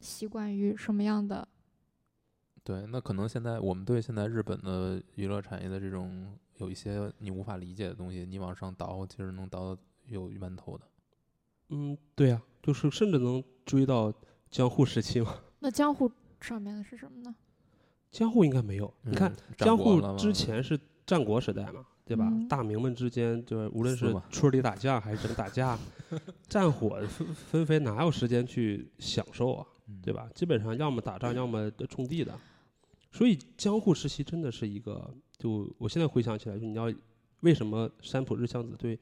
[0.00, 1.46] 习惯于什么样的。
[2.64, 10.84] 对，那可能现在我们对现在日本的娱乐产业的这种有一些你无法理解的东西，你往上倒，其实能倒到有源头的。
[11.70, 14.12] 嗯，对呀、就是甚至能追到
[14.50, 15.34] 江户时期嘛。
[15.60, 16.10] 那江户
[16.40, 17.34] 上面的是什么呢？
[18.10, 18.92] 江户应该没有。
[19.02, 22.26] 你看嗯江户之前是战国时代嘛，对吧？
[22.30, 25.78] 嗯大明们之间就是无论是村里打架还是人打架，
[26.48, 29.66] 战火纷纷飞，哪有时间去享受啊？
[29.88, 30.28] 嗯对吧？
[30.34, 32.38] 基本上要么打仗，要么种地的。
[33.10, 36.92] 所以江户时期真的是一个，就我现在回想起来，就你要
[37.40, 38.98] 为什么山浦日向子对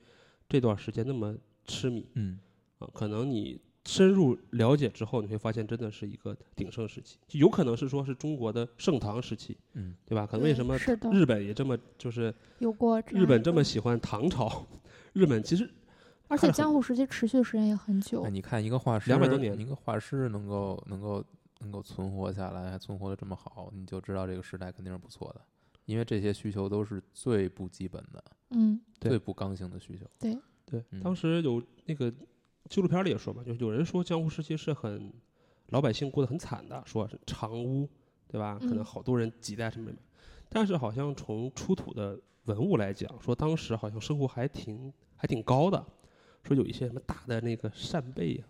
[0.48, 2.38] 这段时间那么痴迷嗯
[2.78, 2.88] 啊？
[2.94, 10.26] 可能你深入了解之后，你会发现真的是一个鼎盛时期，就有可能是说是中国的盛唐时期，嗯对吧？
[10.26, 14.66] 可能为什么是的日本也这么就是有过日本这么喜欢唐朝？
[15.12, 15.70] 日本其实
[16.28, 18.30] 而且 江户时期持续的时间也很久哎，。
[18.30, 21.24] 你看一个画师，200多年一个画师能够能够
[21.60, 25.40] 能够存活下来，还存活的这么好，你就知道这个时代肯定是不错的，
[25.84, 30.04] 因为这些需求都是最不基本的、嗯，最不刚性的需求。
[30.18, 30.36] 对，
[30.66, 32.12] 对当时有那个
[32.68, 35.12] 纪录片里也说嘛，就有人说江户时期是很
[35.68, 37.88] 老百姓过得很惨的，说是长屋，
[38.28, 38.58] 对吧？
[38.60, 39.96] 可能嗯好多人挤在上面，
[40.48, 45.84] 但是好像从出土的文物来讲，说当时好像生活还挺还挺高的，
[46.42, 48.46] 说有一些什么大的那个扇贝啊。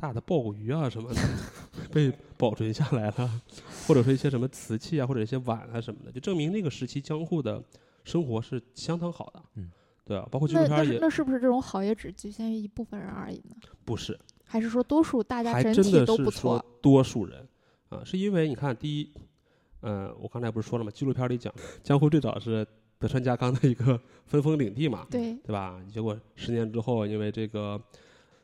[0.00, 1.20] 大的鲍鱼啊什么的
[1.92, 3.42] 被保存下来了，
[3.84, 7.60] 或者说一些什么瓷器啊，或者一些碗啊什么的，就证明那个时期江户的
[8.04, 9.42] 生活是相当好的。
[9.56, 9.68] 嗯，
[10.08, 13.54] 对啊，包括纪录那那片也是那是不是这种好也只局限于一部分人而已呢？
[13.84, 16.64] 不是，还是说多数大家整体都不错？
[16.80, 17.46] 多数人
[17.90, 19.12] 啊，是因为你看，第一，
[19.80, 20.90] 呃，我刚才不是说了吗？
[20.90, 21.52] 纪录片里讲，
[21.82, 22.66] 江户最早是
[22.98, 25.78] 德川家康的一个分封领地嘛，对，对吧？
[25.92, 27.78] 结果十年之后，因为这个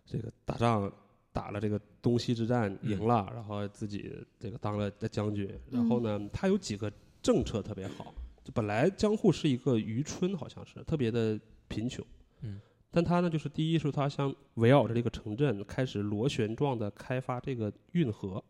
[0.04, 0.92] 这个打仗
[1.32, 6.92] 打了这个东西之战嗯赢了，然后自己这个当了将军，然后呢，他有几个
[7.22, 8.14] 政策特别好，
[8.44, 12.04] 就本来江户是一个渔村，好像是特别的贫穷，
[12.42, 12.60] 嗯，
[12.90, 18.42] 但他呢，就是第一是他想围绕着这个城镇开始螺旋状的开发这个运河，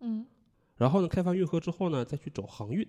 [0.00, 0.26] 嗯
[0.76, 2.86] 然后呢，开发运河之后呢，再去走航运。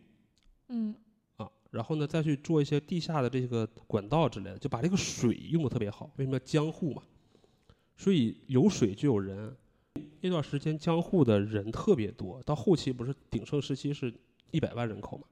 [0.69, 0.95] 嗯
[1.37, 6.11] 啊，然后呢，再去做一些地下的这个管道之类的，就把这个水用的特别好。
[6.17, 7.03] 为什么叫江户嘛？
[7.95, 9.55] 所以有水就有人。
[10.21, 14.11] 那段时间江户的人特别多，到后期不是鼎盛时期是
[14.49, 15.23] 一百万人口嘛？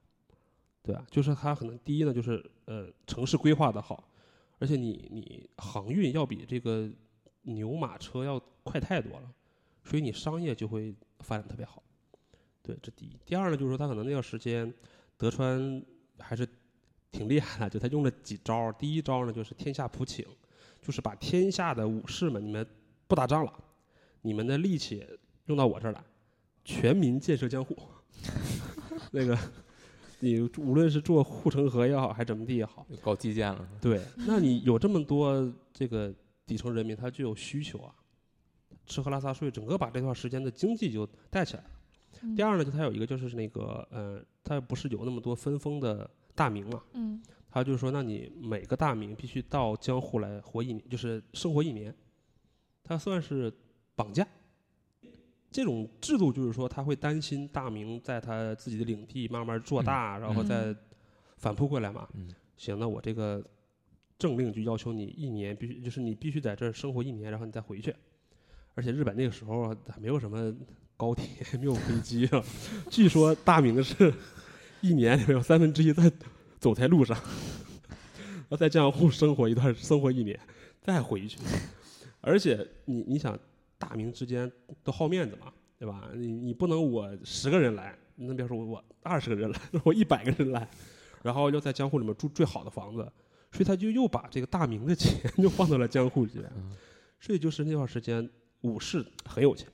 [0.84, 1.04] 对吧？
[1.10, 4.08] 就是他可能第一呢，就是呃城市规划的好，
[4.58, 6.90] 而且你你航运要比这个
[7.42, 9.34] 牛马车要快太多了，
[9.84, 11.82] 所以你商业就会发展特别好。
[12.62, 13.18] 对，这第一。
[13.26, 14.72] 第二呢，就是说他可能那段时间
[15.16, 15.84] 德川
[16.18, 16.48] 还是
[17.10, 18.72] 挺厉害的，就他用了几招。
[18.72, 20.26] 第一招呢，就是天下普请，
[20.80, 22.66] 就是把天下的武士们，你们
[23.06, 23.52] 不打仗了，
[24.22, 25.06] 你们的力气
[25.46, 26.02] 用到我这儿来，
[26.64, 27.76] 全民建设江户。
[29.12, 29.38] 那个，
[30.24, 33.68] 你无论是做护城河也好，还是怎么地也好，搞基建了？
[33.80, 36.12] 对，那你有这么多这个
[36.46, 37.94] 底层人民，他就有需求啊，
[38.86, 41.70] 吃喝拉撒睡，整个把这段时间的经济就带起来了。
[42.22, 51.94] 嗯第二呢，就他有一个就是那个呃，他不是有那么多分封的大名嘛，嗯他就说，那你每个大名必须到江户来活一年，就是生活一年，
[52.82, 53.52] 他算是
[53.94, 54.26] 绑架。
[55.54, 60.76] 这种制度就是说，他会担心大明在他自己的领地慢慢做大，然后嗯再
[61.36, 62.08] 反扑过来嘛。
[62.14, 63.40] 嗯行，那我这个
[64.18, 67.94] 政令就要求你一年必须，就是你必须在这儿生活一年，然后你再回去。
[68.74, 70.52] 而且日本那个时候还没有什么
[70.96, 71.24] 高铁，
[71.60, 72.42] 没有飞机啊。
[72.90, 74.12] 据说大明是
[74.80, 76.10] 一年里面有三分之一在
[76.58, 77.16] 走在路上，
[78.26, 80.36] 然后在江户生活一段，生活一年，
[80.80, 81.38] 再回去。
[82.20, 83.38] 而且你你想，
[83.78, 84.50] 大明之间
[84.82, 86.10] 都好面子嘛，对吧？
[86.14, 90.68] 你你不能我十个人来，那别说我我二十个人来，我一百个人来，
[91.22, 93.02] 然后要在江户里面住最好的房子，
[93.52, 96.72] 所以他就又把这个大明的钱就放到了江户里面，嗯。
[97.20, 98.28] 所以就是那段时间
[98.60, 99.66] 武士很有钱，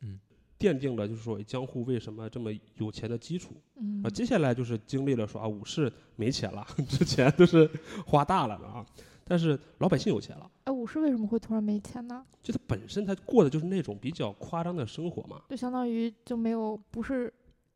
[0.00, 0.18] 嗯，
[0.58, 3.54] 奠定了就是说江户为什么这么有钱的基础。
[3.76, 4.02] 嗯。
[4.02, 7.68] 啊，接下来就是经历了说啊，武士没钱了， 之前都是
[8.06, 8.84] 花大了的啊，
[9.24, 12.22] 但是老百姓有钱了，哎，武士为什么会突然没钱呢？
[12.42, 17.32] 就他本身他过的就是那种比较夸张的生活嘛，就相当于就没有不是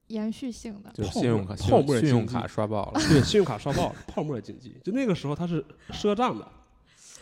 [0.08, 0.90] 延续性的。
[0.92, 3.00] 就是信用卡、信泡用信用卡刷爆了。
[3.08, 6.46] 对，信用卡刷爆了，泡沫经济，就那个时候他是赊账的，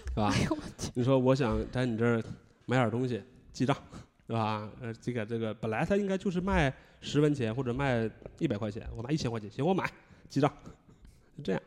[0.08, 0.32] 是吧？
[0.34, 0.90] 哎呦我去！
[0.94, 2.20] 你说我想在你这儿
[2.66, 3.22] 买点东西，
[3.52, 3.76] 记账，
[4.26, 4.68] 对吧？
[4.80, 8.10] 呃，这个这个本来他应该就是卖十文钱或者卖
[8.40, 9.88] 一百块钱，我拿一千块钱，行，我买，
[10.28, 10.52] 记账，
[11.36, 11.62] 就这样。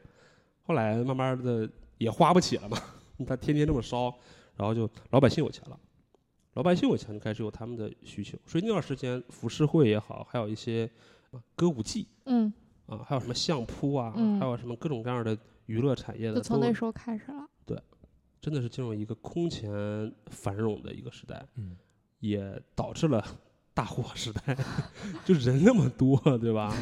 [0.66, 2.78] 后来慢慢的也花不起了嘛，
[3.26, 4.14] 他天天这么烧，
[4.56, 5.80] 然后就老百姓有钱了，
[6.54, 10.90] 老百姓有钱就开始有他们的需求，所以那段时间浮世绘也好，还有一些
[11.32, 12.52] 啊歌舞伎嗯，
[12.86, 17.48] 啊，还有什么相扑啊，嗯还有什么各种各样的娱乐产业的，就从那时候开始了。
[17.66, 17.82] 对
[18.42, 19.70] 真的是进入一个空前
[20.28, 21.78] 繁荣的一个时代，嗯，
[22.20, 23.26] 也导致了
[23.74, 24.56] 大火时代，
[25.24, 26.76] 就人那么多，对吧？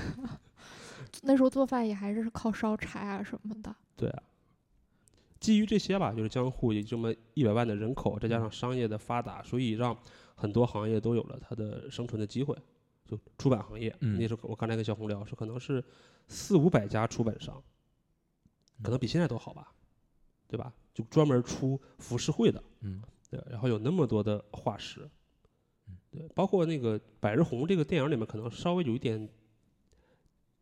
[1.23, 3.73] 那时候做饭也还是靠烧柴啊什么的。
[3.95, 4.23] 对啊。
[5.41, 9.97] 基于这些吧，就是江户有这么一百万的人口，再加上商业的发达，所以让
[10.35, 12.55] 很多行业都有了它的生存的机会。
[13.05, 15.83] 就出版行业，嗯那时候我刚才跟小红聊说，可能是
[16.29, 17.61] 四五百家出版商，
[18.81, 19.73] 可能比现在都好吧，
[20.47, 20.71] 对吧？
[20.93, 25.09] 就专门出浮世绘的，嗯对，然后有那么多的画师
[25.89, 29.27] 嗯，对，包括那个《百日红》这个电影里面，可能稍微有一点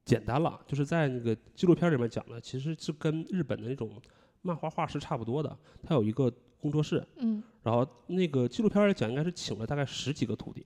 [0.06, 4.02] 简单了，就是在那个纪录片里面讲的，其实是跟日本的那种
[4.42, 10.66] 漫画画师差不多的，他有一个工作室，嗯然后那个纪录片来讲，应该是请了大概十几个徒弟，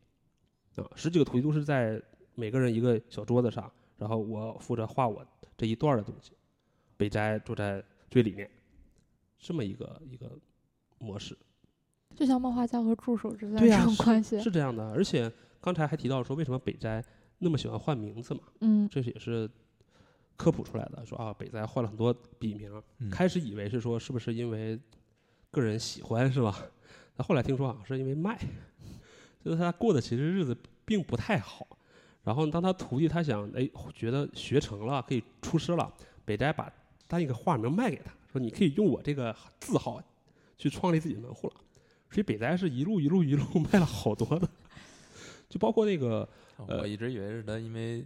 [0.76, 2.02] 啊，十几个徒弟都是在
[2.36, 5.26] 每个人一个小桌子上，然后我负责画我
[5.58, 6.34] 这一段的东西，
[6.98, 8.50] 北斋坐在最里面，
[9.40, 10.32] 这么一个一个
[11.00, 11.38] 模式。
[12.16, 14.40] 就像漫画家和助手之间对呀这种关系。
[14.40, 17.04] 是这样的，而且刚才还提到说，为什么北斋
[17.40, 18.42] 那么喜欢换名字嘛？
[18.62, 19.50] 嗯这也是
[20.36, 24.80] 科普出来的，说啊，北斋换了很多笔名，嗯开始以为是说是不是因为
[25.52, 26.60] 个人喜欢是吧？
[27.16, 28.40] 那后来听说好像是因为卖，
[29.44, 31.68] 就是他过的其实日子并不太好。
[32.24, 35.94] 然后当他徒弟他想哎觉得学成了可以出师了，
[36.26, 36.72] 北斋把
[37.08, 40.02] 他一个画名卖给他，说你可以用我这个字号
[40.58, 41.54] 去创立自己的门户了。
[42.10, 44.48] 所以北斋是一路一路一路卖了好多的，
[45.50, 46.28] 就包括那个
[46.58, 48.06] 呃我一直以为是他因为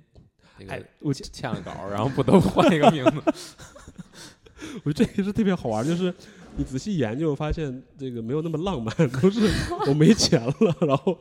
[0.58, 3.22] 这哎个，我欠欠了稿，然后不得不换一个名字。
[4.84, 6.14] 我觉得这个是特别好玩，就是
[6.56, 9.48] 你仔细研究，发现这个没有那么浪漫，都是
[9.88, 11.18] 我没钱了，然后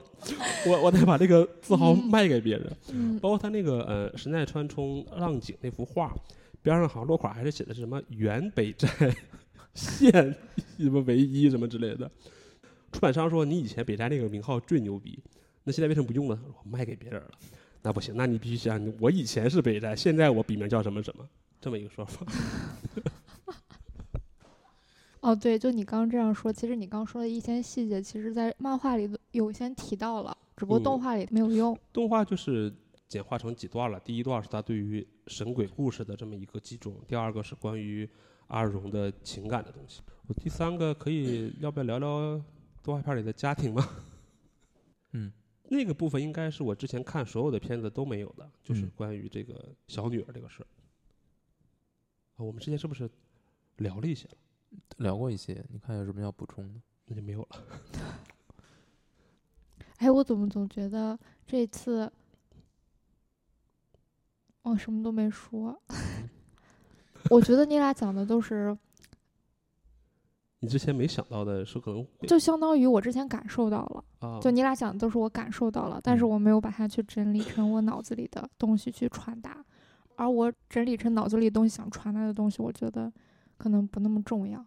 [0.66, 2.76] 我我得把这个字号嗯卖给别人。
[2.90, 6.14] 嗯包括他那个呃神奈川冲浪景那幅画，
[6.62, 8.88] 边上好像落款还是写的是什么原北斋
[9.74, 10.10] 现
[10.78, 12.10] 什么唯一什么之类的。
[12.90, 15.18] 出版商说你以前北斋那个名号最牛逼，
[15.64, 16.38] 那现在为什么不用了？
[16.64, 17.30] 我卖给别人了。
[17.86, 21.24] 那不行，那你必须想，我以前是北斋，现在我笔名叫什么什么，
[21.60, 22.26] 这么一个说法。
[25.22, 31.78] 哦，对，就你刚刚这样说，其实你刚说的一些细节，其实在漫画里都有先提到了，只不过动嗯画里没有用。
[31.92, 32.74] 动画就是
[33.06, 34.00] 简化成几段了。
[34.00, 38.08] 第一段是他对于神鬼故事的这么一个集中，第二个是关于
[38.48, 40.00] 阿荣的情感的东西。
[40.26, 42.42] 我第三个可以要不要聊聊
[42.82, 43.88] 动画片里的家庭吗？
[45.68, 50.66] 嗯，那个部分应该是我之前看所有的片子都没有的，就是嗯关于这个小女儿这个事儿。
[52.36, 53.10] 啊，我们之前是不是
[53.76, 54.34] 聊了一些了？
[54.98, 56.80] 聊过一些，你看有什么要补充的？
[57.06, 57.62] 那就没有了。
[59.98, 62.12] 哎，我怎么总觉得这次
[64.62, 65.80] 我什么都没说？
[67.30, 68.76] 我觉得你俩讲的都是，
[70.60, 79.64] 你之前没想到的是可能就相当于我之前感受到了，啊，就你俩讲的都是我感受到了，但是嗯我没有把它去整理成我脑子里的东西去传达，
[80.16, 83.12] 而我整理成脑子里东西想传达的东西，我觉得
[83.58, 84.64] 可能不那么重要。